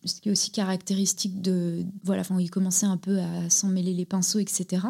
Ce 0.06 0.22
qui 0.22 0.30
est 0.30 0.32
aussi 0.32 0.52
caractéristique 0.52 1.42
de... 1.42 1.84
Voilà, 2.04 2.22
enfin, 2.22 2.40
il 2.40 2.52
commençait 2.52 2.86
un 2.86 2.98
peu 2.98 3.20
à 3.20 3.50
s'en 3.50 3.70
mêler 3.70 3.94
les 3.94 4.06
pinceaux, 4.06 4.38
etc. 4.38 4.86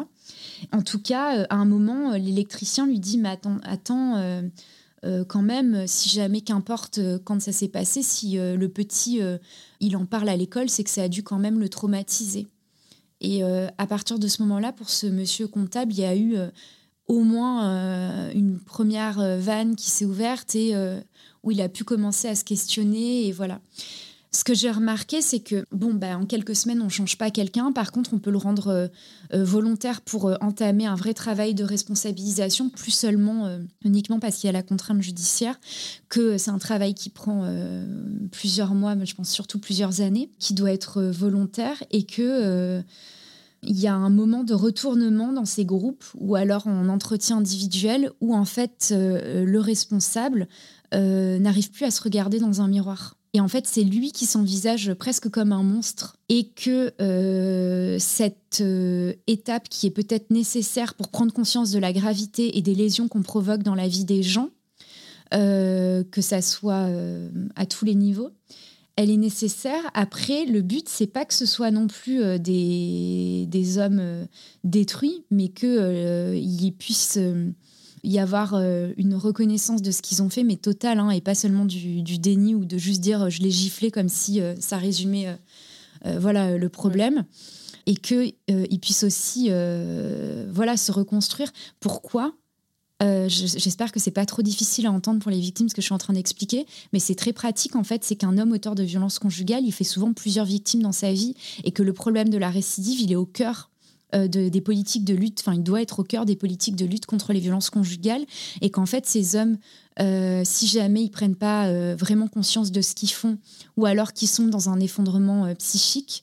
En 0.72 0.82
tout 0.82 0.98
cas, 0.98 1.44
à 1.44 1.54
un 1.54 1.64
moment, 1.64 2.12
l'électricien 2.12 2.86
lui 2.86 3.00
dit, 3.00 3.16
mais 3.16 3.30
attends, 3.30 3.60
attends 3.62 4.42
quand 5.28 5.42
même, 5.42 5.86
si 5.86 6.10
jamais, 6.10 6.42
qu'importe 6.42 7.00
quand 7.24 7.40
ça 7.40 7.52
s'est 7.52 7.68
passé, 7.68 8.02
si 8.02 8.36
le 8.36 8.66
petit, 8.68 9.22
il 9.80 9.96
en 9.96 10.04
parle 10.04 10.28
à 10.28 10.36
l'école, 10.36 10.68
c'est 10.68 10.84
que 10.84 10.90
ça 10.90 11.04
a 11.04 11.08
dû 11.08 11.22
quand 11.22 11.38
même 11.38 11.60
le 11.60 11.70
traumatiser. 11.70 12.46
Et 13.24 13.42
euh, 13.42 13.68
à 13.78 13.86
partir 13.86 14.18
de 14.18 14.28
ce 14.28 14.42
moment-là, 14.42 14.72
pour 14.72 14.90
ce 14.90 15.06
monsieur 15.06 15.48
comptable, 15.48 15.94
il 15.94 16.00
y 16.00 16.04
a 16.04 16.14
eu 16.14 16.36
euh, 16.36 16.48
au 17.08 17.20
moins 17.20 17.70
euh, 17.70 18.32
une 18.34 18.60
première 18.60 19.38
vanne 19.38 19.76
qui 19.76 19.90
s'est 19.90 20.04
ouverte 20.04 20.54
et 20.54 20.74
où 21.42 21.50
il 21.50 21.60
a 21.62 21.70
pu 21.70 21.84
commencer 21.84 22.28
à 22.28 22.34
se 22.34 22.44
questionner. 22.44 23.26
Et 23.26 23.32
voilà. 23.32 23.60
Ce 24.30 24.42
que 24.42 24.52
j'ai 24.52 24.70
remarqué, 24.70 25.22
c'est 25.22 25.38
que, 25.38 25.64
bon, 25.70 25.94
bah, 25.94 26.18
en 26.18 26.26
quelques 26.26 26.56
semaines, 26.56 26.82
on 26.82 26.86
ne 26.86 26.90
change 26.90 27.16
pas 27.16 27.30
quelqu'un. 27.30 27.72
Par 27.72 27.92
contre, 27.92 28.12
on 28.12 28.18
peut 28.18 28.32
le 28.32 28.36
rendre 28.36 28.90
volontaire 29.32 30.00
pour 30.00 30.36
entamer 30.40 30.86
un 30.86 30.96
vrai 30.96 31.14
travail 31.14 31.54
de 31.54 31.62
responsabilisation, 31.64 32.68
plus 32.68 32.90
seulement 32.90 33.58
uniquement 33.84 34.18
parce 34.18 34.36
qu'il 34.36 34.48
y 34.48 34.50
a 34.50 34.52
la 34.52 34.64
contrainte 34.64 35.00
judiciaire, 35.02 35.58
que 36.08 36.36
c'est 36.36 36.50
un 36.50 36.58
travail 36.58 36.94
qui 36.94 37.10
prend 37.10 37.48
plusieurs 38.32 38.74
mois, 38.74 38.96
mais 38.96 39.06
je 39.06 39.14
pense 39.14 39.30
surtout 39.30 39.60
plusieurs 39.60 40.00
années, 40.00 40.30
qui 40.40 40.52
doit 40.52 40.72
être 40.72 41.00
volontaire 41.00 41.82
et 41.92 42.04
que 42.04 42.82
il 43.66 43.78
y 43.78 43.86
a 43.86 43.94
un 43.94 44.10
moment 44.10 44.44
de 44.44 44.54
retournement 44.54 45.32
dans 45.32 45.44
ces 45.44 45.64
groupes 45.64 46.04
ou 46.18 46.34
alors 46.34 46.66
en 46.66 46.88
entretien 46.88 47.38
individuel 47.38 48.10
où 48.20 48.34
en 48.34 48.44
fait 48.44 48.90
euh, 48.92 49.44
le 49.44 49.60
responsable 49.60 50.48
euh, 50.94 51.38
n'arrive 51.38 51.70
plus 51.70 51.84
à 51.84 51.90
se 51.90 52.02
regarder 52.02 52.38
dans 52.38 52.60
un 52.60 52.68
miroir. 52.68 53.16
Et 53.32 53.40
en 53.40 53.48
fait, 53.48 53.66
c'est 53.66 53.82
lui 53.82 54.12
qui 54.12 54.26
s'envisage 54.26 54.94
presque 54.94 55.28
comme 55.28 55.50
un 55.50 55.64
monstre 55.64 56.16
et 56.28 56.50
que 56.50 56.92
euh, 57.00 57.98
cette 57.98 58.62
étape 59.26 59.68
qui 59.68 59.88
est 59.88 59.90
peut-être 59.90 60.30
nécessaire 60.30 60.94
pour 60.94 61.08
prendre 61.08 61.32
conscience 61.32 61.72
de 61.72 61.80
la 61.80 61.92
gravité 61.92 62.56
et 62.56 62.62
des 62.62 62.76
lésions 62.76 63.08
qu'on 63.08 63.22
provoque 63.22 63.64
dans 63.64 63.74
la 63.74 63.88
vie 63.88 64.04
des 64.04 64.22
gens, 64.22 64.50
que 65.32 66.20
ça 66.20 66.42
soit 66.42 66.88
à 67.56 67.66
tous 67.66 67.84
les 67.84 67.96
niveaux, 67.96 68.30
elle 68.96 69.10
est 69.10 69.16
nécessaire. 69.16 69.82
Après, 69.94 70.44
le 70.44 70.62
but, 70.62 70.88
c'est 70.88 71.06
pas 71.06 71.24
que 71.24 71.34
ce 71.34 71.46
soit 71.46 71.70
non 71.70 71.86
plus 71.86 72.22
euh, 72.22 72.38
des, 72.38 73.46
des, 73.48 73.78
hommes 73.78 73.98
euh, 74.00 74.24
détruits, 74.62 75.24
mais 75.30 75.48
qu'il 75.48 75.68
euh, 75.68 76.70
puisse 76.78 77.18
y 78.04 78.18
avoir 78.18 78.54
une 78.54 79.14
reconnaissance 79.14 79.80
de 79.80 79.90
ce 79.90 80.02
qu'ils 80.02 80.22
ont 80.22 80.28
fait, 80.28 80.44
mais 80.44 80.56
totale, 80.56 80.98
hein, 80.98 81.10
et 81.10 81.22
pas 81.22 81.34
seulement 81.34 81.64
du, 81.64 82.02
déni 82.02 82.54
ou 82.54 82.66
de 82.66 82.76
juste 82.76 83.00
dire 83.00 83.30
je 83.30 83.40
l'ai 83.40 83.50
giflé 83.50 83.90
comme 83.90 84.10
si 84.10 84.42
ça 84.60 84.76
résumait 84.76 85.38
voilà, 86.04 86.58
le 86.58 86.68
problème. 86.68 87.24
Et 87.86 87.94
qu'ils 87.94 88.34
puissent 88.82 89.04
aussi 89.04 89.48
voilà, 90.50 90.76
se 90.76 90.92
reconstruire. 90.92 91.50
Pourquoi? 91.80 92.34
Euh, 93.02 93.28
j'espère 93.28 93.90
que 93.90 93.98
c'est 93.98 94.12
pas 94.12 94.24
trop 94.24 94.42
difficile 94.42 94.86
à 94.86 94.92
entendre 94.92 95.18
pour 95.18 95.30
les 95.30 95.40
victimes 95.40 95.68
ce 95.68 95.74
que 95.74 95.82
je 95.82 95.86
suis 95.86 95.94
en 95.94 95.98
train 95.98 96.12
d'expliquer, 96.12 96.64
mais 96.92 97.00
c'est 97.00 97.16
très 97.16 97.32
pratique 97.32 97.74
en 97.74 97.82
fait. 97.82 98.04
C'est 98.04 98.14
qu'un 98.14 98.38
homme 98.38 98.52
auteur 98.52 98.74
de 98.74 98.84
violence 98.84 99.18
conjugale, 99.18 99.64
il 99.64 99.72
fait 99.72 99.84
souvent 99.84 100.12
plusieurs 100.12 100.44
victimes 100.44 100.82
dans 100.82 100.92
sa 100.92 101.12
vie 101.12 101.34
et 101.64 101.72
que 101.72 101.82
le 101.82 101.92
problème 101.92 102.28
de 102.28 102.38
la 102.38 102.50
récidive, 102.50 103.00
il 103.00 103.10
est 103.10 103.16
au 103.16 103.26
cœur 103.26 103.70
euh, 104.14 104.28
des 104.28 104.60
politiques 104.60 105.04
de 105.04 105.14
lutte, 105.14 105.40
enfin 105.40 105.54
il 105.54 105.64
doit 105.64 105.82
être 105.82 105.98
au 105.98 106.04
cœur 106.04 106.24
des 106.24 106.36
politiques 106.36 106.76
de 106.76 106.86
lutte 106.86 107.06
contre 107.06 107.32
les 107.32 107.40
violences 107.40 107.68
conjugales 107.68 108.24
et 108.60 108.70
qu'en 108.70 108.86
fait 108.86 109.06
ces 109.06 109.34
hommes, 109.34 109.58
euh, 109.98 110.42
si 110.44 110.68
jamais 110.68 111.02
ils 111.02 111.10
prennent 111.10 111.36
pas 111.36 111.94
vraiment 111.96 112.28
conscience 112.28 112.70
de 112.70 112.80
ce 112.80 112.94
qu'ils 112.94 113.10
font 113.10 113.38
ou 113.76 113.86
alors 113.86 114.12
qu'ils 114.12 114.28
sont 114.28 114.46
dans 114.46 114.68
un 114.68 114.78
effondrement 114.78 115.52
psychique, 115.56 116.22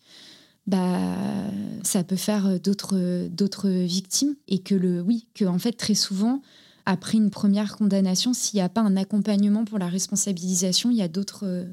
bah 0.67 1.17
ça 1.83 2.05
peut 2.05 2.15
faire 2.15 2.61
d'autres 2.61 3.27
d'autres 3.27 3.69
victimes 3.69 4.35
et 4.47 4.59
que 4.59 4.75
le 4.75 5.01
oui 5.01 5.27
que 5.33 5.43
en 5.43 5.59
fait 5.59 5.73
très 5.73 5.95
souvent 5.95 6.41
après 6.85 7.17
une 7.17 7.29
première 7.29 7.75
condamnation, 7.77 8.33
s'il 8.33 8.57
n'y 8.57 8.61
a 8.61 8.69
pas 8.69 8.81
un 8.81 8.97
accompagnement 8.97 9.65
pour 9.65 9.79
la 9.79 9.87
responsabilisation, 9.87 10.89
il 10.89 10.97
y 10.97 11.01
a 11.01 11.07
d'autres 11.07 11.45
euh, 11.45 11.65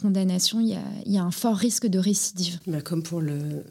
condamnations, 0.00 0.60
il 0.60 0.78
y 1.06 1.18
a, 1.18 1.22
un 1.22 1.30
fort 1.30 1.56
risque 1.56 1.86
de 1.86 1.98
récidive. 1.98 2.58
Bah, 2.66 2.80
comme 2.80 3.02
pour 3.02 3.20
le, 3.20 3.64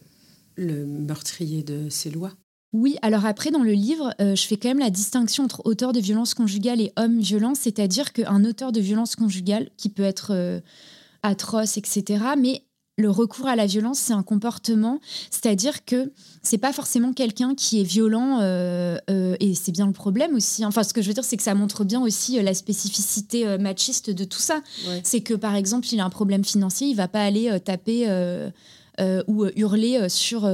le 0.55 0.85
meurtrier 0.85 1.63
de 1.63 1.89
ses 1.89 2.09
lois. 2.09 2.31
Oui, 2.73 2.97
alors 3.03 3.25
après, 3.25 3.51
dans 3.51 3.61
le 3.61 3.73
livre, 3.73 4.15
euh, 4.19 4.35
je 4.35 4.47
fais 4.47 4.57
quand 4.57 4.69
même 4.69 4.79
la 4.79 4.89
distinction 4.89 5.43
entre 5.43 5.61
auteur 5.65 5.93
de 5.93 5.99
violence 5.99 6.33
conjugale 6.33 6.81
et 6.81 6.91
homme 6.97 7.19
violent, 7.19 7.53
c'est-à-dire 7.53 8.13
qu'un 8.13 8.43
auteur 8.45 8.71
de 8.71 8.79
violence 8.79 9.15
conjugale, 9.15 9.69
qui 9.77 9.89
peut 9.89 10.03
être 10.03 10.31
euh, 10.31 10.59
atroce, 11.21 11.77
etc., 11.77 12.23
mais 12.37 12.63
le 12.97 13.09
recours 13.09 13.47
à 13.47 13.55
la 13.55 13.65
violence, 13.65 13.99
c'est 13.99 14.13
un 14.13 14.23
comportement, 14.23 14.99
c'est-à-dire 15.31 15.83
que 15.85 16.11
c'est 16.41 16.57
pas 16.57 16.73
forcément 16.73 17.13
quelqu'un 17.13 17.55
qui 17.55 17.81
est 17.81 17.83
violent, 17.83 18.39
euh, 18.41 18.97
et 19.09 19.55
c'est 19.55 19.71
bien 19.71 19.87
le 19.87 19.93
problème 19.93 20.35
aussi. 20.35 20.63
Hein. 20.63 20.67
Enfin, 20.67 20.83
ce 20.83 20.93
que 20.93 21.01
je 21.01 21.07
veux 21.07 21.13
dire, 21.13 21.23
c'est 21.23 21.37
que 21.37 21.43
ça 21.43 21.55
montre 21.55 21.83
bien 21.83 22.01
aussi 22.01 22.41
la 22.41 22.53
spécificité 22.53 23.57
machiste 23.57 24.09
de 24.09 24.23
tout 24.23 24.39
ça. 24.39 24.61
C'est 25.03 25.21
que, 25.21 25.33
par 25.33 25.55
exemple, 25.55 25.87
il 25.91 25.99
a 25.99 26.05
un 26.05 26.09
problème 26.09 26.43
financier, 26.43 26.87
il 26.87 26.95
va 26.95 27.07
pas 27.07 27.23
aller 27.23 27.59
taper 27.61 28.07
ou 29.27 29.45
hurler 29.55 30.07
sur 30.09 30.45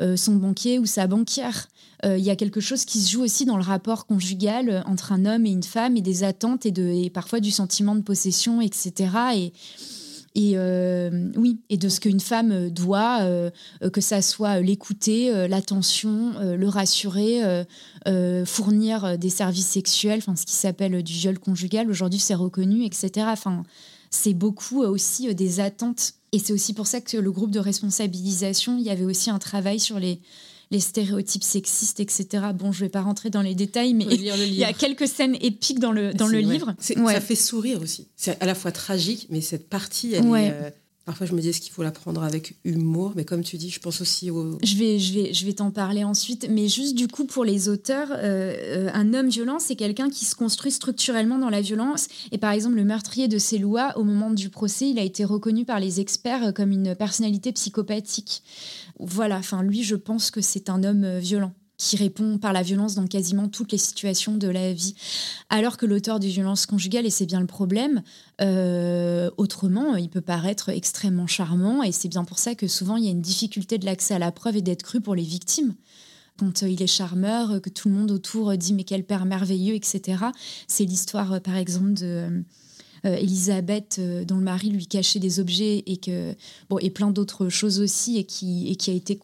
euh, 0.00 0.16
son 0.16 0.34
banquier 0.34 0.80
ou 0.80 0.86
sa 0.86 1.06
banquière. 1.06 1.68
Euh, 2.04 2.18
il 2.18 2.24
y 2.24 2.30
a 2.30 2.34
quelque 2.34 2.60
chose 2.60 2.84
qui 2.84 3.00
se 3.00 3.12
joue 3.12 3.22
aussi 3.22 3.44
dans 3.44 3.56
le 3.56 3.62
rapport 3.62 4.06
conjugal 4.06 4.68
euh, 4.68 4.82
entre 4.86 5.12
un 5.12 5.24
homme 5.24 5.46
et 5.46 5.50
une 5.50 5.62
femme 5.62 5.96
et 5.96 6.00
des 6.00 6.24
attentes 6.24 6.66
et, 6.66 6.72
de, 6.72 6.82
et 6.82 7.10
parfois 7.10 7.38
du 7.38 7.52
sentiment 7.52 7.94
de 7.94 8.00
possession, 8.00 8.60
etc. 8.60 8.92
Et, 9.36 9.52
et 10.34 10.56
oui, 11.36 11.60
et 11.70 11.76
de 11.76 11.88
ce 11.88 12.00
qu'une 12.00 12.20
femme 12.20 12.70
doit, 12.70 13.20
que 13.92 14.00
ça 14.00 14.22
soit 14.22 14.60
l'écouter, 14.60 15.48
l'attention, 15.48 16.32
le 16.40 16.68
rassurer, 16.68 17.64
fournir 18.44 19.18
des 19.18 19.30
services 19.30 19.68
sexuels, 19.68 20.18
enfin 20.18 20.36
ce 20.36 20.46
qui 20.46 20.54
s'appelle 20.54 21.02
du 21.02 21.12
viol 21.12 21.38
conjugal. 21.38 21.88
Aujourd'hui, 21.90 22.20
c'est 22.20 22.34
reconnu, 22.34 22.84
etc. 22.84 23.26
Enfin, 23.30 23.64
c'est 24.10 24.34
beaucoup 24.34 24.82
aussi 24.82 25.32
des 25.34 25.60
attentes 25.60 26.14
et 26.32 26.40
c'est 26.40 26.52
aussi 26.52 26.72
pour 26.72 26.88
ça 26.88 27.00
que 27.00 27.16
le 27.16 27.30
groupe 27.30 27.52
de 27.52 27.60
responsabilisation, 27.60 28.76
il 28.76 28.84
y 28.84 28.90
avait 28.90 29.04
aussi 29.04 29.30
un 29.30 29.38
travail 29.38 29.78
sur 29.78 30.00
les, 30.00 30.20
les 30.74 30.80
stéréotypes 30.80 31.44
sexistes, 31.44 32.00
etc. 32.00 32.46
Bon, 32.52 32.72
je 32.72 32.80
ne 32.80 32.86
vais 32.86 32.90
pas 32.90 33.00
rentrer 33.00 33.30
dans 33.30 33.42
les 33.42 33.54
détails, 33.54 33.94
mais 33.94 34.04
il 34.10 34.54
y 34.54 34.64
a 34.64 34.72
quelques 34.72 35.08
scènes 35.08 35.36
épiques 35.40 35.78
dans 35.78 35.92
le, 35.92 36.12
dans 36.12 36.26
le 36.26 36.40
livre. 36.40 36.74
Ça 36.80 37.20
fait 37.20 37.36
sourire 37.36 37.80
aussi. 37.80 38.08
C'est 38.16 38.40
à 38.42 38.46
la 38.46 38.54
fois 38.54 38.72
tragique, 38.72 39.28
mais 39.30 39.40
cette 39.40 39.68
partie, 39.68 40.14
elle 40.14 40.26
est, 40.26 40.50
euh, 40.52 40.70
Parfois, 41.04 41.26
je 41.26 41.34
me 41.34 41.40
dis 41.40 41.50
qu'il 41.50 41.70
faut 41.70 41.82
la 41.82 41.90
prendre 41.90 42.22
avec 42.22 42.56
humour, 42.64 43.12
mais 43.14 43.26
comme 43.26 43.42
tu 43.42 43.58
dis, 43.58 43.68
je 43.68 43.78
pense 43.78 44.00
aussi 44.00 44.30
au. 44.30 44.58
Je 44.62 44.76
vais, 44.76 44.98
je 44.98 45.12
vais, 45.12 45.34
je 45.34 45.44
vais 45.44 45.52
t'en 45.52 45.70
parler 45.70 46.02
ensuite, 46.02 46.46
mais 46.48 46.66
juste 46.66 46.94
du 46.94 47.08
coup 47.08 47.26
pour 47.26 47.44
les 47.44 47.68
auteurs, 47.68 48.08
euh, 48.10 48.54
euh, 48.86 48.90
un 48.94 49.12
homme 49.12 49.28
violent, 49.28 49.58
c'est 49.58 49.76
quelqu'un 49.76 50.08
qui 50.08 50.24
se 50.24 50.34
construit 50.34 50.70
structurellement 50.70 51.38
dans 51.38 51.50
la 51.50 51.60
violence. 51.60 52.08
Et 52.32 52.38
par 52.38 52.52
exemple, 52.52 52.76
le 52.76 52.84
meurtrier 52.84 53.28
de 53.28 53.36
Célois, 53.36 53.92
au 53.96 54.04
moment 54.04 54.30
du 54.30 54.48
procès, 54.48 54.88
il 54.88 54.98
a 54.98 55.02
été 55.02 55.26
reconnu 55.26 55.66
par 55.66 55.78
les 55.78 56.00
experts 56.00 56.44
euh, 56.44 56.52
comme 56.52 56.72
une 56.72 56.94
personnalité 56.94 57.52
psychopathique. 57.52 58.42
Voilà, 58.98 59.36
enfin 59.36 59.62
lui, 59.62 59.82
je 59.82 59.96
pense 59.96 60.30
que 60.30 60.40
c'est 60.40 60.70
un 60.70 60.84
homme 60.84 61.18
violent 61.18 61.52
qui 61.76 61.96
répond 61.96 62.38
par 62.38 62.52
la 62.52 62.62
violence 62.62 62.94
dans 62.94 63.06
quasiment 63.06 63.48
toutes 63.48 63.72
les 63.72 63.78
situations 63.78 64.36
de 64.36 64.48
la 64.48 64.72
vie. 64.72 64.94
Alors 65.48 65.76
que 65.76 65.86
l'auteur 65.86 66.20
de 66.20 66.26
violence 66.26 66.66
conjugale, 66.66 67.06
et 67.06 67.10
c'est 67.10 67.26
bien 67.26 67.40
le 67.40 67.46
problème, 67.46 68.02
euh, 68.40 69.30
autrement, 69.36 69.96
il 69.96 70.08
peut 70.08 70.20
paraître 70.20 70.68
extrêmement 70.68 71.26
charmant, 71.26 71.82
et 71.82 71.92
c'est 71.92 72.08
bien 72.08 72.24
pour 72.24 72.38
ça 72.38 72.54
que 72.54 72.68
souvent 72.68 72.96
il 72.96 73.04
y 73.04 73.08
a 73.08 73.10
une 73.10 73.22
difficulté 73.22 73.78
de 73.78 73.86
l'accès 73.86 74.14
à 74.14 74.18
la 74.18 74.30
preuve 74.30 74.56
et 74.56 74.62
d'être 74.62 74.82
cru 74.82 75.00
pour 75.00 75.14
les 75.14 75.24
victimes. 75.24 75.74
Quand 76.38 76.62
euh, 76.62 76.68
il 76.68 76.80
est 76.82 76.88
charmeur, 76.88 77.60
que 77.60 77.70
tout 77.70 77.88
le 77.88 77.94
monde 77.94 78.10
autour 78.12 78.56
dit 78.56 78.72
mais 78.72 78.84
quel 78.84 79.04
père 79.04 79.24
merveilleux, 79.24 79.74
etc. 79.74 80.24
C'est 80.68 80.84
l'histoire, 80.84 81.34
euh, 81.34 81.40
par 81.40 81.56
exemple, 81.56 81.94
de... 81.94 82.44
Elisabeth 83.06 84.00
dont 84.26 84.38
le 84.38 84.44
mari 84.44 84.70
lui 84.70 84.86
cachait 84.86 85.18
des 85.18 85.38
objets 85.38 85.82
et 85.84 85.98
que 85.98 86.34
bon 86.70 86.78
et 86.78 86.88
plein 86.88 87.10
d'autres 87.10 87.50
choses 87.50 87.78
aussi 87.78 88.16
et 88.16 88.24
qui 88.24 88.70
et 88.70 88.76
qui 88.76 88.90
a 88.90 88.94
été 88.94 89.20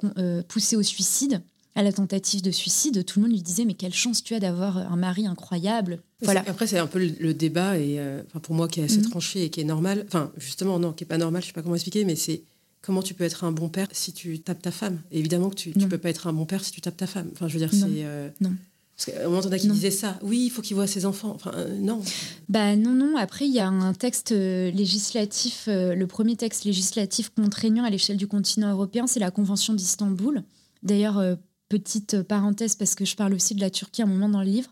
poussée 0.49 0.77
au 0.77 0.83
suicide 0.83 1.41
à 1.75 1.83
la 1.83 1.93
tentative 1.93 2.43
de 2.43 2.51
suicide, 2.51 3.05
tout 3.05 3.21
le 3.21 3.27
monde 3.27 3.33
lui 3.33 3.43
disait 3.43 3.65
mais 3.65 3.75
quelle 3.75 3.95
chance 3.95 4.23
tu 4.23 4.35
as 4.35 4.41
d'avoir 4.41 4.79
un 4.79 4.97
mari 4.97 5.27
incroyable. 5.27 6.01
Voilà. 6.23 6.45
Après 6.47 6.67
c'est 6.67 6.79
un 6.79 6.87
peu 6.87 6.99
le, 6.99 7.35
débat 7.35 7.79
et 7.79 7.99
euh, 7.99 8.23
pour 8.43 8.55
moi 8.55 8.69
qui 8.69 8.81
est 8.81 8.85
assez 8.85 8.99
mhm. 8.99 9.11
tranché 9.11 9.45
et 9.45 9.51
qui 9.51 9.61
est 9.61 9.65
normal. 9.65 10.05
Enfin 10.07 10.33
justement 10.37 10.79
non 10.79 10.93
qui 10.93 11.05
est 11.05 11.07
pas 11.07 11.19
normal, 11.19 11.43
je 11.43 11.49
sais 11.49 11.53
pas 11.53 11.63
comment 11.63 11.77
expliquer, 11.77 12.05
mais 12.05 12.17
c'est 12.17 12.43
comment 12.83 13.03
tu 13.03 13.15
peux 13.15 13.25
être 13.25 13.45
un 13.45 13.53
bon 13.53 13.69
père 13.69 13.89
si 13.93 14.13
tu 14.13 14.41
tapes 14.41 14.63
ta 14.63 14.73
femme. 14.73 15.01
évidemment 15.13 15.51
que 15.51 15.55
tu, 15.55 15.73
ne 15.77 15.87
peux 15.87 15.99
pas 15.99 16.11
être 16.11 16.27
un 16.27 16.33
bon 16.33 16.47
père 16.47 16.65
si 16.65 16.73
tu 16.73 16.81
tapes 16.81 16.97
ta 16.97 17.07
femme. 17.07 17.31
Enfin 17.33 17.47
je 17.47 17.55
veux 17.55 17.61
dire 17.61 17.73
c'est 17.73 18.05
euh, 18.05 18.29
non. 18.41 18.53
Parce 18.97 19.17
qu'à 19.17 19.25
un 19.25 19.31
moment, 19.31 19.41
qui 19.41 19.69
disait 19.69 19.91
ça. 19.91 20.19
Oui, 20.21 20.43
il 20.45 20.51
faut 20.51 20.61
qu'il 20.61 20.77
voit 20.77 20.87
ses 20.87 21.07
enfants. 21.07 21.33
Enfin, 21.35 21.53
euh, 21.55 21.75
non. 21.79 22.03
Bah 22.51 22.77
non, 22.77 22.93
non. 22.93 23.17
Après, 23.17 23.47
il 23.47 23.55
y 23.55 23.59
a 23.59 23.67
un 23.67 23.95
texte 23.95 24.31
législatif, 24.31 25.69
le 25.69 26.05
premier 26.05 26.37
texte 26.37 26.65
législatif 26.65 27.31
contraignant 27.31 27.85
à 27.85 27.89
l'échelle 27.89 28.19
du 28.19 28.27
continent 28.27 28.71
européen, 28.71 29.07
c'est 29.07 29.19
la 29.19 29.31
Convention 29.31 29.73
d'Istanbul. 29.73 30.43
D'ailleurs, 30.83 31.39
petite 31.71 32.21
parenthèse 32.23 32.75
parce 32.75 32.95
que 32.95 33.07
je 33.07 33.17
parle 33.17 33.33
aussi 33.33 33.55
de 33.55 33.61
la 33.61 33.71
Turquie 33.71 34.03
à 34.03 34.05
un 34.05 34.09
moment 34.09 34.29
dans 34.29 34.41
le 34.41 34.51
livre. 34.51 34.71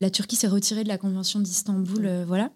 La 0.00 0.08
Turquie 0.08 0.36
s'est 0.36 0.48
retirée 0.48 0.84
de 0.84 0.88
la 0.88 0.96
Convention 0.96 1.40
d'Istanbul, 1.40 2.06
euh, 2.06 2.24
voilà. 2.26 2.50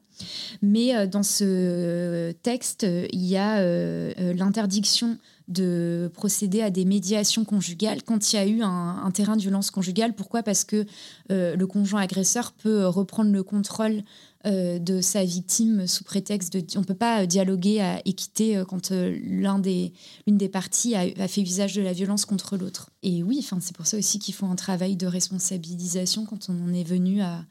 Mais 0.62 0.94
euh, 0.94 1.06
dans 1.06 1.24
ce 1.24 2.30
texte, 2.42 2.84
il 2.84 3.26
y 3.26 3.36
a 3.36 3.58
euh, 3.58 4.12
l'interdiction 4.34 5.18
de 5.48 6.08
procéder 6.14 6.62
à 6.62 6.70
des 6.70 6.84
médiations 6.84 7.44
conjugales 7.44 8.04
quand 8.04 8.32
il 8.32 8.36
y 8.36 8.38
a 8.38 8.46
eu 8.46 8.62
un, 8.62 9.10
terrain 9.12 9.36
de 9.36 9.42
violence 9.42 9.72
conjugale. 9.72 10.14
Pourquoi? 10.14 10.44
Parce 10.44 10.64
que 10.64 10.86
le 11.28 11.64
conjoint 11.64 12.00
agresseur 12.00 12.52
peut 12.52 12.86
reprendre 12.86 13.32
le 13.32 13.42
contrôle 13.42 13.92
euh, 13.96 14.02
de 14.44 15.00
sa 15.00 15.24
victime 15.24 15.86
sous 15.86 16.04
prétexte 16.04 16.52
de... 16.52 16.64
On 16.76 16.80
ne 16.80 16.84
peut 16.84 16.94
pas 16.94 17.26
dialoguer 17.26 17.80
à 17.80 18.00
équité 18.04 18.56
euh, 18.56 18.64
quand 18.64 18.90
euh, 18.90 19.16
l'un 19.24 19.58
des, 19.58 19.92
l'une 20.26 20.38
des 20.38 20.48
parties 20.48 20.94
a, 20.94 21.28
fait 21.28 21.42
usage 21.42 21.74
de 21.74 21.82
la 21.82 21.92
violence 21.92 22.24
contre 22.24 22.56
l'autre. 22.56 22.90
Et 23.02 23.22
oui, 23.22 23.46
c'est 23.60 23.76
pour 23.76 23.86
ça 23.86 23.96
aussi 23.96 24.18
qu'il 24.18 24.34
faut 24.34 24.46
un 24.46 24.56
travail 24.56 24.96
de 24.96 25.06
responsabilisation 25.06 26.26
quand 26.26 26.48
on 26.48 26.64
en 26.64 26.72
est 26.72 26.84
venu 26.84 27.22
à, 27.22 27.44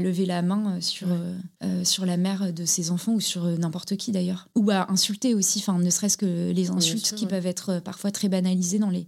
lever 0.00 0.26
la 0.26 0.42
main 0.42 0.80
sur, 0.80 1.06
sur 1.84 2.06
la 2.06 2.16
mère 2.16 2.52
de 2.52 2.64
ses 2.64 2.90
enfants 2.90 3.12
ou 3.12 3.20
sur 3.20 3.44
n'importe 3.44 3.96
qui 3.96 4.10
d'ailleurs. 4.10 4.48
Ou 4.56 4.70
à 4.72 4.90
insulter 4.90 5.32
aussi, 5.32 5.60
enfin, 5.60 5.78
ne 5.78 5.90
serait-ce 5.90 6.16
que 6.16 6.50
les 6.50 6.70
insultes 6.70 7.14
qui 7.14 7.26
peuvent 7.26 7.46
être 7.46 7.78
parfois 7.78 8.10
très 8.10 8.28
banalisées 8.28 8.80
dans 8.80 8.90
les, 8.90 9.06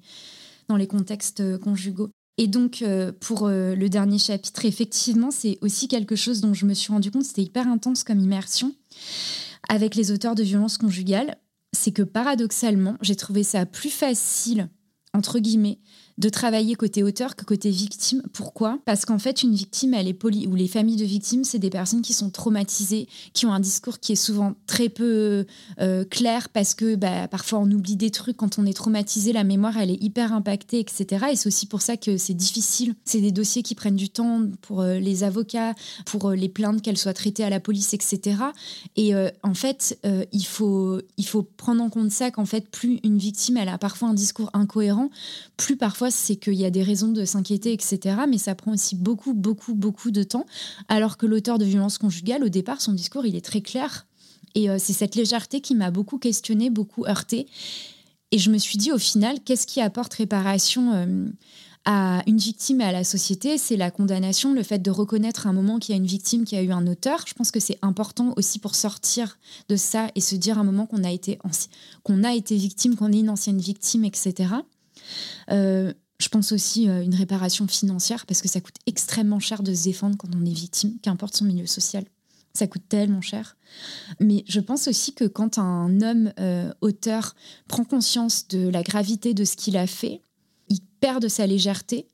dans 0.68 0.76
les 0.76 0.86
contextes 0.86 1.58
conjugaux. 1.58 2.10
Et 2.38 2.46
donc, 2.46 2.82
euh, 2.82 3.10
pour 3.20 3.46
euh, 3.46 3.74
le 3.74 3.88
dernier 3.88 4.18
chapitre, 4.18 4.64
effectivement, 4.64 5.32
c'est 5.32 5.58
aussi 5.60 5.88
quelque 5.88 6.14
chose 6.14 6.40
dont 6.40 6.54
je 6.54 6.66
me 6.66 6.72
suis 6.72 6.92
rendu 6.92 7.10
compte, 7.10 7.24
c'était 7.24 7.42
hyper 7.42 7.66
intense 7.66 8.04
comme 8.04 8.20
immersion 8.20 8.72
avec 9.68 9.96
les 9.96 10.12
auteurs 10.12 10.36
de 10.36 10.44
violences 10.44 10.78
conjugales. 10.78 11.36
C'est 11.72 11.90
que 11.90 12.02
paradoxalement, 12.02 12.96
j'ai 13.02 13.16
trouvé 13.16 13.42
ça 13.42 13.66
plus 13.66 13.90
facile, 13.90 14.68
entre 15.12 15.40
guillemets, 15.40 15.80
de 16.18 16.28
travailler 16.28 16.74
côté 16.74 17.04
auteur 17.04 17.36
que 17.36 17.44
côté 17.44 17.70
victime. 17.70 18.22
Pourquoi? 18.32 18.80
Parce 18.84 19.04
qu'en 19.04 19.20
fait, 19.20 19.44
une 19.44 19.54
victime, 19.54 19.94
elle 19.94 20.08
est 20.08 20.14
polie, 20.14 20.48
ou 20.48 20.56
les 20.56 20.66
familles 20.66 20.96
de 20.96 21.04
victimes, 21.04 21.44
c'est 21.44 21.60
des 21.60 21.70
personnes 21.70 22.02
qui 22.02 22.12
sont 22.12 22.30
traumatisées, 22.30 23.08
qui 23.32 23.46
ont 23.46 23.52
un 23.52 23.60
discours 23.60 24.00
qui 24.00 24.12
est 24.12 24.16
souvent 24.16 24.54
très 24.66 24.88
peu 24.88 25.46
euh, 25.80 26.04
clair, 26.04 26.48
parce 26.48 26.74
que 26.74 26.96
bah, 26.96 27.28
parfois 27.28 27.60
on 27.60 27.70
oublie 27.70 27.94
des 27.94 28.10
trucs. 28.10 28.36
Quand 28.36 28.58
on 28.58 28.66
est 28.66 28.72
traumatisé, 28.72 29.32
la 29.32 29.44
mémoire, 29.44 29.76
elle 29.78 29.90
est 29.90 30.02
hyper 30.02 30.32
impactée, 30.32 30.80
etc. 30.80 31.26
Et 31.30 31.36
c'est 31.36 31.46
aussi 31.46 31.66
pour 31.66 31.82
ça 31.82 31.96
que 31.96 32.16
c'est 32.16 32.34
difficile. 32.34 32.96
C'est 33.04 33.20
des 33.20 33.32
dossiers 33.32 33.62
qui 33.62 33.76
prennent 33.76 33.96
du 33.96 34.10
temps 34.10 34.42
pour 34.62 34.80
euh, 34.80 34.98
les 34.98 35.22
avocats, 35.22 35.74
pour 36.04 36.30
euh, 36.30 36.34
les 36.34 36.48
plaintes 36.48 36.82
qu'elles 36.82 36.98
soient 36.98 37.14
traitées 37.14 37.44
à 37.44 37.50
la 37.50 37.60
police, 37.60 37.94
etc. 37.94 38.38
Et 38.96 39.12
en 39.42 39.54
fait, 39.54 39.98
il, 40.32 40.44
faut, 40.44 41.00
il 41.16 41.26
faut 41.26 41.42
prendre 41.42 41.82
en 41.82 41.90
compte 41.90 42.10
ça 42.10 42.30
qu'en 42.30 42.44
fait, 42.44 42.68
plus 42.68 43.00
une 43.04 43.18
victime, 43.18 43.56
elle 43.56 43.68
a 43.68 43.78
parfois 43.78 44.08
un 44.08 44.14
discours 44.14 44.50
incohérent, 44.52 45.10
plus 45.56 45.76
parfois 45.76 46.07
c'est 46.10 46.36
qu'il 46.36 46.54
y 46.54 46.64
a 46.64 46.70
des 46.70 46.82
raisons 46.82 47.08
de 47.08 47.24
s'inquiéter, 47.24 47.72
etc. 47.72 48.16
Mais 48.28 48.38
ça 48.38 48.54
prend 48.54 48.72
aussi 48.72 48.96
beaucoup, 48.96 49.34
beaucoup, 49.34 49.74
beaucoup 49.74 50.10
de 50.10 50.22
temps. 50.22 50.46
Alors 50.88 51.16
que 51.16 51.26
l'auteur 51.26 51.58
de 51.58 51.64
violence 51.64 51.98
conjugale, 51.98 52.44
au 52.44 52.48
départ, 52.48 52.80
son 52.80 52.92
discours, 52.92 53.26
il 53.26 53.36
est 53.36 53.44
très 53.44 53.60
clair. 53.60 54.06
Et 54.54 54.70
euh, 54.70 54.76
c'est 54.78 54.92
cette 54.92 55.14
légèreté 55.14 55.60
qui 55.60 55.74
m'a 55.74 55.90
beaucoup 55.90 56.18
questionnée, 56.18 56.70
beaucoup 56.70 57.04
heurtée. 57.06 57.46
Et 58.30 58.38
je 58.38 58.50
me 58.50 58.58
suis 58.58 58.76
dit, 58.76 58.92
au 58.92 58.98
final, 58.98 59.38
qu'est-ce 59.44 59.66
qui 59.66 59.80
apporte 59.80 60.12
réparation 60.14 60.92
euh, 60.92 61.28
à 61.84 62.22
une 62.26 62.36
victime 62.36 62.82
et 62.82 62.84
à 62.84 62.92
la 62.92 63.04
société, 63.04 63.56
c'est 63.56 63.76
la 63.76 63.90
condamnation, 63.90 64.52
le 64.52 64.62
fait 64.62 64.78
de 64.78 64.90
reconnaître 64.90 65.46
à 65.46 65.50
un 65.50 65.54
moment 65.54 65.78
qu'il 65.78 65.94
y 65.94 65.98
a 65.98 66.00
une 66.00 66.06
victime 66.06 66.44
qui 66.44 66.54
a 66.54 66.62
eu 66.62 66.70
un 66.70 66.86
auteur. 66.86 67.24
Je 67.26 67.32
pense 67.32 67.50
que 67.50 67.60
c'est 67.60 67.78
important 67.80 68.34
aussi 68.36 68.58
pour 68.58 68.74
sortir 68.74 69.38
de 69.70 69.76
ça 69.76 70.08
et 70.14 70.20
se 70.20 70.36
dire 70.36 70.58
à 70.58 70.60
un 70.60 70.64
moment 70.64 70.84
qu'on 70.84 71.02
a 71.02 71.08
qu'on 72.02 72.24
a 72.24 72.34
été 72.34 72.56
victime, 72.56 72.94
qu'on 72.94 73.10
est 73.10 73.20
une 73.20 73.30
ancienne 73.30 73.58
victime, 73.58 74.04
etc. 74.04 74.50
Euh, 75.50 75.92
je 76.20 76.28
pense 76.28 76.52
aussi 76.52 76.88
à 76.88 77.02
une 77.02 77.14
réparation 77.14 77.66
financière 77.68 78.26
parce 78.26 78.42
que 78.42 78.48
ça 78.48 78.60
coûte 78.60 78.76
extrêmement 78.86 79.38
cher 79.38 79.62
de 79.62 79.72
se 79.72 79.84
défendre 79.84 80.16
quand 80.16 80.28
on 80.34 80.44
est 80.44 80.52
victime, 80.52 80.98
qu'importe 81.00 81.36
son 81.36 81.44
milieu 81.44 81.66
social. 81.66 82.04
Ça 82.54 82.66
coûte 82.66 82.82
tellement 82.88 83.20
cher. 83.20 83.56
Mais 84.18 84.44
je 84.48 84.58
pense 84.58 84.88
aussi 84.88 85.14
que 85.14 85.24
quand 85.24 85.58
un 85.58 86.00
homme 86.00 86.32
euh, 86.40 86.72
auteur 86.80 87.36
prend 87.68 87.84
conscience 87.84 88.48
de 88.48 88.68
la 88.68 88.82
gravité 88.82 89.32
de 89.32 89.44
ce 89.44 89.56
qu'il 89.56 89.76
a 89.76 89.86
fait, 89.86 90.22
il 90.68 90.80
perd 91.00 91.22
de 91.22 91.28
sa 91.28 91.46
légèreté 91.46 92.08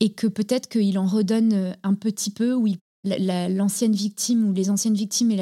et 0.00 0.10
que 0.10 0.26
peut-être 0.26 0.68
qu'il 0.68 0.98
en 0.98 1.06
redonne 1.06 1.52
euh, 1.52 1.72
un 1.82 1.94
petit 1.94 2.30
peu 2.30 2.54
ou 2.54 2.66
l'ancienne 3.04 3.94
victime 3.94 4.48
ou 4.48 4.52
les 4.54 4.70
anciennes 4.70 4.94
victimes 4.94 5.36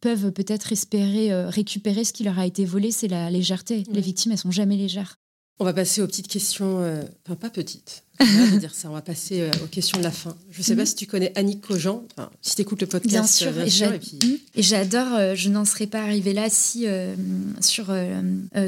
peuvent 0.00 0.30
peut-être 0.30 0.72
espérer 0.72 1.34
récupérer 1.46 2.04
ce 2.04 2.12
qui 2.12 2.22
leur 2.22 2.38
a 2.38 2.46
été 2.46 2.64
volé, 2.64 2.92
c'est 2.92 3.08
la 3.08 3.30
légèreté. 3.30 3.82
Les 3.90 4.00
victimes, 4.00 4.30
elles 4.30 4.38
sont 4.38 4.52
jamais 4.52 4.76
légères. 4.76 5.19
On 5.60 5.64
va 5.64 5.72
passer 5.72 6.00
aux 6.00 6.06
petites 6.06 6.28
questions, 6.28 6.80
euh, 6.80 7.02
enfin 7.26 7.36
pas 7.36 7.50
petites, 7.50 8.02
on 8.18 8.24
va 8.24 8.56
dire 8.56 8.74
ça, 8.74 8.88
on 8.88 8.94
va 8.94 9.02
passer 9.02 9.42
euh, 9.42 9.50
aux 9.62 9.66
questions 9.66 9.98
de 9.98 10.02
la 10.02 10.10
fin. 10.10 10.34
Je 10.50 10.58
ne 10.58 10.64
sais 10.64 10.74
pas 10.74 10.82
mhm. 10.82 10.86
si 10.86 10.94
tu 10.94 11.06
connais 11.06 11.32
Annick 11.36 11.60
Cogent, 11.60 12.02
enfin, 12.16 12.30
si 12.40 12.56
tu 12.56 12.62
écoutes 12.62 12.80
le 12.80 12.86
podcast. 12.86 13.12
Bien 13.12 13.26
sûr, 13.26 13.52
bien 13.52 13.68
sûr 13.68 13.92
et, 14.54 14.62
j'adore, 14.62 15.36
je 15.36 15.48
n'en 15.50 15.64
serais 15.64 15.86
pas 15.86 16.00
arrivée 16.00 16.32
là 16.32 16.48
si 16.48 16.86
sur 17.60 17.94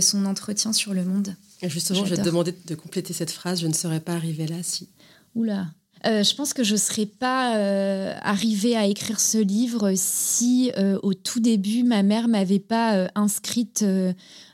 son 0.00 0.24
entretien 0.26 0.72
sur 0.72 0.94
Le 0.94 1.04
Monde. 1.04 1.34
justement, 1.62 2.04
je 2.04 2.14
vais 2.14 2.20
te 2.20 2.26
demander 2.26 2.54
de 2.66 2.74
compléter 2.74 3.12
cette 3.12 3.30
phrase, 3.30 3.62
je 3.62 3.66
ne 3.66 3.74
serais 3.74 4.00
pas 4.00 4.12
arrivée 4.12 4.46
là 4.46 4.62
si... 4.62 4.88
Oula, 5.34 5.68
euh, 6.06 6.24
je 6.24 6.34
pense 6.34 6.52
que 6.52 6.64
je 6.64 6.72
ne 6.72 6.78
serais 6.78 7.06
pas 7.06 7.56
euh, 7.56 8.14
arrivée 8.22 8.76
à 8.76 8.86
écrire 8.86 9.20
ce 9.20 9.38
livre 9.38 9.92
si 9.94 10.72
euh, 10.76 10.98
au 11.02 11.14
tout 11.14 11.38
début 11.38 11.84
ma 11.84 12.02
mère 12.02 12.26
m'avait 12.26 12.58
pas 12.58 13.08
inscrite 13.14 13.84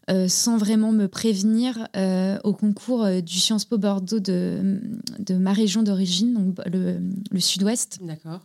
euh, 0.08 0.26
sans 0.26 0.56
vraiment 0.56 0.92
me 0.92 1.06
prévenir 1.06 1.86
euh, 1.96 2.38
au 2.42 2.54
concours 2.54 3.04
euh, 3.04 3.20
du 3.20 3.38
Sciences 3.38 3.66
Po 3.66 3.76
Bordeaux 3.76 4.20
de, 4.20 4.80
de 5.18 5.34
ma 5.34 5.52
région 5.52 5.82
d'origine, 5.82 6.32
donc 6.32 6.58
le, 6.66 6.98
le 7.30 7.40
sud-ouest. 7.40 7.98
D'accord. 8.02 8.40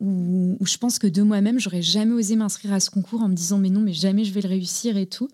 Où, 0.00 0.56
où, 0.58 0.66
je 0.66 0.76
pense 0.76 0.98
que 0.98 1.06
de 1.06 1.22
moi-même, 1.22 1.60
j'aurais 1.60 1.82
jamais 1.82 2.12
osé 2.12 2.36
m'inscrire 2.36 2.72
à 2.72 2.80
ce 2.80 2.90
concours 2.90 3.22
en 3.22 3.28
me 3.28 3.34
disant 3.34 3.58
mais 3.58 3.70
non, 3.70 3.80
mais 3.80 3.92
jamais 3.92 4.24
je 4.24 4.32
vais 4.32 4.40
le 4.40 4.48
réussir 4.48 4.96
et 4.96 5.06
tout. 5.06 5.28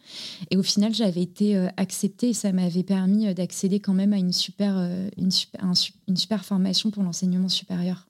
Et 0.51 0.57
au 0.57 0.62
final, 0.62 0.95
j'avais 0.95 1.22
été 1.22 1.57
acceptée 1.76 2.31
et 2.31 2.35
ça 2.35 2.53
m'avait 2.53 2.83
permis 2.83 3.33
d'accéder 3.35 3.81
quand 3.81 3.95
même 3.95 4.12
à 4.12 4.18
une 4.18 4.33
super, 4.33 4.76
une 5.16 5.31
super, 5.31 5.64
une 6.09 6.16
super 6.16 6.45
formation 6.45 6.91
pour 6.91 7.03
l'enseignement 7.03 7.49
supérieur. 7.49 8.07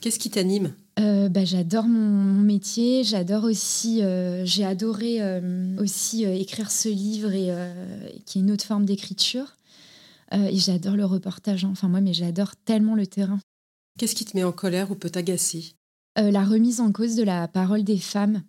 Qu'est-ce 0.00 0.18
qui 0.18 0.30
t'anime? 0.30 0.74
Euh, 0.98 1.28
bah, 1.28 1.44
J'adore 1.44 1.84
mon, 1.84 2.40
métier, 2.42 3.04
j'adore 3.04 3.44
aussi, 3.44 4.02
euh, 4.02 4.44
j'ai 4.44 4.64
adoré 4.64 5.20
euh, 5.20 5.76
aussi 5.78 6.24
écrire 6.24 6.70
ce 6.70 6.88
livre 6.88 7.32
et, 7.32 7.52
qui 8.24 8.38
est 8.38 8.42
une 8.42 8.50
autre 8.50 8.64
forme 8.64 8.84
d'écriture. 8.84 9.56
et 10.32 10.58
j'adore 10.58 10.96
le 10.96 11.04
reportage, 11.04 11.64
hein. 11.64 11.70
enfin 11.72 11.88
moi, 11.88 12.00
mais 12.00 12.14
j'adore 12.14 12.56
tellement 12.56 12.94
le 12.94 13.06
terrain. 13.06 13.40
Qu'est-ce 13.98 14.14
qui 14.14 14.24
te 14.24 14.36
met 14.36 14.44
en 14.44 14.52
colère 14.52 14.90
ou 14.90 14.94
peut 14.94 15.10
t'agacer? 15.10 15.72
La 16.16 16.44
remise 16.44 16.80
en 16.80 16.92
cause 16.92 17.14
de 17.14 17.22
la 17.22 17.46
parole 17.46 17.84
des 17.84 17.98
femmes 17.98 18.42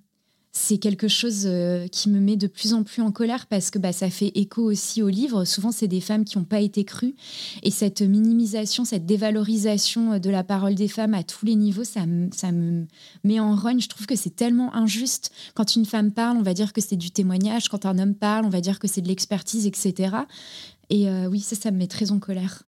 c'est 0.57 0.79
quelque 0.79 1.07
chose 1.07 1.43
euh, 1.45 1.87
qui 1.87 2.09
me 2.09 2.19
met 2.19 2.35
de 2.35 2.47
plus 2.47 2.73
en 2.73 2.83
plus 2.83 3.01
en 3.01 3.11
colère 3.11 3.45
parce 3.45 3.69
que 3.69 3.77
bah, 3.77 3.93
ça 3.93 4.09
fait 4.09 4.31
écho 4.33 4.63
aussi 4.63 5.03
au 5.03 5.07
livre. 5.07 5.45
Souvent, 5.45 5.71
c'est 5.71 5.87
des 5.87 6.01
femmes 6.01 6.25
qui 6.25 6.37
n'ont 6.37 6.43
pas 6.43 6.59
été 6.61 6.83
crues. 6.83 7.15
Et 7.61 7.69
cette 7.69 8.01
minimisation, 8.01 8.83
cette 8.83 9.05
dévalorisation 9.05 10.13
euh, 10.13 10.19
de 10.19 10.29
la 10.29 10.43
parole 10.43 10.75
des 10.75 10.87
femmes 10.87 11.13
à 11.13 11.23
tous 11.23 11.45
les 11.45 11.55
niveaux, 11.55 11.83
ça, 11.83 12.05
me 12.05 12.85
met 13.23 13.39
en 13.39 13.55
rogne. 13.55 13.79
Je 13.79 13.87
trouve 13.87 14.07
que 14.07 14.15
c'est 14.15 14.35
tellement 14.35 14.73
injuste. 14.75 15.31
Quand 15.53 15.75
une 15.75 15.85
femme 15.85 16.11
parle, 16.11 16.37
on 16.37 16.43
va 16.43 16.55
dire 16.55 16.73
que 16.73 16.81
c'est 16.81 16.95
du 16.95 17.11
témoignage. 17.11 17.69
Quand 17.69 17.85
un 17.85 17.99
homme 17.99 18.15
parle, 18.15 18.45
on 18.45 18.49
va 18.49 18.61
dire 18.61 18.79
que 18.79 18.87
c'est 18.87 19.01
de 19.01 19.07
l'expertise, 19.07 19.67
etc. 19.67 20.15
Et 20.89 21.07
euh, 21.07 21.27
oui, 21.27 21.39
ça, 21.39 21.55
ça 21.55 21.69
me 21.69 21.77
met 21.77 21.87
très 21.87 22.11
en 22.11 22.19
colère. 22.19 22.63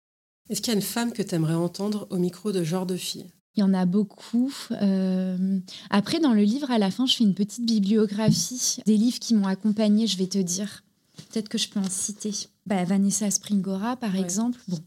Est-ce 0.50 0.60
qu'il 0.60 0.72
y 0.72 0.76
a 0.76 0.78
une 0.78 0.84
femme 0.84 1.12
que 1.12 1.22
tu 1.22 1.34
aimerais 1.34 1.54
entendre 1.54 2.06
au 2.10 2.18
micro 2.18 2.52
de 2.52 2.62
genre 2.62 2.86
de 2.86 2.96
fille? 2.96 3.26
Il 3.58 3.62
y 3.62 3.64
en 3.64 3.74
a 3.74 3.86
beaucoup. 3.86 4.54
Euh, 4.70 5.58
après, 5.90 6.20
dans 6.20 6.32
le 6.32 6.42
livre, 6.42 6.70
à 6.70 6.78
la 6.78 6.92
fin, 6.92 7.06
je 7.06 7.16
fais 7.16 7.24
une 7.24 7.34
petite 7.34 7.66
bibliographie 7.66 8.76
des 8.86 8.96
livres 8.96 9.18
qui 9.18 9.34
m'ont 9.34 9.48
accompagnée, 9.48 10.06
je 10.06 10.16
vais 10.16 10.28
te 10.28 10.38
dire. 10.38 10.84
Peut-être 11.32 11.48
que 11.48 11.58
je 11.58 11.68
peux 11.68 11.80
en 11.80 11.90
citer. 11.90 12.30
Bah, 12.66 12.84
Vanessa 12.84 13.28
Springora, 13.28 13.96
par 13.96 14.14
exemple. 14.14 14.60
Bon, 14.68 14.78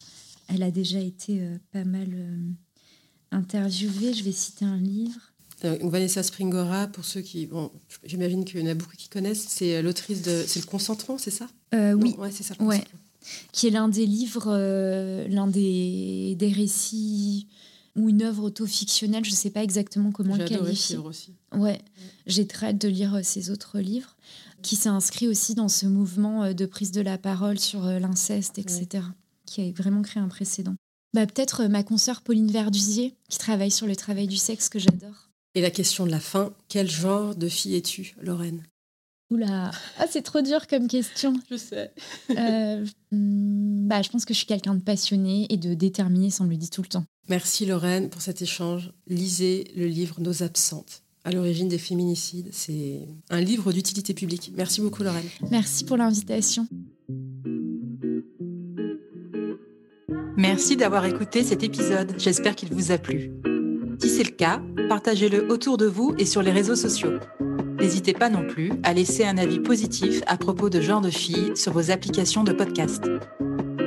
elle 0.48 0.64
a 0.64 0.72
déjà 0.72 1.00
été 1.00 1.42
euh, 1.42 1.58
pas 1.74 1.84
mal 1.84 2.08
euh, 2.14 2.38
interviewée. 3.32 4.14
Je 4.14 4.24
vais 4.24 4.32
citer 4.32 4.64
un 4.64 4.78
livre. 4.78 5.20
Vanessa 5.82 6.24
Springora, 6.24 6.88
pour 6.88 7.04
ceux 7.04 7.20
qui. 7.20 7.48
Bon, 7.48 7.72
j'imagine 8.06 8.46
qu'il 8.46 8.62
y 8.62 8.64
en 8.64 8.72
a 8.72 8.74
beaucoup 8.74 8.96
qui 8.96 9.10
connaissent, 9.10 9.48
c'est 9.50 9.82
l'autrice 9.82 10.22
de. 10.22 10.46
C'est 10.48 10.62
le 10.62 10.66
consentement, 10.66 11.18
c'est 11.18 11.30
ça? 11.30 11.48
Oui. 11.74 12.16
ouais, 12.18 12.32
c'est 12.32 12.44
ça. 12.44 12.56
Ouais. 12.62 12.84
Qui 13.52 13.68
est 13.68 13.72
l'un 13.72 13.90
des 13.90 14.06
livres, 14.06 14.48
l'un 15.28 15.48
des, 15.48 16.36
des 16.40 16.52
récits 16.52 17.48
ou 17.96 18.10
une 18.10 18.24
œuvre 18.24 18.46
auto-fictionnelle, 18.46 19.26
je 19.26 19.32
ne 19.32 19.36
sais 19.36 19.50
pas 19.50 19.64
exactement 19.64 20.12
comment 20.12 20.36
le 20.36 20.46
qualifier. 20.46 20.98
aussi. 20.98 21.34
Ouais, 21.54 21.82
j'ai 22.26 22.48
très 22.48 22.68
hâte 22.68 22.78
de 22.78 22.88
lire 22.88 23.16
euh, 23.16 23.24
ses 23.24 23.52
autres 23.52 23.80
livres, 23.80 24.16
qui 24.62 24.76
s'est 24.76 24.90
inscrit 24.90 25.28
aussi 25.28 25.56
dans 25.56 25.68
ce 25.68 25.86
mouvement 25.86 26.44
euh, 26.44 26.54
de 26.54 26.66
prise 26.66 26.92
de 26.92 27.02
la 27.02 27.18
parole 27.18 27.60
sur 27.60 27.86
euh, 27.86 28.00
l'inceste, 28.00 28.58
etc., 28.60 29.04
qui 29.46 29.62
a 29.62 29.72
vraiment 29.72 30.02
créé 30.02 30.22
un 30.24 30.30
précédent. 30.30 30.76
Bah, 31.14 31.26
Peut-être 31.26 31.66
ma 31.66 31.84
consoeur 31.84 32.22
Pauline 32.22 32.52
Verdusier, 32.52 33.16
qui 33.30 33.38
travaille 33.38 33.72
sur 33.72 33.88
le 33.88 33.96
travail 33.96 34.28
du 34.28 34.38
sexe, 34.38 34.70
que 34.70 34.80
j'adore. 34.80 35.30
Et 35.56 35.62
la 35.62 35.72
question 35.72 36.06
de 36.06 36.12
la 36.12 36.22
fin, 36.22 36.54
quel 36.70 36.90
genre 36.90 37.36
de 37.36 37.50
fille 37.50 37.76
es-tu, 37.76 38.16
Lorraine? 38.22 38.64
Oula, 39.30 39.72
ah, 39.98 40.06
c'est 40.10 40.22
trop 40.22 40.42
dur 40.42 40.68
comme 40.68 40.88
question. 40.88 41.34
je 41.50 41.58
sais. 41.58 41.92
Hmm, 43.14 43.88
bah, 43.90 44.02
je 44.02 44.10
pense 44.10 44.24
que 44.24 44.34
je 44.34 44.38
suis 44.38 44.48
quelqu'un 44.48 44.74
de 44.74 44.82
passionné 44.82 45.48
et 45.50 45.58
de 45.58 45.74
déterminé, 45.74 46.30
ça 46.30 46.46
me 46.46 46.50
le 46.50 46.56
dit 46.56 46.70
tout 46.70 46.82
le 46.82 46.88
temps. 46.88 47.04
Merci 47.32 47.66
Lorraine 47.66 48.10
pour 48.10 48.22
cet 48.22 48.42
échange. 48.42 48.92
Lisez 49.08 49.72
le 49.78 49.86
livre 49.86 50.20
Nos 50.20 50.44
absentes 50.44 51.02
à 51.24 51.32
l'origine 51.32 51.70
des 51.70 51.78
féminicides. 51.78 52.50
C'est 52.52 53.08
un 53.30 53.40
livre 53.40 53.72
d'utilité 53.72 54.14
publique. 54.14 54.52
Merci 54.58 54.82
beaucoup 54.82 55.02
Lorraine. 55.02 55.30
Merci 55.50 55.86
pour 55.86 55.96
l'invitation. 55.96 56.68
Merci 60.36 60.76
d'avoir 60.76 61.06
écouté 61.06 61.46
cet 61.46 61.64
épisode. 61.64 62.16
J'espère 62.18 62.54
qu'il 62.54 62.74
vous 62.74 62.92
a 62.92 62.98
plu. 62.98 63.32
Si 64.02 64.10
c'est 64.10 64.26
le 64.26 64.32
cas, 64.32 64.62
partagez-le 64.90 65.50
autour 65.50 65.78
de 65.78 65.86
vous 65.86 66.14
et 66.18 66.26
sur 66.26 66.42
les 66.42 66.52
réseaux 66.52 66.76
sociaux. 66.76 67.14
N'hésitez 67.80 68.12
pas 68.12 68.30
non 68.30 68.46
plus 68.46 68.74
à 68.84 68.92
laisser 68.92 69.24
un 69.24 69.38
avis 69.38 69.62
positif 69.62 70.22
à 70.28 70.36
propos 70.36 70.70
de 70.70 70.82
Genre 70.82 71.00
de 71.00 71.10
Filles 71.10 71.54
sur 71.56 71.72
vos 71.72 71.92
applications 71.92 72.44
de 72.44 72.52
podcast. 72.52 73.06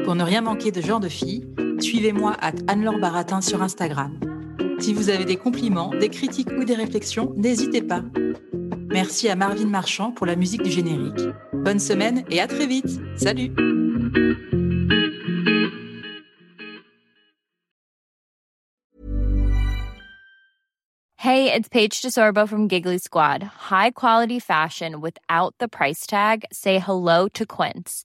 Pour 0.04 0.14
ne 0.14 0.24
rien 0.24 0.40
manquer 0.40 0.70
de 0.70 0.80
Genre 0.80 1.00
de 1.00 1.08
Filles, 1.10 1.46
suivez-moi 1.80 2.36
à 2.40 2.52
Anne-Laure 2.68 2.98
Baratin 2.98 3.40
sur 3.40 3.62
Instagram. 3.62 4.18
Si 4.78 4.92
vous 4.92 5.10
avez 5.10 5.24
des 5.24 5.36
compliments, 5.36 5.90
des 5.90 6.08
critiques 6.08 6.50
ou 6.58 6.64
des 6.64 6.74
réflexions, 6.74 7.32
n'hésitez 7.36 7.82
pas. 7.82 8.02
Merci 8.90 9.28
à 9.28 9.36
Marvin 9.36 9.66
Marchand 9.66 10.12
pour 10.12 10.26
la 10.26 10.36
musique 10.36 10.62
du 10.62 10.70
générique. 10.70 11.20
Bonne 11.52 11.80
semaine 11.80 12.24
et 12.30 12.40
à 12.40 12.46
très 12.46 12.66
vite. 12.66 13.00
Salut 13.16 13.50
Hey, 21.16 21.50
it's 21.50 21.70
Paige 21.70 22.02
DeSorbo 22.02 22.46
from 22.46 22.68
Giggly 22.68 22.98
Squad. 22.98 23.42
High 23.42 23.92
quality 23.92 24.38
fashion 24.38 25.00
without 25.00 25.54
the 25.58 25.68
price 25.68 26.06
tag. 26.06 26.44
Say 26.52 26.78
hello 26.78 27.28
to 27.28 27.46
Quince. 27.46 28.04